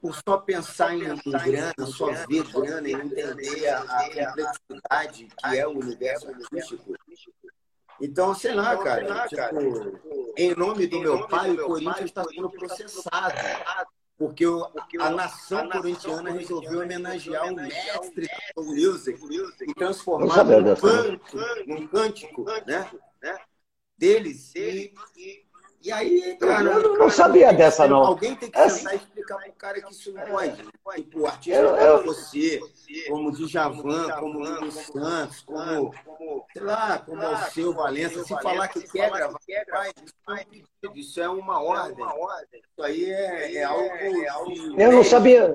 por, 0.00 0.14
só 0.26 0.38
pensar 0.38 0.92
em, 0.92 1.04
em, 1.04 1.30
grana, 1.30 1.86
só 1.86 2.06
ver 2.26 2.42
grana 2.50 2.88
e 2.88 2.92
entender 2.92 3.68
a, 3.68 3.78
a 3.80 4.04
complexidade 4.08 5.28
que 5.38 5.56
é 5.56 5.64
o 5.64 5.70
universo 5.70 6.28
artístico. 6.30 6.94
Então, 8.00 8.34
sei 8.34 8.54
lá, 8.54 8.76
cara, 8.76 9.28
tipo, 9.28 10.34
em 10.36 10.56
nome 10.56 10.88
do 10.88 10.98
meu 10.98 11.28
pai, 11.28 11.52
o 11.52 11.64
Corinthians 11.64 12.06
está 12.06 12.24
sendo 12.24 12.50
processado 12.50 13.36
porque, 14.22 14.46
o, 14.46 14.64
a 15.00 15.10
nação 15.10 15.68
corintiana 15.68 16.30
resolveu 16.30 16.82
homenagear 16.82 17.52
o 17.52 17.56
mestre 17.56 18.28
da 18.56 18.62
music 18.62 19.18
e 19.66 19.74
transformar 19.74 20.44
num, 20.44 20.76
canto, 20.76 21.36
num 21.66 21.88
cântico 21.88 22.44
né? 22.64 22.88
deles. 23.98 24.54
E, 24.54 24.94
e 25.84 25.90
aí, 25.90 26.36
cara. 26.38 26.70
Eu 26.70 26.98
não 26.98 27.10
sabia 27.10 27.52
dessa, 27.52 27.88
não. 27.88 27.98
Alguém 27.98 28.36
tem 28.36 28.50
que 28.50 28.58
é 28.58 28.68
sentar 28.68 28.94
e 28.94 28.96
explicar 28.96 29.36
para 29.36 29.48
o 29.48 29.52
cara 29.52 29.82
que 29.82 29.92
isso 29.92 30.12
não 30.12 30.24
pode. 30.26 30.56
Tipo, 30.96 31.20
o 31.20 31.26
artista 31.26 31.60
eu, 31.60 31.76
eu... 31.76 32.04
você, 32.04 32.60
como 33.08 33.32
Djavan, 33.32 34.10
como 34.12 34.38
Lulu 34.38 34.70
Santos, 34.70 35.40
como 35.42 35.92
sei 36.52 36.62
lá, 36.62 36.98
como 36.98 37.22
o 37.22 37.36
seu 37.50 37.72
Valença, 37.72 38.22
se 38.22 38.28
falar 38.42 38.68
que 38.68 38.86
vai, 38.96 40.46
isso 40.94 41.20
é 41.20 41.28
uma 41.28 41.60
ordem. 41.62 42.04
Isso 42.52 42.82
aí 42.82 43.10
é, 43.10 43.56
é 43.56 43.64
algo. 43.64 43.82
Eu 44.78 44.92
não 44.92 45.04
sabia. 45.04 45.54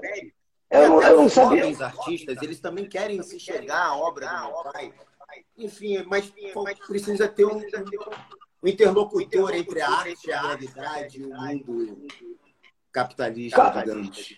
Eu 0.69 0.89
não, 0.89 1.01
eu 1.01 1.21
não 1.21 1.29
sabia. 1.29 1.67
Os 1.67 1.81
artistas, 1.81 2.41
eles 2.41 2.59
também 2.59 2.87
querem 2.89 3.21
se 3.23 3.39
chegar 3.39 3.85
à 3.85 3.95
obra 3.95 4.27
do 4.27 4.47
meu 4.47 4.73
pai. 4.73 4.93
Enfim, 5.57 6.03
mas 6.07 6.31
precisa 6.87 7.27
ter 7.27 7.45
um, 7.45 7.61
um 8.63 8.67
interlocutor 8.67 9.53
entre 9.53 9.81
a 9.81 9.89
arte, 9.89 10.31
a 10.31 10.41
realidade 10.41 11.21
e 11.21 11.25
o 11.25 11.29
mundo 11.29 12.07
capitalista, 12.91 13.83
digamos. 13.83 14.35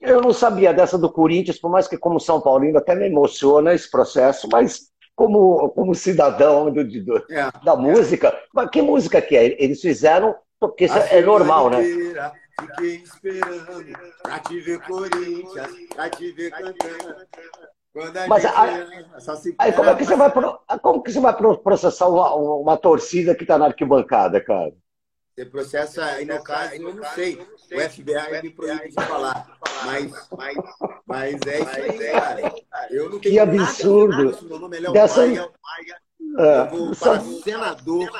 Eu 0.00 0.20
não 0.20 0.32
sabia 0.32 0.72
dessa 0.72 0.96
do 0.96 1.10
Corinthians, 1.10 1.58
por 1.58 1.70
mais 1.70 1.88
que 1.88 1.98
como 1.98 2.20
São 2.20 2.40
Paulino 2.40 2.78
até 2.78 2.94
me 2.94 3.06
emociona 3.06 3.74
esse 3.74 3.90
processo, 3.90 4.48
mas 4.50 4.92
como, 5.14 5.70
como 5.70 5.94
cidadão 5.94 6.70
do, 6.70 6.84
do 6.84 7.16
é. 7.30 7.50
da 7.64 7.74
música, 7.74 8.38
mas 8.54 8.70
que 8.70 8.80
música 8.80 9.20
que 9.20 9.36
é? 9.36 9.62
Eles 9.62 9.80
fizeram, 9.80 10.36
porque 10.60 10.84
isso 10.84 10.96
é 10.96 11.20
normal, 11.20 11.70
né? 11.70 11.82
Fiquei 12.58 12.96
esperando 12.96 13.98
pra 14.22 14.38
te 14.38 14.60
ver 14.60 14.80
Corinthians, 14.80 15.68
pra 15.94 16.08
te 16.08 16.32
ver 16.32 16.50
cantando. 16.50 17.26
Mas 18.28 18.44
aí, 18.44 19.54
aí, 19.58 19.72
como 19.72 19.88
é 19.88 19.94
que 19.94 20.04
você 20.04 20.16
vai 20.16 20.30
como 20.82 21.02
que 21.02 21.12
você 21.12 21.20
vai 21.20 21.34
processar 21.34 22.08
uma, 22.08 22.34
uma 22.34 22.76
torcida 22.76 23.34
que 23.34 23.44
está 23.44 23.56
na 23.56 23.66
arquibancada, 23.66 24.38
cara? 24.38 24.72
Você 25.34 25.44
processa 25.46 26.04
aí 26.04 26.24
no 26.24 26.42
caso, 26.42 26.74
eu 26.74 26.94
não 26.94 27.04
sei. 27.14 27.36
O 27.36 27.80
FBI 27.80 28.42
me 28.42 28.50
proíbe 28.50 28.88
de 28.88 28.94
falar. 28.94 29.46
Mas, 29.84 30.28
mas, 30.36 30.56
mas 31.06 31.40
é 31.46 31.60
isso 31.60 32.02
aí, 32.02 32.12
cara. 32.12 32.54
Eu 32.90 33.10
não 33.10 33.18
tenho 33.18 33.34
que 33.34 33.38
absurdo. 33.38 34.24
Nada, 34.24 34.42
meu 34.42 34.58
nome 34.58 34.76
é 34.78 34.92
Dessa... 34.92 35.26
Maia. 35.26 35.50
É, 36.38 36.60
eu 36.60 36.66
vou 36.70 36.96
para 36.96 37.20
senador. 37.20 38.10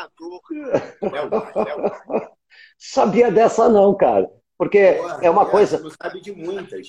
Sabia 2.79 3.31
dessa 3.31 3.69
não, 3.69 3.95
cara. 3.95 4.31
Porque 4.57 4.93
Porra, 4.93 5.19
é 5.23 5.31
uma 5.31 5.47
coisa. 5.47 5.79
Não 5.81 5.91
sabe 5.91 6.21
de 6.21 6.33
muitas. 6.33 6.89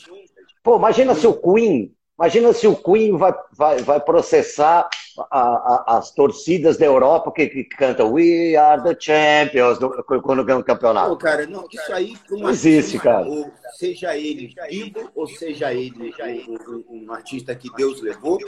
Pô, 0.63 0.77
imagina 0.77 1.15
se 1.15 1.27
o 1.27 1.33
Queen 1.33 1.93
Imagina 2.19 2.51
se 2.51 2.65
o 2.65 2.75
Queen 2.75 3.15
vai, 3.15 3.31
vai, 3.53 3.77
vai 3.83 3.99
processar 3.99 4.89
a, 5.29 5.39
a, 5.39 5.97
as 5.97 6.11
torcidas 6.11 6.75
da 6.75 6.85
Europa 6.85 7.31
que, 7.31 7.47
que 7.47 7.63
cantam 7.65 8.11
We 8.11 8.55
are 8.55 8.81
the 8.81 8.97
champions 8.99 9.77
quando 10.23 10.43
ganham 10.43 10.61
o 10.61 10.63
campeonato. 10.63 11.09
Pô, 11.09 11.17
cara, 11.17 11.45
não, 11.45 11.67
isso 11.71 11.93
aí 11.93 12.17
não 12.31 12.49
existe, 12.49 12.97
cara. 12.97 13.27
Ou 13.27 13.51
seja 13.77 14.17
ele 14.17 14.51
vivo, 14.67 15.11
ou 15.15 15.27
seja 15.27 15.71
ele 15.71 16.11
um, 16.47 16.85
um, 16.89 17.11
artista 17.11 17.53
que 17.55 17.71
Deus 17.75 18.01
levou, 18.01 18.39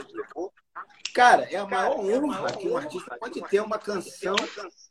Cara, 1.14 1.48
é 1.50 1.56
a 1.56 1.66
maior 1.66 1.98
honra 1.98 2.52
que 2.52 2.68
um 2.68 2.76
artista 2.76 3.16
pode 3.18 3.40
ter 3.48 3.60
uma 3.60 3.78
canção 3.78 4.36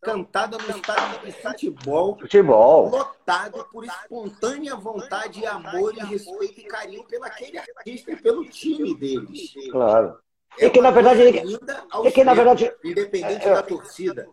cantada 0.01 0.57
no 0.57 0.69
estádio 0.69 1.25
de 1.25 1.31
futebol, 1.31 2.17
futebol, 2.19 2.89
lotado 2.89 3.65
por 3.71 3.85
espontânea 3.85 4.75
vontade, 4.75 5.45
amor 5.45 5.95
e 5.95 5.99
respeito 5.99 6.59
e 6.59 6.63
carinho 6.63 7.03
pelo 7.05 7.23
aquele 7.23 7.57
artista 7.57 8.11
e 8.11 8.15
pelo 8.15 8.45
time 8.49 8.93
deles. 8.95 9.53
Claro. 9.71 10.19
É 10.57 10.65
e 10.65 10.69
que 10.69 10.81
na 10.81 10.91
verdade 10.91 11.21
é 11.21 12.11
que 12.11 12.23
na 12.23 12.33
verdade 12.33 12.73
independente 12.83 13.47
é, 13.47 13.53
da 13.53 13.63
torcida. 13.63 14.27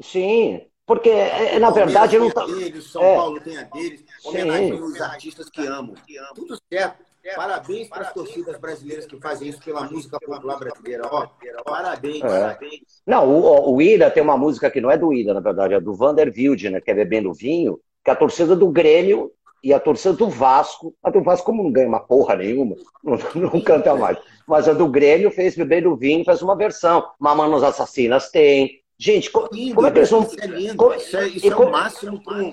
Sim, 0.00 0.66
porque 0.84 1.08
é, 1.08 1.58
na 1.58 1.70
verdade 1.70 2.18
não 2.18 2.30
tá. 2.30 2.44
Deles, 2.44 2.90
São 2.90 3.02
é, 3.02 3.16
Paulo 3.16 3.40
tem 3.40 3.56
a 3.56 3.62
deles, 3.62 4.04
homenagem 4.24 4.82
os 4.82 5.00
artistas 5.00 5.48
que 5.48 5.66
amam. 5.66 5.94
Tudo 6.34 6.58
certo. 6.70 7.11
Parabéns 7.36 7.88
para 7.88 8.02
as 8.02 8.12
torcidas 8.12 8.58
brasileiras 8.58 9.06
que 9.06 9.18
fazem 9.20 9.48
isso 9.48 9.62
pela 9.62 9.82
música 9.84 10.18
popular 10.18 10.58
brasileira. 10.58 11.08
Ó, 11.10 11.28
parabéns, 11.64 12.16
é. 12.16 12.28
parabéns. 12.28 13.02
Não, 13.06 13.28
o, 13.28 13.74
o 13.74 13.80
Ida 13.82 14.10
tem 14.10 14.22
uma 14.22 14.36
música 14.36 14.70
que 14.70 14.80
não 14.80 14.90
é 14.90 14.98
do 14.98 15.12
Ida, 15.12 15.32
na 15.32 15.40
verdade, 15.40 15.74
é 15.74 15.80
do 15.80 15.94
Vander 15.94 16.32
né, 16.70 16.80
que 16.80 16.90
é 16.90 16.94
Bebendo 16.94 17.32
Vinho, 17.32 17.78
que 18.04 18.10
é 18.10 18.12
a 18.12 18.16
torcida 18.16 18.56
do 18.56 18.68
Grêmio 18.68 19.30
e 19.62 19.72
a 19.72 19.78
torcida 19.78 20.14
do 20.14 20.28
Vasco, 20.28 20.92
a 21.02 21.10
do 21.10 21.22
Vasco 21.22 21.46
como 21.46 21.62
não 21.62 21.70
ganha 21.70 21.86
uma 21.86 22.00
porra 22.00 22.34
nenhuma, 22.34 22.74
não, 23.04 23.16
não 23.34 23.60
canta 23.60 23.94
mais, 23.94 24.18
mas 24.46 24.68
a 24.68 24.72
do 24.72 24.88
Grêmio 24.88 25.30
fez 25.30 25.54
Bebendo 25.54 25.94
Vinho, 25.96 26.24
fez 26.24 26.42
uma 26.42 26.56
versão, 26.56 27.08
Mamanos 27.18 27.62
Assassinas 27.62 28.30
tem. 28.30 28.82
Gente, 28.98 29.30
lindo, 29.52 29.74
como 29.74 29.86
é 29.86 29.90
que 29.90 29.98
eles 29.98 30.10
vão... 30.10 30.22
Isso 30.22 30.40
é 30.40 30.46
lindo, 30.46 30.94
isso 30.94 31.16
é, 31.16 31.26
isso 31.26 31.52
é 31.52 31.56
o 31.56 31.70
máximo 31.70 32.22
para 32.22 32.36
um 32.36 32.52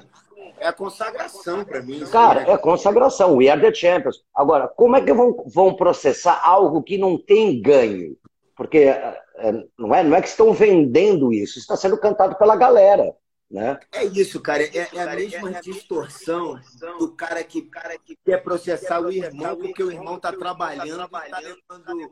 é 0.60 0.68
a 0.68 0.74
consagração 0.74 1.64
para 1.64 1.82
mim. 1.82 2.00
Cara, 2.12 2.42
né? 2.42 2.52
é 2.52 2.58
consagração. 2.58 3.38
We 3.38 3.50
are 3.50 3.60
the 3.60 3.74
champions. 3.74 4.24
Agora, 4.36 4.68
como 4.68 4.96
é 4.96 5.02
que 5.02 5.14
vão, 5.14 5.44
vão 5.48 5.76
processar 5.76 6.42
algo 6.44 6.84
que 6.84 6.98
não 6.98 7.18
tem 7.18 7.62
ganho? 7.62 8.18
Porque 8.56 8.80
é, 8.80 9.22
é, 9.38 9.52
não, 9.78 9.96
é, 9.96 10.04
não 10.04 10.16
é 10.16 10.22
que 10.22 10.28
estão 10.28 10.54
vendendo 10.54 11.32
isso, 11.32 11.60
está 11.60 11.78
sendo 11.78 11.98
cantado 11.98 12.36
pela 12.36 12.56
galera. 12.56 13.16
Né? 13.50 13.80
É 13.92 14.04
isso, 14.06 14.40
cara. 14.40 14.64
É, 14.64 14.88
é 14.94 15.02
a 15.02 15.16
mesma 15.16 15.54
distorção 15.62 16.60
do 17.00 17.16
cara 17.16 17.44
que, 17.44 17.64
cara 17.64 17.98
que 17.98 18.16
quer 18.24 18.44
processar 18.44 19.02
o 19.02 19.12
irmão 19.12 19.56
porque 19.56 19.82
o 19.82 19.92
irmão 19.92 20.18
está 20.18 20.32
trabalhando, 20.32 21.04
está 21.04 21.40
levando 21.40 22.12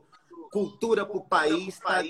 cultura 0.51 1.05
para 1.05 1.17
o 1.17 1.21
país, 1.21 1.75
está 1.75 2.01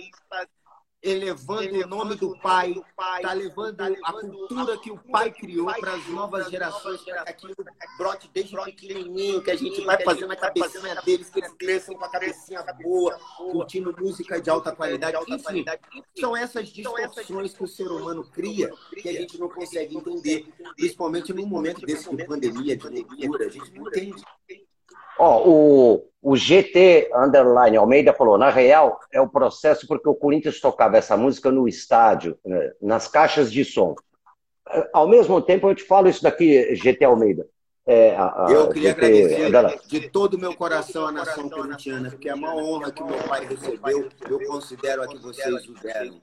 elevando 1.08 1.84
o 1.84 1.88
nome 1.88 2.16
do 2.16 2.38
pai, 2.40 2.76
está 3.16 3.34
levando 3.34 3.80
a 3.82 4.14
cultura 4.14 4.78
que 4.78 4.92
o 4.92 4.98
pai 4.98 5.32
criou 5.32 5.68
para 5.80 5.94
as 5.94 6.08
novas 6.08 6.50
gerações, 6.50 7.02
para 7.02 7.24
que 7.24 7.30
aquilo 7.30 7.56
brote 7.98 8.30
desde 8.34 8.56
pequenininho, 8.64 9.42
que 9.42 9.52
a 9.52 9.56
gente 9.56 9.82
vai 9.82 10.04
fazendo 10.04 10.32
a 10.32 10.36
cabecinha 10.36 10.96
deles, 11.02 11.30
que 11.30 11.40
eles 11.40 11.54
cresçam 11.54 11.96
com 11.96 12.06
a 12.06 12.10
cabecinha 12.10 12.64
boa, 12.84 13.18
curtindo 13.38 13.96
música 13.98 14.42
de 14.42 14.50
alta 14.50 14.76
qualidade. 14.76 15.18
Enfim, 15.28 15.66
são 16.20 16.36
essas 16.36 16.68
distorções 16.70 17.54
que 17.54 17.64
o 17.64 17.68
ser 17.68 17.88
humano 17.88 18.24
cria 18.32 18.70
que 19.02 19.08
a 19.08 19.14
gente 19.14 19.40
não 19.40 19.48
consegue 19.48 19.96
entender, 19.96 20.48
principalmente 20.76 21.34
num 21.34 21.46
momento 21.46 21.86
desse 21.86 22.14
de 22.14 22.26
pandemia, 22.26 22.76
de 22.76 22.90
loucura, 22.90 23.46
a 23.46 23.50
gente 23.50 23.72
não 23.72 23.88
entende. 23.88 24.24
Ó, 25.20 25.48
o, 25.48 26.06
o 26.22 26.36
GT 26.36 27.10
Underline 27.14 27.78
Almeida 27.78 28.14
falou, 28.14 28.38
na 28.38 28.50
real, 28.50 29.00
é 29.12 29.22
o 29.22 29.30
processo 29.30 29.88
porque 29.88 30.10
o 30.10 30.16
Corinthians 30.16 30.60
tocava 30.60 30.98
essa 30.98 31.18
música 31.18 31.52
no 31.52 31.68
estádio, 31.68 32.38
né, 32.46 32.72
nas 32.82 33.08
caixas 33.08 33.52
de 33.52 33.64
som. 33.66 33.96
Ao 34.94 35.08
mesmo 35.08 35.42
tempo, 35.42 35.70
eu 35.70 35.76
te 35.76 35.84
falo 35.84 36.10
isso 36.10 36.22
daqui, 36.22 36.76
GT 36.76 37.06
Almeida. 37.06 37.48
É, 37.86 38.14
a, 38.18 38.48
a, 38.48 38.52
eu 38.52 38.70
queria 38.70 38.90
GT, 38.90 39.46
agradecer 39.46 39.88
de 39.88 40.10
todo 40.10 40.34
o 40.34 40.38
meu 40.38 40.54
coração 40.54 41.08
a 41.08 41.12
nação 41.12 41.50
corintiana, 41.50 42.10
porque 42.10 42.28
é 42.28 42.36
uma 42.36 42.54
honra 42.54 42.92
que 42.92 43.02
meu 43.02 43.18
pai 43.24 43.46
recebeu, 43.46 44.10
eu 44.30 44.40
considero 44.46 45.04
a 45.04 45.08
que 45.08 45.18
vocês 45.18 45.70
o 45.70 45.74
deram. 45.76 46.22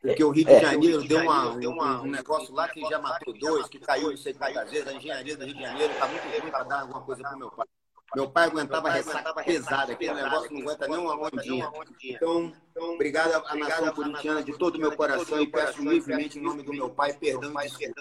Porque 0.00 0.24
o 0.24 0.30
Rio 0.30 0.44
de 0.44 0.52
é. 0.52 0.60
Janeiro 0.60 1.02
deu, 1.06 1.20
uma, 1.20 1.50
um, 1.50 2.02
um 2.04 2.10
negócio 2.10 2.54
lá 2.54 2.68
que 2.68 2.80
já 2.88 2.98
matou 2.98 3.32
dois, 3.38 3.68
que 3.68 3.78
caiu 3.78 4.10
não 4.10 4.16
sei 4.16 4.34
quantas 4.34 4.70
vezes. 4.70 4.86
A 4.86 4.92
engenharia 4.92 5.36
do 5.36 5.44
Rio 5.44 5.54
de 5.54 5.62
Janeiro 5.62 5.92
está 5.92 6.06
muito 6.06 6.40
ruim 6.40 6.50
para 6.50 6.64
dar 6.64 6.80
alguma 6.80 7.00
coisa 7.02 7.22
para 7.22 7.36
meu 7.36 7.50
pai. 7.50 7.66
Meu 8.14 8.30
pai 8.30 8.46
aguentava 8.46 8.90
ressaca 8.90 9.34
pesada, 9.42 9.92
aquele 9.92 10.14
negócio 10.14 10.52
não 10.52 10.60
aguenta 10.60 10.88
nem 10.88 10.98
uma 10.98 11.26
ondinha. 11.26 11.70
Então, 12.04 12.52
obrigado 12.94 13.42
à 13.46 13.56
nação 13.56 13.92
corintiana 13.92 14.42
de 14.42 14.56
todo 14.56 14.76
o 14.76 14.80
meu 14.80 14.96
coração 14.96 15.40
e 15.40 15.46
peço 15.46 15.80
humildemente 15.80 16.38
em 16.38 16.42
nome 16.42 16.62
do 16.62 16.72
meu 16.72 16.90
pai 16.90 17.12
perdão 17.12 17.52
e 17.62 17.92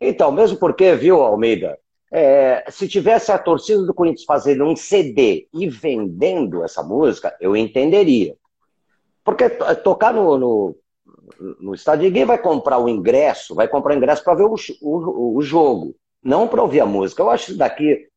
Então, 0.00 0.32
mesmo 0.32 0.58
porque, 0.58 0.94
viu, 0.96 1.20
Almeida, 1.20 1.78
é, 2.10 2.64
se 2.68 2.88
tivesse 2.88 3.32
a 3.32 3.38
torcida 3.38 3.82
do 3.84 3.94
Corinthians 3.94 4.24
fazendo 4.24 4.64
um 4.64 4.76
CD 4.76 5.48
e 5.52 5.68
vendendo 5.68 6.64
essa 6.64 6.82
música, 6.82 7.34
eu 7.40 7.56
entenderia. 7.56 8.36
Porque 9.24 9.48
tocar 9.48 10.12
no, 10.12 10.36
no, 10.36 10.76
no 11.60 11.74
estádio, 11.74 12.04
ninguém 12.04 12.24
vai 12.24 12.38
comprar 12.38 12.78
o 12.78 12.88
ingresso, 12.88 13.54
vai 13.54 13.68
comprar 13.68 13.94
o 13.94 13.96
ingresso 13.96 14.22
para 14.22 14.34
ver 14.34 14.44
o, 14.44 14.56
o, 14.82 15.36
o, 15.36 15.42
jogo, 15.42 15.94
não 16.22 16.48
para 16.48 16.62
ouvir 16.62 16.80
a 16.80 16.86
música. 16.86 17.22
Eu 17.22 17.30
acho 17.30 17.50
isso 17.50 17.58
daqui 17.58 18.08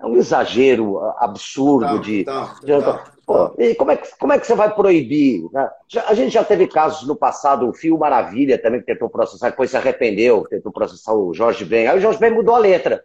é 0.00 0.06
um 0.06 0.16
exagero 0.16 0.98
absurdo 1.18 1.98
de. 1.98 2.24
Tá, 2.24 2.56
de 2.64 2.82
tá, 2.82 3.12
pô, 3.26 3.54
e 3.58 3.74
como 3.74 3.90
é, 3.90 3.96
que, 3.96 4.18
como 4.18 4.32
é 4.32 4.38
que 4.38 4.46
você 4.46 4.54
vai 4.54 4.74
proibir? 4.74 5.46
Né? 5.52 5.70
Já, 5.86 6.08
a 6.08 6.14
gente 6.14 6.32
já 6.32 6.42
teve 6.42 6.66
casos 6.66 7.06
no 7.06 7.14
passado, 7.14 7.68
o 7.68 7.74
Fio 7.74 7.98
Maravilha 7.98 8.60
também 8.60 8.80
que 8.80 8.86
tentou 8.86 9.10
processar, 9.10 9.50
depois 9.50 9.70
se 9.70 9.76
arrependeu, 9.76 10.46
tentou 10.48 10.72
processar 10.72 11.12
o 11.12 11.34
Jorge 11.34 11.64
Ben. 11.66 11.86
Aí 11.86 11.98
o 11.98 12.00
Jorge 12.00 12.18
Ben 12.18 12.32
mudou 12.32 12.54
a 12.54 12.58
letra. 12.58 13.04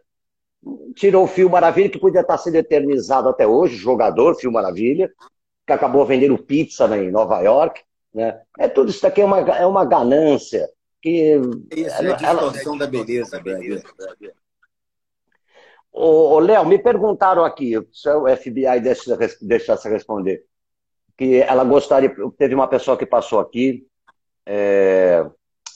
Tirou 0.96 1.26
o 1.26 1.28
Fio 1.28 1.50
Maravilha, 1.50 1.90
que 1.90 2.00
podia 2.00 2.22
estar 2.22 2.38
sendo 2.38 2.56
eternizado 2.56 3.28
até 3.28 3.46
hoje, 3.46 3.76
jogador 3.76 4.36
Fio 4.36 4.52
Maravilha, 4.52 5.12
que 5.68 5.74
acabou 5.74 6.06
vendendo 6.06 6.38
pizza 6.38 6.88
né, 6.88 7.04
em 7.04 7.12
Nova 7.12 7.42
York. 7.42 7.82
Né? 8.14 8.40
É 8.58 8.70
tudo 8.70 8.90
isso 8.90 9.02
daqui 9.02 9.22
é 9.22 9.26
uma, 9.26 9.40
é 9.40 9.66
uma 9.66 9.84
ganância. 9.84 10.70
Que, 11.02 11.40
isso 11.76 12.02
é 12.02 12.12
a 12.12 12.16
distorção 12.16 12.76
ela, 12.76 12.80
da 12.80 12.88
beleza, 12.88 13.40
Brasil. 13.40 13.82
Ô, 15.98 16.40
Léo, 16.40 16.66
me 16.66 16.78
perguntaram 16.78 17.46
aqui, 17.46 17.74
se 17.94 18.10
o 18.10 18.28
FBI 18.28 18.82
deixa, 18.82 19.18
deixasse 19.42 19.88
responder, 19.88 20.44
que 21.18 21.38
ela 21.38 21.64
gostaria, 21.64 22.14
teve 22.38 22.54
uma 22.54 22.68
pessoa 22.68 22.98
que 22.98 23.06
passou 23.06 23.40
aqui 23.40 23.88
é, 24.46 25.26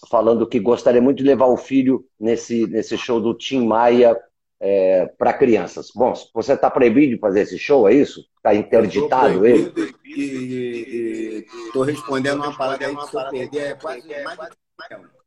falando 0.09 0.45
que 0.45 0.59
gostaria 0.59 1.01
muito 1.01 1.20
de 1.20 1.24
levar 1.24 1.45
o 1.45 1.55
filho 1.55 2.05
nesse, 2.20 2.67
nesse 2.67 2.97
show 2.97 3.22
do 3.22 3.34
Tim 3.34 3.65
Maia 3.65 4.20
é, 4.59 5.05
para 5.17 5.32
crianças. 5.32 5.89
Bom, 5.95 6.13
você 6.34 6.51
está 6.51 6.70
proibido 6.70 7.15
de 7.15 7.20
fazer 7.22 7.41
esse 7.43 7.57
show, 7.57 7.88
é 7.88 7.93
isso? 7.93 8.26
Está 8.36 8.53
interditado 8.53 9.45
ele? 9.45 9.72
E, 10.03 11.45
Estou 11.67 11.84
respondendo 11.84 12.43
uma 12.43 12.57
parada 12.57 12.86
aí 12.86 12.93
que 12.93 13.07
se 13.07 13.15
eu 13.15 13.30
perder 13.30 13.59
é 13.59 13.74
quase 13.76 14.05
mais 14.26 14.38
de 14.38 15.20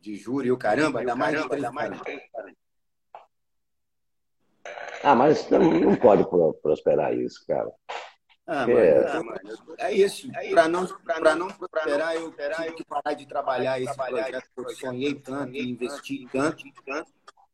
de 0.00 0.16
júri, 0.16 0.52
o 0.52 0.56
caramba, 0.56 1.04
dá 1.04 1.16
mais 1.16 1.42
de 1.42 1.48
três 1.48 1.66
Ah, 5.02 5.14
mas 5.14 5.48
não, 5.48 5.60
não 5.60 5.96
pode 5.96 6.24
prosperar 6.60 7.14
isso, 7.14 7.44
cara. 7.46 7.70
Ah, 8.46 8.64
é, 8.68 9.22
mano, 9.22 9.38
é 9.78 9.92
isso. 9.92 10.26
Para 10.50 10.68
não, 10.68 10.86
pra 10.86 11.34
não 11.34 11.48
prosperar, 11.48 12.14
eu 12.14 12.32
tive 12.32 12.72
que 12.76 12.84
parar 12.84 13.14
de 13.14 13.26
trabalhar 13.26 13.80
esse 13.80 13.94
projeto 13.94 14.48
que 14.54 14.60
eu 14.60 14.70
sonhei 14.70 15.14
tanto, 15.16 15.54
investi 15.54 16.26
tanto, 16.32 16.64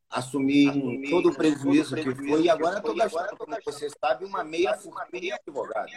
assumir 0.09 1.11
todo 1.11 1.31
o 1.31 1.35
prejuízo 1.35 1.97
que 1.97 2.15
foi, 2.15 2.43
e 2.43 2.51
agora 2.51 2.79
estou 2.79 2.95
gastando, 2.95 3.37
como 3.37 3.57
você 3.65 3.89
sabe, 3.91 4.25
uma 4.25 4.45
meia 4.45 4.75
fortuna 4.75 5.35
advogado. 5.35 5.91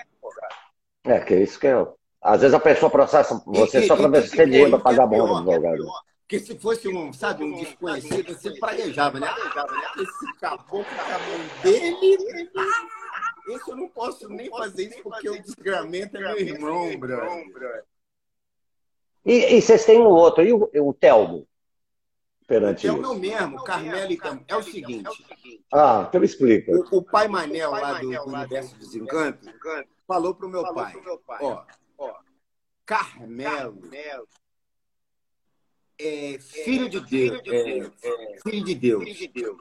É, 1.05 1.19
que 1.19 1.33
é 1.35 1.43
isso 1.43 1.59
que 1.59 1.67
é. 1.67 1.87
Às 2.19 2.41
vezes 2.41 2.55
a 2.55 2.59
pessoa 2.59 2.89
processa 2.89 3.39
você 3.45 3.85
só 3.85 3.95
para 3.95 4.07
ver 4.07 4.23
se 4.23 4.35
tem 4.35 4.45
dinheiro 4.47 4.71
para 4.71 4.79
pagar 4.79 5.03
a 5.03 5.07
bom 5.07 5.27
do 5.27 5.51
advogado. 5.51 5.85
Porque 6.27 6.41
se 6.41 6.59
fosse 6.59 6.89
um, 6.89 7.13
sabe, 7.13 7.45
um 7.45 7.55
desconhecido, 7.55 8.33
você 8.33 8.59
praguejava, 8.59 9.17
né? 9.17 9.27
Esse 9.97 10.39
caboclo 10.41 10.83
com 10.83 11.01
a 11.01 11.19
mão 11.19 11.63
dele. 11.63 12.51
Esse 13.47 13.71
eu 13.71 13.77
não 13.77 13.87
posso 13.87 14.27
nem 14.27 14.49
fazer 14.49 14.89
isso 14.89 15.01
porque 15.03 15.29
o 15.29 15.41
desgramento 15.41 16.17
é 16.17 16.19
meu 16.19 16.37
irmão, 16.37 16.99
bro. 16.99 17.17
E, 19.25 19.55
e 19.55 19.61
vocês 19.61 19.85
têm 19.85 19.99
um 19.99 20.07
outro, 20.07 20.43
e 20.43 20.51
o, 20.51 20.69
o 20.73 20.93
Telmo? 20.93 21.47
Perante 22.45 22.87
é 22.87 22.91
o 22.91 22.97
meu 22.97 23.15
mesmo, 23.15 23.63
Carmelo 23.63 24.11
e. 24.11 24.19
É 24.49 24.55
o 24.57 24.63
seguinte. 24.63 25.25
Ah, 25.73 26.05
então 26.09 26.19
me 26.19 26.25
explica. 26.25 26.73
O, 26.73 26.97
o 26.97 27.03
pai 27.03 27.29
Manel 27.29 27.71
lá 27.71 28.01
do, 28.01 28.09
do 28.09 28.23
Universo 28.23 28.75
Desencanto 28.77 29.49
falou 30.05 30.35
pro 30.35 30.49
meu 30.49 30.73
pai: 30.73 30.93
ó, 31.39 31.63
Carmelo 32.85 33.81
é 35.99 36.37
filho 36.39 36.89
de 36.89 36.99
Deus. 36.99 37.41
É, 37.45 38.39
filho 38.43 38.65
de 38.65 38.75
Deus. 38.75 39.57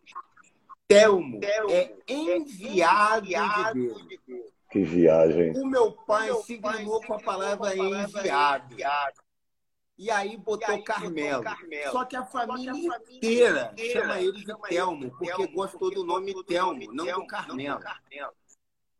Telmo 0.89 1.41
é 1.68 1.95
enviado 2.09 3.26
de 3.26 4.20
Deus. 4.26 4.53
Que 4.70 4.82
viagem. 4.84 5.53
O 5.57 5.66
meu 5.66 5.93
pai 5.93 6.32
se 6.34 6.43
signou 6.43 7.01
com 7.03 7.14
a 7.14 7.20
palavra 7.20 7.74
enviado. 7.76 8.76
E 9.99 10.11
aí 10.11 10.37
botou 10.37 10.82
Carmelo. 10.82 11.43
Só 11.91 12.05
que 12.05 12.16
a 12.16 12.24
família 12.26 12.72
inteira 13.11 13.74
chama 13.93 14.20
ele 14.20 14.45
de 14.45 14.55
Telmo, 14.68 15.11
porque 15.18 15.47
gostou 15.47 15.91
do 15.91 16.05
nome 16.05 16.34
Telmo, 16.45 16.93
não 16.93 17.07
do 17.07 17.26
Carmelo. 17.26 17.80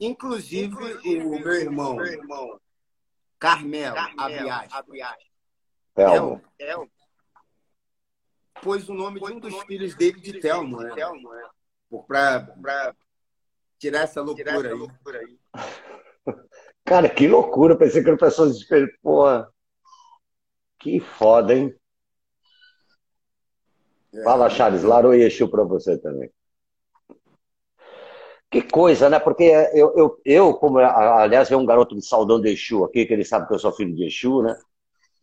Inclusive 0.01 0.75
o 0.75 1.39
meu 1.39 1.55
irmão, 1.55 1.99
Carmelo, 3.39 3.97
Abiás. 4.17 4.71
Telmo 5.95 6.43
pôs 8.63 8.89
o 8.89 8.95
nome 8.95 9.21
de 9.21 9.33
um 9.33 9.39
dos 9.41 9.63
filhos 9.65 9.95
dele 9.95 10.21
de 10.21 10.41
Telmo, 10.41 10.81
né? 10.81 10.95
Para 12.07 12.95
tirar 13.79 14.03
essa 14.03 14.21
loucura 14.21 15.21
aí. 15.21 15.39
Cara, 16.85 17.09
que 17.09 17.27
loucura. 17.27 17.77
Pensei 17.77 18.03
que 18.03 18.09
era 18.09 18.17
pessoas 18.17 18.59
de 18.59 18.99
Porra. 19.03 19.49
Que 20.79 21.01
foda, 21.01 21.55
hein? 21.55 21.75
É. 24.15 24.23
Fala, 24.23 24.49
Charles. 24.49 24.83
Laro 24.83 25.15
e 25.15 25.23
Exu 25.23 25.49
para 25.49 25.65
você 25.65 25.99
também. 25.99 26.31
Que 28.49 28.63
coisa, 28.63 29.11
né? 29.11 29.19
Porque 29.19 29.45
eu, 29.75 29.93
eu, 29.97 30.21
eu 30.25 30.55
como 30.55 30.79
aliás, 30.79 31.51
é 31.51 31.57
um 31.57 31.67
garoto 31.67 31.97
de 31.97 32.07
saudão 32.07 32.41
de 32.41 32.51
Exu 32.51 32.85
aqui, 32.85 33.05
que 33.05 33.13
ele 33.13 33.25
sabe 33.25 33.49
que 33.49 33.55
eu 33.55 33.59
sou 33.59 33.73
filho 33.73 33.95
de 33.95 34.07
Exu, 34.07 34.43
né? 34.43 34.57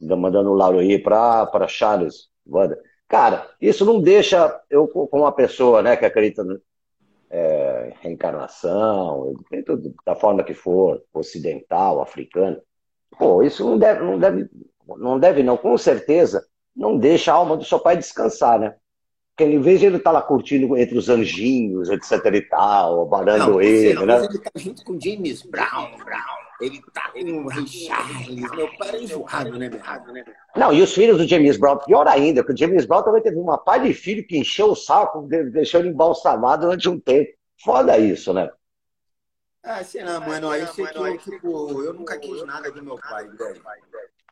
Mandando 0.02 0.52
o 0.52 0.56
Laroí 0.56 1.02
para 1.02 1.68
Charles. 1.68 2.30
Wanda. 2.46 2.78
Cara, 3.14 3.48
isso 3.62 3.86
não 3.86 4.02
deixa 4.02 4.60
eu, 4.72 4.88
como 4.88 5.22
uma 5.22 5.32
pessoa 5.32 5.84
né, 5.84 5.96
que 5.96 6.04
acredita 6.04 6.42
em 6.42 6.60
é, 7.30 7.94
reencarnação, 8.02 9.36
da 10.04 10.16
forma 10.16 10.44
que 10.44 10.56
for, 10.56 11.00
ocidental, 11.14 12.02
africana, 12.02 12.60
pô, 13.16 13.44
isso 13.44 13.64
não 13.64 13.78
deve, 13.78 14.04
não 14.04 14.18
deve, 14.18 14.50
não 14.98 15.20
deve 15.20 15.44
não, 15.44 15.56
com 15.58 15.78
certeza, 15.78 16.44
não 16.76 16.98
deixa 16.98 17.32
a 17.32 17.36
alma 17.36 17.56
do 17.56 17.64
seu 17.64 17.80
pai 17.80 17.96
descansar, 17.96 18.60
né? 18.60 18.74
Porque 19.38 19.48
em 19.48 19.62
vez 19.62 19.80
de 19.80 19.86
ele 19.86 19.98
estar 19.98 20.10
tá 20.10 20.18
lá 20.18 20.22
curtindo 20.24 20.76
entre 20.76 20.98
os 20.98 21.08
anjinhos, 21.08 21.92
etc 21.92 22.34
e 22.34 22.42
tal, 22.42 23.06
barando 23.06 23.62
ele, 23.62 24.08
né? 24.08 24.26
Ele 24.26 24.40
tá 24.40 24.50
junto 24.56 24.84
com 24.84 25.00
James 25.00 25.44
Brown, 25.44 25.98
Brown. 26.04 26.43
Ele 26.62 26.82
tá 26.94 27.10
com 27.12 27.20
o 27.20 27.48
Ray 27.48 27.68
Charles. 27.68 28.28
Meu 28.28 28.78
pai 28.78 28.90
era 28.90 28.98
enjoado, 29.02 29.58
né, 29.58 29.70
né? 29.70 30.24
Não, 30.56 30.72
e 30.72 30.82
os 30.82 30.94
filhos 30.94 31.18
do 31.18 31.28
James 31.28 31.58
Brown, 31.58 31.78
pior 31.78 32.08
ainda, 32.08 32.44
porque 32.44 32.54
o 32.54 32.68
James 32.68 32.86
Brown 32.86 33.04
também 33.04 33.22
teve 33.22 33.38
uma 33.38 33.58
pai 33.58 33.82
de 33.82 33.94
filho 33.94 34.26
que 34.26 34.38
encheu 34.38 34.72
o 34.72 34.76
saco, 34.76 35.28
deixou 35.52 35.80
ele 35.80 35.90
embalsamado 35.90 36.66
durante 36.66 36.88
um 36.88 37.00
tempo. 37.00 37.32
Foda 37.64 37.98
isso, 37.98 38.34
né? 38.34 38.50
Ah, 39.64 39.84
sei 39.84 40.04
lá, 40.04 40.20
mano. 40.20 40.54
Eu 40.54 40.68
sei 40.68 40.86
que 40.86 40.98
eu, 40.98 41.18
tipo, 41.18 41.84
eu 41.84 41.94
nunca 41.94 42.18
quis 42.20 42.44
nada 42.44 42.70
do 42.70 42.84
meu 42.84 42.98
pai, 42.98 43.28
velho. 43.30 43.62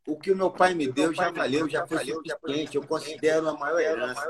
O 0.08 0.18
que 0.18 0.32
o 0.32 0.36
meu 0.36 0.49
pai 0.49 0.74
me 0.74 0.88
deu 0.88 1.14
já 1.14 1.30
valeu, 1.30 1.70
já 1.70 1.86
foi 1.86 1.99
suficiente. 1.99 2.76
Eu 2.76 2.86
considero 2.86 3.47
a 3.49 3.54
maior 3.54 3.80
herança. 3.80 4.22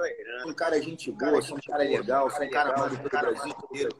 Sou 0.42 0.52
um 0.52 0.54
cara 0.54 0.82
gente 0.82 1.12
boa, 1.12 1.42
sou 1.42 1.58
um 1.58 1.62
cara 1.62 1.84
legal, 1.84 2.30
sou 2.30 2.44
um 2.44 2.50
cara 2.50 2.76
amado 2.76 2.98
pelo 2.98 3.10
Brasil 3.10 3.48
inteiro 3.48 3.96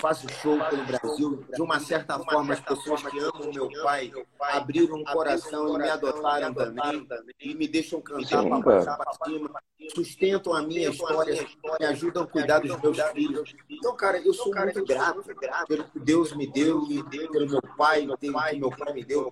faço 0.00 0.26
show 0.40 0.58
pelo 0.70 0.84
Brasil. 0.84 1.44
De 1.54 1.62
uma 1.62 1.80
certa 1.80 2.18
forma, 2.18 2.54
as 2.54 2.60
pessoas 2.60 3.02
que 3.02 3.18
amam 3.18 3.52
meu 3.52 3.68
pai 3.82 4.12
abriram 4.40 4.96
um 4.96 5.04
coração 5.04 5.74
e 5.74 5.78
me 5.78 5.88
adotaram 5.88 6.54
também 6.54 7.06
e 7.40 7.54
me 7.54 7.66
deixam 7.66 8.00
cantar 8.00 8.44
para 8.44 9.12
cima, 9.24 9.50
sustentam 9.94 10.54
a 10.54 10.62
minha 10.62 10.88
história, 10.88 11.46
me 11.80 11.86
ajudam 11.86 12.22
a 12.22 12.26
cuidar 12.26 12.60
dos 12.60 12.80
meus 12.80 13.00
filhos. 13.12 13.54
Então, 13.68 13.96
cara, 13.96 14.18
eu 14.18 14.32
sou 14.32 14.54
muito 14.54 14.84
grato 14.84 15.22
pelo 15.66 15.84
que 15.84 15.98
Deus 15.98 16.34
me 16.36 16.46
deu 16.46 16.86
e 16.88 17.02
pelo 17.28 17.48
meu 17.48 17.62
pai, 17.76 18.06
pelo 18.18 18.18
que 18.18 18.58
meu 18.58 18.70
pai 18.70 18.92
me 18.92 19.04
deu. 19.04 19.30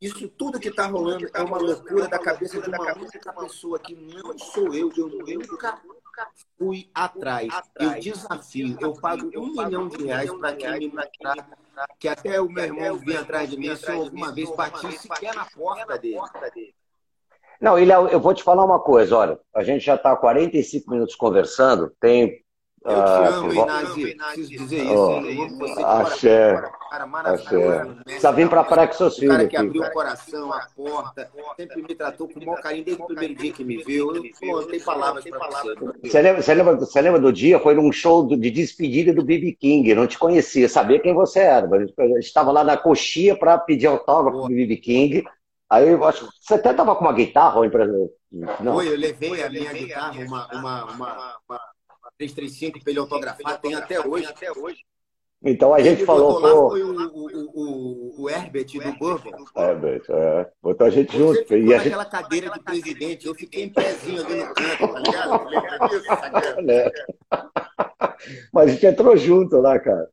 Isso 0.00 0.28
tudo 0.28 0.58
que 0.58 0.68
está 0.68 0.86
rolando 0.86 1.13
é 1.32 1.42
uma 1.42 1.58
loucura 1.58 2.08
da 2.08 2.18
cabeça 2.18 2.60
de 2.60 2.68
uma 2.68 2.92
única 2.96 3.32
pessoa 3.32 3.78
que 3.78 3.94
não 3.94 4.38
sou 4.38 4.74
eu. 4.74 4.90
Eu 4.96 5.08
nunca 5.08 5.80
fui 6.58 6.88
atrás. 6.94 7.48
Eu 7.78 7.94
desafio, 8.00 8.76
eu 8.80 8.92
pago 8.94 9.30
um 9.36 9.52
milhão 9.52 9.88
de 9.88 10.04
reais 10.04 10.32
para 10.32 10.54
quem 10.54 10.78
me 10.78 10.88
mostrar 10.88 11.48
que 11.98 12.08
até 12.08 12.40
o 12.40 12.48
meu 12.48 12.64
irmão 12.64 12.98
vir 12.98 13.16
atrás 13.16 13.50
de 13.50 13.56
mim 13.56 13.74
se 13.74 13.90
eu 13.90 14.02
alguma 14.02 14.32
vez 14.32 14.50
bati 14.54 14.92
sequer 14.98 15.34
na 15.34 15.44
porta 15.44 15.98
dele. 15.98 16.74
Não, 17.60 17.78
Ilha, 17.78 17.94
eu 17.94 18.20
vou 18.20 18.34
te 18.34 18.42
falar 18.42 18.64
uma 18.64 18.80
coisa, 18.80 19.16
olha, 19.16 19.40
a 19.54 19.62
gente 19.62 19.84
já 19.84 19.94
está 19.94 20.14
45 20.14 20.90
minutos 20.90 21.14
conversando, 21.14 21.90
tem 22.00 22.43
eu 22.84 22.96
te 22.96 23.00
ah, 23.00 23.28
amo, 23.28 23.52
Inácio. 23.52 23.94
Preciso 23.94 24.50
dizer 24.50 24.84
isso. 24.84 25.58
Você 25.58 25.82
axé. 25.82 26.70
Cara 26.90 27.06
maravilhoso. 27.06 27.96
Precisa 28.04 28.32
vir 28.32 28.48
para 28.50 28.60
a 28.60 28.86
com 28.86 28.92
seus 28.92 29.16
filhos. 29.16 29.34
O 29.34 29.38
cara 29.38 29.48
que 29.48 29.56
abriu 29.56 29.82
o 29.82 29.90
coração, 29.90 30.52
a 30.52 30.66
porta, 30.76 31.30
sempre 31.56 31.82
me 31.82 31.94
tratou 31.94 32.28
com 32.28 32.38
o 32.38 32.44
maior 32.44 32.60
carinho 32.60 32.84
desde 32.84 33.02
o 33.02 33.06
primeiro 33.06 33.34
dia 33.36 33.52
que 33.52 33.64
me 33.64 33.82
viu. 33.82 34.14
Eu, 34.14 34.22
pô, 34.38 34.60
não 34.60 34.68
tenho 34.68 34.84
palavras 34.84 35.24
para 35.24 35.38
você. 35.38 35.74
Você 36.02 36.20
lembra, 36.20 36.42
você, 36.42 36.54
lembra, 36.54 36.76
você 36.76 37.00
lembra 37.00 37.20
do 37.20 37.32
dia? 37.32 37.58
Foi 37.58 37.74
num 37.74 37.90
show 37.90 38.28
de 38.28 38.50
despedida 38.50 39.14
do 39.14 39.24
BB 39.24 39.52
King. 39.52 39.88
Eu 39.88 39.96
não 39.96 40.06
te 40.06 40.18
conhecia, 40.18 40.68
sabia 40.68 41.00
quem 41.00 41.14
você 41.14 41.38
era. 41.38 41.66
Mas 41.66 41.90
a 41.98 42.04
gente 42.04 42.18
estava 42.18 42.52
lá 42.52 42.62
na 42.62 42.76
coxia 42.76 43.34
para 43.34 43.56
pedir 43.56 43.86
autógrafo 43.86 44.42
do 44.42 44.48
BB 44.48 44.76
King. 44.76 45.24
Aí 45.70 45.88
eu 45.88 46.04
acho 46.04 46.28
você 46.38 46.54
até 46.54 46.70
estava 46.70 46.94
com 46.94 47.02
uma 47.02 47.14
guitarra 47.14 47.60
ou 47.60 48.10
Não. 48.60 48.74
Foi, 48.74 48.88
eu 48.88 48.98
levei 48.98 49.42
a 49.42 49.48
minha 49.48 49.72
guitarra, 49.72 50.20
uma, 50.20 50.46
uma, 50.52 50.84
uma 50.92 51.60
335 52.18 52.80
para 52.80 52.90
ele 52.90 53.00
autografar, 53.00 53.60
tem 53.60 53.74
até 53.74 54.00
hoje. 54.00 54.26
Até 54.26 54.52
hoje. 54.52 54.84
Então 55.44 55.74
a 55.74 55.80
gente 55.80 55.98
ele 55.98 56.06
falou. 56.06 56.38
Lá 56.38 56.70
foi 56.70 56.82
o, 56.82 56.96
o, 56.96 57.50
o, 57.54 58.22
o 58.22 58.30
Herbert 58.30 58.66
do 58.66 58.98
Bourbon. 58.98 59.44
Herbert, 59.54 60.02
é. 60.08 60.50
Botou 60.62 60.86
a 60.86 60.90
gente 60.90 61.12
Você 61.12 61.18
junto. 61.18 61.38
Ficou 61.40 61.58
e 61.58 61.74
a 61.74 61.78
gente... 61.78 62.10
cadeira 62.10 62.50
de 62.50 62.60
presidente, 62.60 63.26
eu 63.26 63.34
fiquei 63.34 63.64
em 63.64 63.68
pezinho 63.68 64.24
ali 64.24 64.36
no 64.36 64.54
canto, 64.54 64.88
tá 64.88 65.00
ligado? 65.00 65.44
Lembra 65.50 65.78
disso, 65.88 66.70
é. 66.70 66.92
Mas 68.54 68.68
a 68.68 68.72
gente 68.72 68.86
entrou 68.86 69.16
junto 69.18 69.56
lá, 69.60 69.78
cara. 69.78 70.08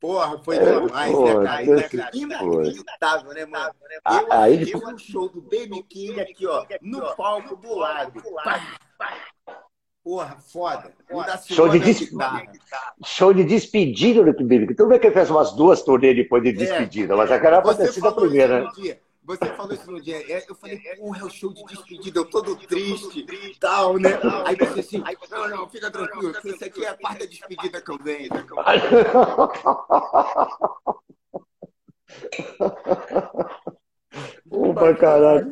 Porra, 0.00 0.38
foi 0.42 0.56
é, 0.56 0.80
demais, 0.80 1.12
porra, 1.12 1.40
né, 1.40 1.82
cara? 1.82 2.16
Inacreditável, 2.16 3.32
né, 3.34 3.46
mano? 3.46 3.74
Eu 3.90 4.32
aí 4.32 4.54
ele... 4.54 4.76
um 4.76 4.96
show 4.96 5.28
do 5.28 5.42
Baby 5.42 5.82
King 5.82 6.20
aqui, 6.20 6.46
ó, 6.46 6.64
no 6.80 7.14
palco 7.14 7.56
do 7.56 7.74
lado. 7.74 8.22
Pá, 8.42 8.60
pá. 8.98 9.35
Porra, 10.06 10.38
foda. 10.38 10.94
Show 11.48 11.68
de, 11.68 11.80
des... 11.80 12.08
Show 13.04 13.34
de 13.34 13.42
despedida 13.42 14.22
do 14.22 14.32
Kibiri. 14.32 14.72
Tudo 14.72 14.90
bem 14.90 15.00
que 15.00 15.08
ele 15.08 15.14
fez 15.14 15.28
umas 15.30 15.50
duas 15.56 15.82
turnês 15.82 16.14
depois 16.14 16.44
de 16.44 16.50
é. 16.50 16.52
despedida, 16.52 17.14
é. 17.14 17.16
mas 17.16 17.32
aquela 17.32 17.60
ter 17.74 17.92
sido 17.92 18.06
a 18.06 18.12
primeira. 18.12 18.60
Né? 18.60 18.70
Você 19.24 19.46
falou 19.46 19.74
isso 19.74 19.90
no 19.90 20.00
dia. 20.00 20.18
É, 20.32 20.44
eu 20.48 20.54
falei, 20.54 20.78
porra, 20.96 21.22
é 21.22 21.24
o 21.24 21.28
show 21.28 21.52
de 21.52 21.64
despedida, 21.64 22.20
eu 22.20 22.24
todo 22.24 22.54
triste 22.54 23.26
e 23.28 23.58
tal, 23.58 23.98
né? 23.98 24.10
Aí 24.44 24.54
você 24.54 24.78
assim, 24.78 25.02
não, 25.28 25.48
não, 25.48 25.68
fica 25.68 25.90
tranquilo, 25.90 26.32
isso 26.44 26.64
aqui 26.64 26.84
é 26.84 26.90
a 26.90 26.96
quarta 26.96 27.26
despedida 27.26 27.80
que 27.80 27.90
eu 27.90 27.98
venho. 27.98 28.32
Né, 28.32 28.46
Bom 34.46 34.72
pra 34.72 34.94
caralho. 34.94 35.50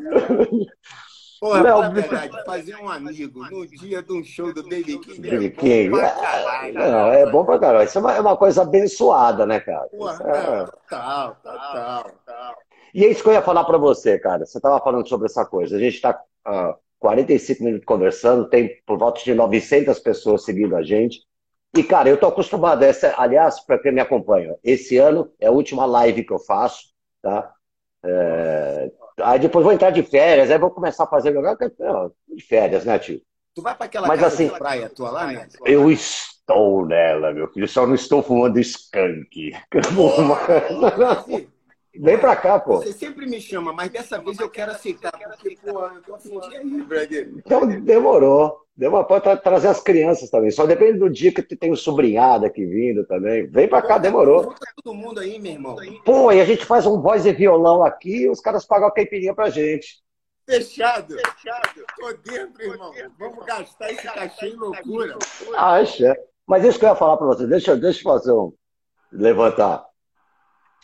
Porra, 1.45 1.61
Léo, 1.61 1.79
pra 1.79 1.89
verdade, 1.91 2.45
fazer 2.47 2.77
um 2.77 2.89
amigo 2.89 3.45
no 3.51 3.67
dia 3.67 4.03
de 4.03 4.13
um 4.15 4.25
show 4.25 4.51
do 4.55 4.63
Baby 4.63 4.99
King. 4.99 5.31
Baby 5.31 5.51
King. 5.51 5.99
É, 5.99 6.09
caralho, 6.09 6.75
não, 6.75 7.13
é 7.13 7.31
bom 7.31 7.45
pra 7.45 7.59
caralho. 7.59 7.87
Isso 7.87 7.99
é 7.99 8.01
uma, 8.01 8.15
é 8.15 8.21
uma 8.21 8.35
coisa 8.35 8.63
abençoada, 8.63 9.45
né, 9.45 9.61
cara? 9.61 9.87
Porra, 9.89 10.15
é... 10.25 10.65
total, 10.65 11.37
total, 11.43 12.05
total. 12.05 12.55
E 12.95 13.05
é 13.05 13.11
isso 13.11 13.23
que 13.23 13.29
eu 13.29 13.35
ia 13.35 13.43
falar 13.43 13.65
pra 13.65 13.77
você, 13.77 14.19
cara. 14.19 14.47
Você 14.47 14.59
tava 14.59 14.83
falando 14.83 15.07
sobre 15.07 15.27
essa 15.27 15.45
coisa. 15.45 15.77
A 15.77 15.79
gente 15.79 16.01
tá 16.01 16.19
uh, 16.49 16.75
45 16.99 17.63
minutos 17.63 17.85
conversando, 17.85 18.49
tem 18.49 18.81
por 18.87 18.97
volta 18.97 19.23
de 19.23 19.35
900 19.35 19.99
pessoas 19.99 20.47
seguindo 20.47 20.75
a 20.75 20.83
gente. 20.83 21.21
E, 21.77 21.83
cara, 21.83 22.09
eu 22.09 22.17
tô 22.17 22.27
acostumado. 22.27 22.85
Essa, 22.85 23.17
aliás, 23.19 23.61
para 23.61 23.79
quem 23.79 23.93
me 23.93 24.01
acompanha, 24.01 24.57
esse 24.65 24.97
ano 24.97 25.31
é 25.39 25.49
a 25.49 25.53
última 25.53 25.85
live 25.85 26.25
que 26.25 26.33
eu 26.33 26.39
faço, 26.39 26.85
tá? 27.21 27.53
É, 28.03 28.91
Aí 29.23 29.39
depois 29.39 29.65
vou 29.65 29.73
entrar 29.73 29.91
de 29.91 30.03
férias, 30.03 30.51
aí 30.51 30.59
vou 30.59 30.71
começar 30.71 31.05
a 31.05 31.09
fazer 31.09 31.31
lugar 31.31 31.57
de 31.57 32.45
férias, 32.45 32.85
né, 32.85 32.99
tio? 32.99 33.21
Tu 33.55 33.63
vai 33.63 33.75
para 33.75 33.87
aquela 33.87 34.09
Mas, 34.09 34.21
casa 34.21 34.35
assim, 34.35 34.49
praia 34.49 34.89
tua 34.89 35.11
lá, 35.11 35.27
né? 35.29 35.47
Eu 35.65 35.89
estou 35.89 36.85
nela, 36.85 37.33
meu 37.33 37.49
filho. 37.53 37.69
Só 37.69 37.87
não 37.87 37.95
estou 37.95 38.23
fumando 38.23 38.59
skunk. 38.59 39.53
Vem 41.97 42.19
pra 42.19 42.35
cá, 42.35 42.59
pô. 42.59 42.79
Você 42.79 42.93
sempre 42.93 43.25
me 43.27 43.41
chama, 43.41 43.73
mas 43.73 43.91
dessa 43.91 44.19
vez 44.19 44.39
eu 44.41 44.51
quero 44.51 44.73
aceitar, 44.73 45.13
porque, 45.13 45.57
pô, 45.63 45.87
eu 45.87 46.03
tô 46.03 46.49
de 46.49 46.57
aí, 46.57 46.83
brother. 46.83 47.33
Então, 47.37 47.67
demorou. 47.67 48.61
Demorou. 48.77 49.07
Pode 49.07 49.41
trazer 49.41 49.69
as 49.69 49.81
crianças 49.81 50.29
também. 50.31 50.51
Só 50.51 50.67
depende 50.67 50.99
do 50.99 51.09
dia 51.09 51.33
que 51.33 51.43
tu 51.43 51.57
tem 51.57 51.71
um 51.71 51.77
sobrinhado 51.77 52.45
aqui 52.45 52.67
vindo 52.67 53.07
também. 53.07 53.47
Vem 53.47 53.69
pra 53.69 53.81
cá, 53.81 53.99
demorou. 53.99 54.43
Junta 54.43 54.67
todo 54.83 54.95
mundo 54.95 55.21
aí, 55.21 55.39
meu 55.39 55.53
irmão. 55.53 55.77
Pô, 56.05 56.33
e 56.33 56.41
a 56.41 56.45
gente 56.45 56.65
faz 56.65 56.85
um 56.85 57.01
voz 57.01 57.25
e 57.25 57.33
violão 57.33 57.85
aqui 57.85 58.23
e 58.23 58.29
os 58.29 58.41
caras 58.41 58.67
pagam 58.67 58.89
a 58.89 58.93
caipirinha 58.93 59.35
pra 59.35 59.51
gente. 59.51 60.03
Fechado. 60.45 61.15
Fechado. 61.15 61.85
Tô 61.97 62.13
dentro, 62.29 62.63
irmão. 62.63 62.93
Vamos 63.19 63.47
gastar 63.47 63.93
esse 63.93 64.03
cachê 64.03 64.49
em 64.49 64.57
loucura. 64.57 65.17
Acha. 65.57 66.17
Mas 66.47 66.65
isso 66.65 66.79
que 66.79 66.85
eu 66.85 66.91
ia 66.91 66.97
falar 66.97 67.17
pra 67.17 67.27
você. 67.29 67.47
Deixa, 67.47 67.77
deixa 67.77 68.01
eu 68.01 68.03
fazer 68.03 68.33
um... 68.33 68.53
Levantar 69.13 69.85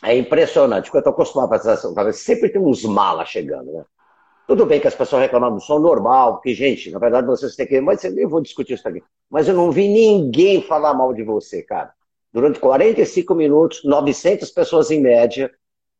é 0.03 0.15
impressionante, 0.15 0.85
porque 0.85 0.97
eu 0.97 1.01
estou 1.01 1.13
acostumado 1.13 1.53
a 1.53 1.57
fazer 1.57 1.71
essa 1.71 2.13
sempre 2.13 2.49
tem 2.49 2.61
uns 2.61 2.83
malas 2.83 3.29
chegando, 3.29 3.71
né? 3.71 3.85
Tudo 4.47 4.65
bem 4.65 4.79
que 4.79 4.87
as 4.87 4.95
pessoas 4.95 5.21
reclamam 5.21 5.53
do 5.53 5.61
som 5.61 5.79
normal, 5.79 6.41
que, 6.41 6.53
gente, 6.53 6.91
na 6.91 6.99
verdade 6.99 7.27
vocês 7.27 7.55
têm 7.55 7.67
que. 7.67 7.79
Mas 7.79 8.03
eu 8.03 8.27
vou 8.27 8.41
discutir 8.41 8.73
isso 8.73 8.87
aqui. 8.87 9.01
Mas 9.29 9.47
eu 9.47 9.53
não 9.53 9.71
vi 9.71 9.87
ninguém 9.87 10.61
falar 10.61 10.93
mal 10.93 11.13
de 11.13 11.23
você, 11.23 11.61
cara. 11.61 11.93
Durante 12.33 12.59
45 12.59 13.33
minutos, 13.35 13.83
900 13.83 14.49
pessoas 14.49 14.89
em 14.89 14.99
média, 14.99 15.51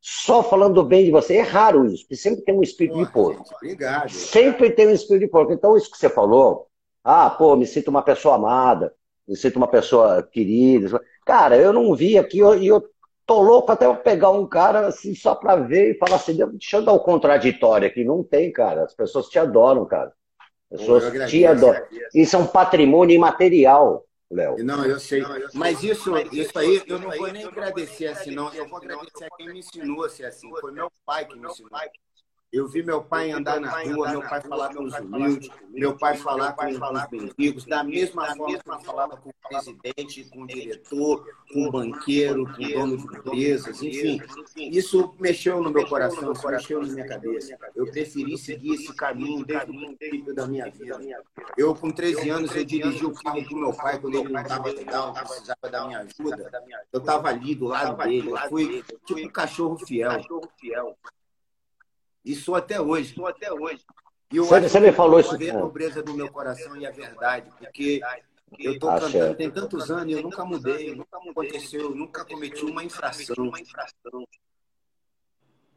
só 0.01 0.41
falando 0.41 0.83
bem 0.83 1.05
de 1.05 1.11
você. 1.11 1.37
É 1.37 1.41
raro 1.41 1.85
isso, 1.85 2.03
porque 2.03 2.15
sempre 2.15 2.41
tem 2.41 2.57
um 2.57 2.63
espírito 2.63 2.95
Porra, 2.95 3.05
de 3.05 3.13
porco. 3.13 3.43
Gente, 3.43 3.55
obrigado. 3.55 4.09
Sempre 4.09 4.71
tem 4.71 4.87
um 4.87 4.93
espírito 4.93 5.25
de 5.25 5.31
porco. 5.31 5.53
Então, 5.53 5.77
isso 5.77 5.91
que 5.91 5.97
você 5.97 6.09
falou, 6.09 6.67
ah, 7.03 7.29
pô, 7.29 7.55
me 7.55 7.67
sinto 7.67 7.89
uma 7.89 8.01
pessoa 8.01 8.35
amada, 8.35 8.93
me 9.27 9.35
sinto 9.35 9.57
uma 9.57 9.67
pessoa 9.67 10.23
querida. 10.23 11.01
Cara, 11.25 11.55
eu 11.55 11.71
não 11.71 11.95
vi 11.95 12.17
aqui, 12.17 12.37
e 12.37 12.39
eu, 12.39 12.61
eu 12.61 12.90
Tô 13.31 13.39
louco 13.39 13.71
até 13.71 13.85
eu 13.85 13.95
pegar 13.95 14.29
um 14.31 14.45
cara 14.45 14.87
assim 14.87 15.15
só 15.15 15.33
pra 15.33 15.55
ver 15.55 15.91
e 15.91 15.97
falar 15.97 16.17
assim, 16.17 16.35
deixa 16.35 16.75
eu 16.75 16.83
dar 16.83 16.91
o 16.91 16.97
um 16.97 16.99
contraditório 16.99 17.87
aqui. 17.87 18.03
Não 18.03 18.21
tem, 18.21 18.51
cara. 18.51 18.83
As 18.83 18.93
pessoas 18.93 19.29
te 19.29 19.39
adoram, 19.39 19.85
cara. 19.85 20.11
As 20.69 20.81
pessoas 20.81 21.05
agradeço, 21.05 21.37
te 21.37 21.45
adoram. 21.45 21.81
Isso 22.13 22.35
é 22.35 22.39
um 22.39 22.45
patrimônio 22.45 23.15
imaterial, 23.15 24.05
Léo. 24.29 24.57
Não, 24.65 24.83
eu 24.83 24.99
sei. 24.99 25.23
Mas 25.53 25.81
isso, 25.81 26.13
isso 26.33 26.59
aí, 26.59 26.83
eu 26.85 26.99
não 26.99 27.09
vou 27.09 27.31
nem 27.31 27.45
agradecer 27.45 28.07
assim, 28.07 28.31
não. 28.31 28.53
Eu 28.53 28.67
vou 28.67 28.79
agradecer 28.79 29.23
a 29.23 29.29
quem 29.37 29.47
me 29.47 29.59
ensinou 29.59 30.03
a 30.03 30.09
ser 30.09 30.25
assim. 30.25 30.51
Foi 30.59 30.73
meu 30.73 30.91
pai 31.05 31.23
que 31.23 31.39
me 31.39 31.47
ensinou. 31.47 31.69
Eu 32.51 32.67
vi 32.67 32.83
meu 32.83 33.01
pai 33.01 33.31
andar 33.31 33.61
na 33.61 33.81
rua, 33.81 34.09
meu 34.09 34.21
pai 34.21 34.41
falar 34.41 34.75
com 34.75 34.83
os 34.83 34.93
humildes, 34.99 35.49
meu 35.69 35.97
pai 35.97 36.17
falar 36.17 36.51
com 36.51 36.67
os 36.67 37.09
mendigos, 37.09 37.63
da 37.65 37.81
mesma 37.81 38.35
forma 38.35 38.77
que 38.77 38.85
falava 38.85 39.15
com 39.15 39.29
o 39.29 39.33
presidente, 39.47 40.25
com 40.25 40.41
o 40.41 40.47
diretor, 40.47 41.25
com 41.53 41.67
o 41.67 41.71
banqueiro, 41.71 42.45
com 42.53 42.61
o 42.61 42.73
dono 42.73 42.97
de 42.97 43.03
empresas, 43.05 43.81
enfim. 43.81 44.21
Isso 44.57 45.15
mexeu 45.17 45.63
no 45.63 45.71
meu 45.71 45.87
coração, 45.87 46.33
isso 46.33 46.45
mexeu 46.45 46.81
na 46.81 46.91
minha 46.91 47.07
cabeça. 47.07 47.57
Eu 47.73 47.89
preferi 47.89 48.37
seguir 48.37 48.73
esse 48.73 48.93
caminho 48.95 49.45
desde 49.45 49.71
o 49.71 49.95
princípio 49.97 50.35
da 50.35 50.45
minha 50.45 50.69
vida. 50.69 50.99
Eu, 51.55 51.73
com 51.73 51.89
13 51.89 52.29
anos, 52.29 52.53
eu 52.53 52.65
dirigi 52.65 53.05
o 53.05 53.13
carro 53.13 53.41
do 53.43 53.55
meu 53.55 53.73
pai 53.73 53.97
quando 53.97 54.17
ele 54.17 54.27
não 54.27 54.41
estava 54.41 54.69
legal, 54.69 55.13
precisava 55.13 55.69
da 55.71 55.87
minha 55.87 55.99
ajuda. 55.99 56.51
Eu 56.91 56.99
estava 56.99 57.29
ali 57.29 57.55
do 57.55 57.67
lado 57.67 57.95
dele, 58.03 58.29
eu 58.29 58.37
fui 58.49 58.83
tipo 59.05 59.21
um 59.21 59.29
cachorro 59.29 59.77
fiel. 59.77 60.21
E 62.23 62.35
sou 62.35 62.55
até 62.55 62.79
hoje. 62.79 63.13
Sou 63.13 63.27
até 63.27 63.51
hoje. 63.51 63.83
E 64.31 64.37
eu 64.37 64.45
você, 64.45 64.61
você 64.61 64.79
me 64.79 64.91
falou 64.91 65.19
isso. 65.19 65.35
a 65.35 65.53
nobreza 65.53 66.01
do 66.01 66.13
meu 66.13 66.31
coração 66.31 66.77
e 66.77 66.85
a 66.85 66.91
verdade, 66.91 67.51
porque 67.59 67.99
eu 68.59 68.73
estou 68.73 68.89
cantando 68.89 69.35
tem 69.35 69.49
tantos 69.49 69.91
anos 69.91 70.13
e 70.13 70.17
eu 70.17 70.23
nunca 70.23 70.45
mudei, 70.45 70.95
nunca 70.95 71.17
aconteceu, 71.17 71.89
nunca 71.89 72.23
cometi 72.25 72.63
uma 72.63 72.83
infração. 72.83 73.51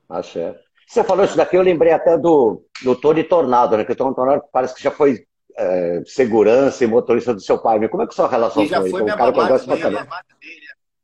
Axé. 0.09 0.61
Você 0.87 1.03
falou 1.03 1.25
isso 1.25 1.37
daqui, 1.37 1.57
eu 1.57 1.63
lembrei 1.63 1.93
até 1.93 2.17
do, 2.17 2.65
do 2.83 2.95
Tony 2.95 3.25
Tornado, 3.25 3.77
né? 3.77 3.85
Que 3.85 3.93
o 3.93 3.97
Tony 3.97 4.15
Tornado 4.15 4.45
parece 4.53 4.75
que 4.75 4.83
já 4.83 4.91
foi 4.91 5.27
é, 5.57 6.03
segurança 6.05 6.85
e 6.85 6.87
motorista 6.87 7.35
do 7.35 7.41
seu 7.41 7.59
pai. 7.59 7.89
Como 7.89 8.03
é 8.03 8.07
que 8.07 8.13
é 8.13 8.15
a 8.15 8.17
sua 8.17 8.29
relação 8.29 8.63
e 8.63 8.69
com 8.69 8.77
ele? 8.77 8.91
Foi 8.91 9.03
um 9.03 9.07
cara 9.07 9.33
que 9.33 9.41
eu 9.41 9.49
gosto 9.49 9.77
dele. 9.77 9.99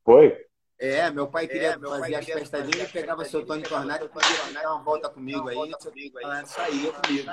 Foi? 0.04 0.49
É, 0.80 1.10
meu 1.10 1.26
pai 1.26 1.46
queria 1.46 1.72
é, 1.72 1.76
meu 1.76 1.90
fazer 1.90 2.14
as 2.14 2.24
festas 2.24 2.66
dele, 2.66 2.88
pegava 2.90 3.22
seu 3.26 3.44
Tony 3.44 3.62
Tornado 3.62 4.06
e 4.06 4.08
pedia 4.08 4.52
dar 4.54 4.72
uma 4.72 4.82
volta 4.82 5.10
comigo 5.10 5.46
aí, 5.46 5.54
volta 5.54 5.76
comigo 5.90 6.18
aí. 6.18 6.46
saía 6.46 6.90
comigo. 6.90 7.30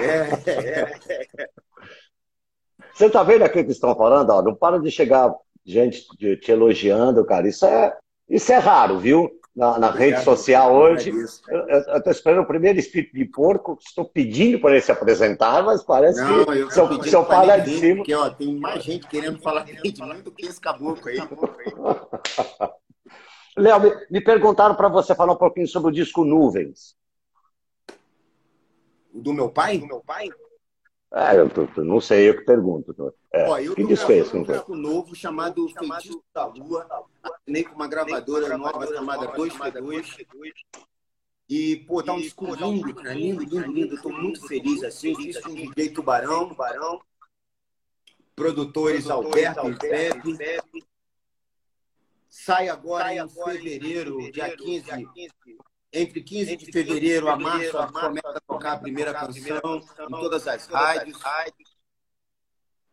É, 0.00 0.50
é. 0.52 1.48
Você 2.94 3.10
tá 3.10 3.24
vendo 3.24 3.42
aquilo 3.42 3.64
que 3.64 3.72
estão 3.72 3.96
falando? 3.96 4.30
Ó, 4.30 4.42
não 4.42 4.54
para 4.54 4.78
de 4.78 4.92
chegar 4.92 5.34
gente 5.66 6.06
te 6.36 6.52
elogiando, 6.52 7.24
cara. 7.24 7.48
Isso 7.48 7.66
é, 7.66 7.98
isso 8.28 8.52
é 8.52 8.58
raro, 8.58 9.00
viu? 9.00 9.28
Na, 9.54 9.78
na 9.78 9.90
rede 9.90 10.22
social 10.22 10.74
hoje. 10.74 11.10
Eu 11.10 11.96
estou 11.96 12.12
esperando 12.12 12.42
o 12.42 12.46
primeiro 12.46 12.78
espírito 12.78 13.14
de 13.14 13.24
porco, 13.24 13.78
estou 13.80 14.04
pedindo 14.04 14.58
para 14.60 14.72
ele 14.72 14.80
se 14.80 14.92
apresentar, 14.92 15.62
mas 15.62 15.82
parece 15.82 16.20
não, 16.20 16.44
que 16.44 16.50
eu 16.52 16.70
se 16.70 16.80
eu, 16.80 17.02
se 17.02 17.14
eu 17.14 17.24
falar 17.24 17.58
de 17.58 17.78
cima. 17.78 17.96
Porque, 17.96 18.14
ó, 18.14 18.30
tem 18.30 18.56
mais 18.56 18.82
gente 18.82 19.06
querendo 19.06 19.40
falar 19.40 19.64
de 19.64 19.74
mim 19.74 20.22
do 20.22 20.30
que 20.32 20.46
esse 20.46 20.60
caboclo 20.60 21.08
aí. 21.08 21.18
Léo, 23.56 23.80
me, 23.80 23.90
me 24.10 24.20
perguntaram 24.20 24.74
para 24.74 24.88
você 24.88 25.14
falar 25.14 25.32
um 25.32 25.36
pouquinho 25.36 25.66
sobre 25.66 25.90
o 25.90 25.94
disco 25.94 26.24
Nuvens. 26.24 26.94
Do 29.12 29.32
meu 29.32 29.50
pai? 29.50 29.78
Do 29.78 29.86
meu 29.86 30.00
pai? 30.00 30.28
É, 31.12 31.36
eu, 31.36 31.50
eu 31.76 31.84
não 31.84 32.00
sei, 32.00 32.28
eu 32.28 32.36
que 32.36 32.44
pergunto. 32.44 33.14
É, 33.32 33.48
Ó, 33.48 33.58
eu 33.58 33.74
que 33.74 33.84
disco 33.84 34.12
é 34.12 34.18
esse? 34.18 34.36
Um 34.36 34.44
disco 34.44 34.76
novo 34.76 35.14
chamado 35.14 35.68
Feitiço 35.68 36.22
da 36.32 36.46
Lua. 36.46 36.86
Assinei 37.20 37.64
com 37.64 37.74
uma 37.74 37.88
gravadora 37.88 38.56
nova 38.56 38.86
chamada 38.86 39.26
2 39.26 39.52
E, 41.48 41.76
pô, 41.78 42.00
tá 42.00 42.12
um 42.12 42.20
disco 42.20 42.54
lindo, 42.54 42.94
cara. 42.94 43.14
Lindo, 43.14 43.42
lindo, 43.42 43.72
lindo. 43.72 43.96
Eu 43.96 44.02
tô 44.02 44.10
muito 44.10 44.46
feliz 44.46 44.84
assim. 44.84 45.16
Fiz 45.16 45.40
com 45.40 45.50
o 45.50 45.54
DJ 45.54 45.90
Tubarão. 45.90 46.48
Tubarão. 46.50 47.00
Produtores 48.36 49.10
Alberto 49.10 49.68
e 49.68 49.76
Pepe. 49.76 50.38
Sai 52.28 52.68
agora 52.68 53.12
em 53.12 53.28
fevereiro, 53.28 54.30
dia 54.30 54.56
15 54.56 54.92
entre 55.92 56.22
15 56.22 56.56
de 56.56 56.72
fevereiro 56.72 57.28
a 57.28 57.36
março, 57.36 57.76
a 57.78 57.90
começa 57.90 58.28
a 58.28 58.40
tocar 58.40 58.72
a 58.72 58.78
primeira 58.78 59.12
canção 59.12 59.82
em 60.08 60.10
todas 60.10 60.46
as 60.46 60.66
rádios. 60.66 61.18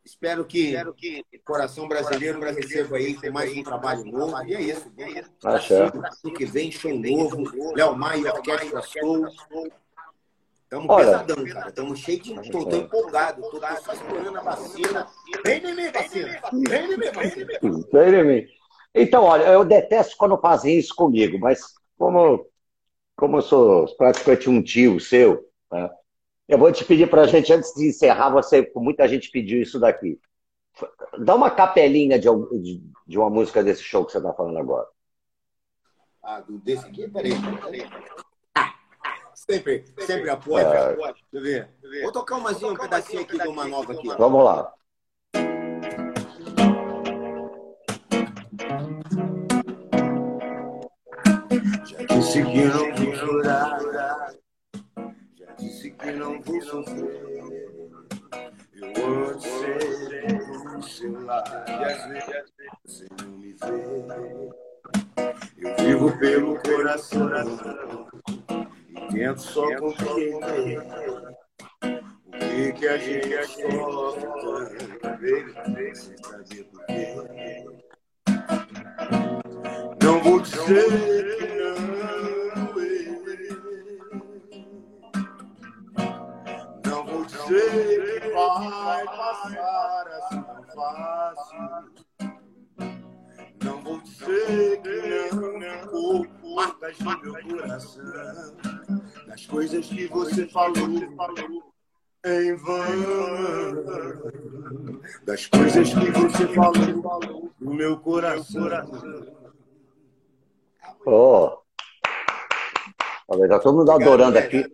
Espero 0.03 0.45
que 0.45 0.73
o 0.77 1.43
Coração 1.43 1.87
Brasileiro 1.87 2.39
receba 2.39 2.95
aí 2.95 3.13
com 3.13 3.29
mais 3.29 3.55
um 3.55 3.61
trabalho 3.61 4.05
novo. 4.05 4.41
E 4.45 4.55
é 4.55 4.61
isso. 4.61 4.89
Tá 5.41 5.59
certo. 5.59 6.01
Que 6.35 6.45
vem, 6.45 6.71
show 6.71 6.97
novo. 6.97 7.43
Léo 7.75 7.95
Maia, 7.95 8.33
Orquestra 8.33 8.81
Soul. 8.81 9.27
Estamos 10.63 10.95
pesadão, 10.95 11.45
cara. 11.45 11.69
Estamos 11.69 11.99
cheios 11.99 12.23
de. 12.23 12.51
Tô 12.51 12.69
empolgado. 12.75 13.41
Tô, 13.41 13.59
só 13.59 13.93
esperando 13.93 14.37
a 14.37 14.41
vacina. 14.41 15.07
Vem 15.45 15.65
em 15.65 15.75
mim, 15.75 15.91
vacina. 15.91 16.41
Vem 16.51 16.85
em 16.85 16.97
mim, 16.97 17.11
vacina. 17.13 17.59
Vem 17.93 18.19
em 18.19 18.23
mim. 18.23 18.47
Então, 18.95 19.23
olha, 19.23 19.43
eu 19.43 19.63
detesto 19.65 20.15
quando 20.17 20.37
fazem 20.37 20.77
isso 20.77 20.95
comigo, 20.95 21.37
mas 21.37 21.61
como 21.97 22.47
como 23.17 23.37
eu 23.37 23.41
sou 23.41 23.97
praticamente 23.97 24.49
um 24.49 24.61
tio 24.61 24.99
seu, 24.99 25.43
né? 25.71 25.89
eu 26.47 26.57
vou 26.57 26.71
te 26.71 26.85
pedir 26.85 27.09
para 27.09 27.23
a 27.23 27.27
gente, 27.27 27.51
antes 27.51 27.73
de 27.73 27.89
encerrar, 27.89 28.29
você, 28.29 28.71
muita 28.75 29.07
gente 29.07 29.31
pediu 29.31 29.61
isso 29.61 29.79
daqui. 29.79 30.19
Dá 31.19 31.33
uma 31.33 31.49
capelinha 31.49 32.19
de, 32.19 32.27
de, 32.61 32.83
de 33.07 33.17
uma 33.17 33.29
música 33.29 33.63
desse 33.63 33.81
show 33.81 34.05
que 34.05 34.11
você 34.11 34.19
está 34.19 34.31
falando 34.33 34.59
agora. 34.59 34.87
Ah, 36.23 36.43
desse 36.47 36.85
aqui? 36.85 37.09
Peraí, 37.09 37.31
peraí. 37.63 37.89
Sempre, 39.33 39.85
sempre 39.99 40.29
apoio. 40.29 40.67
É... 40.67 40.95
Deixa 40.95 41.15
eu 41.33 41.41
ver. 41.41 41.69
Vou 42.03 42.11
tocar 42.11 42.35
umazinha, 42.35 42.71
um 42.71 42.77
pedacinho 42.77 43.21
aqui 43.21 43.39
de 43.39 43.47
uma 43.47 43.65
nova 43.65 43.93
aqui. 43.93 44.07
Vamos 44.17 44.43
lá. 44.43 44.73
Já 51.87 52.03
disse 52.03 52.43
que 52.43 52.65
não 52.65 52.95
vou 52.95 53.15
chorar. 53.15 53.79
Já 55.37 55.53
disse 55.57 55.91
que 55.91 56.11
não 56.11 56.41
vou 56.41 56.61
sofrer. 56.61 57.37
Eu 58.73 59.29
ando 59.29 59.41
sempre 59.41 60.27
no 60.65 60.83
seu 60.83 61.21
lado 61.23 61.71
e 61.71 61.85
às 61.85 62.05
vezes 62.09 62.51
você 62.85 63.07
não 63.21 63.29
me 63.37 63.53
vê. 63.53 63.67
Eu 65.59 65.75
vivo 65.77 66.19
pelo 66.19 66.59
coração 66.59 67.29
e 68.89 69.13
tento 69.13 69.41
só 69.41 69.65
compreender 69.77 70.79
o 71.79 72.73
que, 72.73 72.87
a 72.87 72.97
gente 72.97 73.45
sofre 73.45 74.27
tanto. 74.41 74.75
Não 80.03 80.21
vou 80.21 80.41
dizer 80.41 81.46
dizer 87.27 88.21
que 88.21 88.29
vai 88.29 89.05
passar 89.05 90.07
assim 90.07 90.41
tão 90.41 90.63
fácil. 90.73 91.59
Não 93.63 93.81
vou 93.83 94.01
dizer 94.01 94.81
que 94.81 95.35
não 95.35 96.23
ficou 96.23 96.55
marcas 96.55 96.99
no 96.99 97.21
meu 97.21 97.33
coração 97.43 98.03
das 99.27 99.45
coisas 99.45 99.85
que 99.87 100.07
você 100.07 100.47
falou, 100.47 100.87
em 102.25 102.55
vão. 102.55 102.85
Das 105.25 105.47
coisas 105.47 105.93
que 105.93 106.11
você 106.11 106.47
falou 106.47 107.51
no 107.59 107.73
meu 107.73 107.99
coração. 107.99 108.69
Pô. 111.03 111.61
Olha, 113.29 113.49
tá 113.49 113.59
todo 113.59 113.77
mundo 113.77 113.91
adorando 113.91 114.37
aqui. 114.37 114.65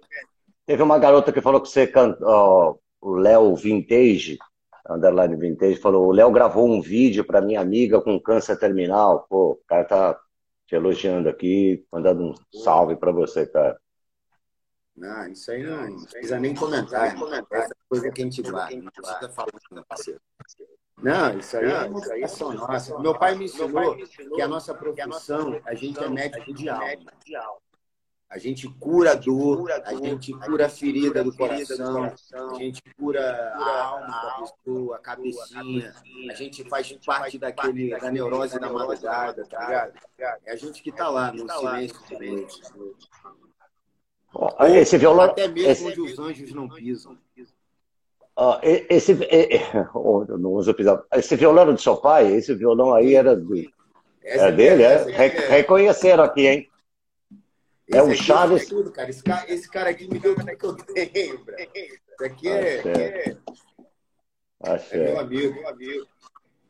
Teve 0.66 0.82
uma 0.82 0.97
garota 0.97 1.32
que 1.32 1.41
falou 1.41 1.61
que 1.61 1.68
você 1.68 1.86
cantou, 1.86 2.82
o 3.01 3.16
Léo 3.16 3.53
Vintage, 3.55 4.38
underline 4.89 5.36
Vintage, 5.36 5.76
falou: 5.76 6.07
o 6.07 6.11
Léo 6.11 6.32
gravou 6.32 6.70
um 6.70 6.82
vídeo 6.82 7.26
para 7.26 7.41
minha 7.41 7.59
amiga 7.59 8.01
com 8.01 8.20
câncer 8.20 8.57
terminal. 8.57 9.26
Pô, 9.30 9.51
o 9.51 9.61
cara 9.68 9.84
tá 9.84 10.20
te 10.66 10.76
elogiando 10.76 11.28
aqui, 11.28 11.86
mandando 11.91 12.30
um 12.30 12.59
salve 12.59 12.95
para 12.95 13.11
você, 13.11 13.45
cara. 13.45 13.78
Não, 14.95 15.28
isso 15.28 15.51
aí 15.51 15.64
não, 15.64 15.89
não 15.89 16.05
precisa 16.05 16.39
nem 16.39 16.53
comentar. 16.55 17.16
Essa 17.51 17.76
coisa 17.89 18.11
que 18.11 18.22
a 18.22 18.26
gente 18.26 18.41
guarda, 18.43 18.76
não 18.76 18.91
precisa 18.91 19.30
falar, 19.30 19.51
meu 19.72 19.84
parceiro. 19.86 20.22
Não, 21.01 21.38
isso 21.39 21.57
aí 21.57 21.66
é 21.66 21.84
uma 21.86 22.01
criação 22.01 22.53
nossa. 22.53 22.99
Meu 22.99 23.18
pai 23.18 23.36
me 23.36 23.45
ensinou 23.45 23.97
que 24.36 24.41
a 24.41 24.47
nossa 24.47 24.74
profissão, 24.74 25.59
a 25.66 25.74
gente 25.74 26.01
é 26.01 26.07
médico 26.07 26.53
de 26.53 26.70
alma. 26.70 27.11
A 28.34 28.40
gente 28.40 28.68
cura 28.80 29.12
a 29.12 29.14
dor, 29.14 29.72
a 29.72 29.94
gente 29.94 30.34
cura 30.34 30.66
a 30.66 30.70
ferida 30.70 31.24
do 31.24 31.32
coração, 31.36 32.04
a 32.04 32.56
gente 32.56 32.82
cura 32.98 33.22
a 33.54 33.84
alma 33.84 34.08
da 34.08 34.42
pessoa, 34.42 34.96
a 34.96 35.00
cabecinha, 35.00 35.94
a 36.32 36.34
gente 36.34 36.68
faz 36.68 36.92
parte 37.06 37.38
daquele, 37.38 37.92
da 37.92 38.10
neurose 38.10 38.60
da 38.60 38.74
madrugada, 38.74 39.46
tá 39.46 39.60
ligado? 39.60 39.94
É 40.46 40.52
a 40.52 40.56
gente 40.56 40.82
que 40.82 40.92
tá 40.92 41.10
lá 41.10 41.32
no 41.32 41.48
silêncio 41.48 42.00
de 42.08 42.28
noite. 42.28 42.62
Esse 44.80 44.98
violão. 44.98 45.26
Até 45.26 45.48
mesmo 45.48 45.70
esse... 45.70 45.86
onde 45.86 46.02
os 46.02 46.18
anjos 46.18 46.54
não 46.56 46.68
pisam. 46.68 47.16
Esse, 48.90 49.14
não 50.40 50.54
uso 50.54 50.74
pisar. 50.74 51.04
Esse 51.14 51.36
violão 51.36 51.72
do 51.72 51.80
seu 51.80 51.98
pai, 51.98 52.34
esse 52.34 52.56
violão 52.56 52.96
aí 52.96 53.14
era, 53.14 53.36
do, 53.36 53.54
era 54.24 54.52
dele, 54.52 54.82
é? 54.82 55.04
Re, 55.04 55.28
reconheceram 55.50 56.24
aqui, 56.24 56.48
hein? 56.48 56.72
Esse 57.88 57.98
é 57.98 58.04
um 58.04 58.14
Chaves. 58.14 58.68
Tudo, 58.68 58.92
cara. 58.92 59.10
Esse, 59.10 59.24
cara. 59.24 59.52
esse 59.52 59.70
cara 59.70 59.90
aqui 59.90 60.08
me 60.08 60.20
deu 60.20 60.36
tudo 60.36 60.56
que 60.56 60.66
eu 60.66 60.76
tenho, 60.76 61.44
bro. 61.44 61.56
Isso 61.60 62.24
aqui 62.24 62.48
é, 62.48 62.82
é, 62.88 63.38
é 64.92 64.98
meu 64.98 65.20
amigo, 65.20 65.54
meu 65.56 65.68
amigo. 65.68 66.08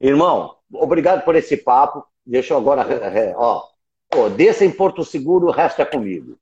Irmão, 0.02 0.58
obrigado 0.72 1.24
por 1.24 1.36
esse 1.36 1.56
papo. 1.56 2.06
Deixa 2.26 2.54
eu 2.54 2.58
agora. 2.58 2.86
Ó, 3.38 3.70
ó, 4.16 4.30
desça 4.30 4.66
em 4.66 4.72
Porto 4.72 5.04
Seguro, 5.04 5.48
o 5.48 5.52
resto 5.52 5.82
é 5.82 5.86
comigo. 5.86 6.38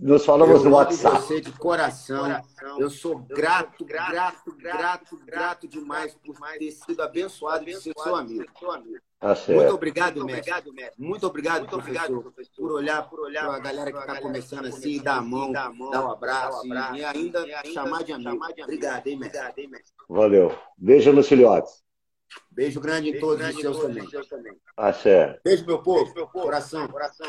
Nos 0.00 0.24
falamos 0.24 0.62
no 0.62 0.70
WhatsApp. 0.70 1.16
você 1.16 1.40
de 1.40 1.52
coração. 1.52 2.42
Eu 2.78 2.88
sou 2.90 3.18
grato, 3.18 3.84
grato, 3.84 4.54
grato, 4.56 5.16
grato 5.24 5.68
demais 5.68 6.14
por 6.14 6.36
ter 6.58 6.70
sido 6.70 7.02
abençoado 7.02 7.64
de 7.64 7.74
ser 7.76 7.92
seu 7.96 8.14
amigo. 8.14 8.44
Tá 9.20 9.36
Muito 9.48 9.74
obrigado, 9.74 10.24
mestre. 10.24 10.94
Muito 10.96 11.26
obrigado, 11.26 11.60
Muito 11.60 11.70
professor, 11.70 12.22
professor, 12.22 12.54
por 12.56 12.72
olhar, 12.72 13.08
por 13.10 13.20
olhar 13.20 13.46
para 13.46 13.56
a 13.56 13.60
galera 13.60 13.92
que 13.92 13.98
está 13.98 14.20
começando 14.20 14.66
assim, 14.66 15.02
dar 15.02 15.16
a 15.16 15.22
mão, 15.22 15.50
dar 15.50 15.70
um 15.72 16.10
abraço 16.10 16.64
e, 16.64 16.98
e 16.98 17.04
ainda 17.04 17.44
chamar 17.64 18.04
de 18.04 18.12
amigo. 18.12 18.38
Obrigado, 18.62 19.06
hein, 19.08 19.18
mestre. 19.18 19.48
Valeu. 20.08 20.56
Beijo 20.76 21.12
nos 21.12 21.28
filhotes. 21.28 21.82
Beijo 22.50 22.80
grande 22.80 23.10
em 23.10 23.18
todos 23.18 23.48
os 23.48 23.60
seus 23.60 23.78
também. 24.28 24.60
Axé. 24.76 25.40
Beijo, 25.44 25.66
meu 25.66 25.82
povo. 25.82 26.28
Coração. 26.28 26.86
Coração. 26.86 27.26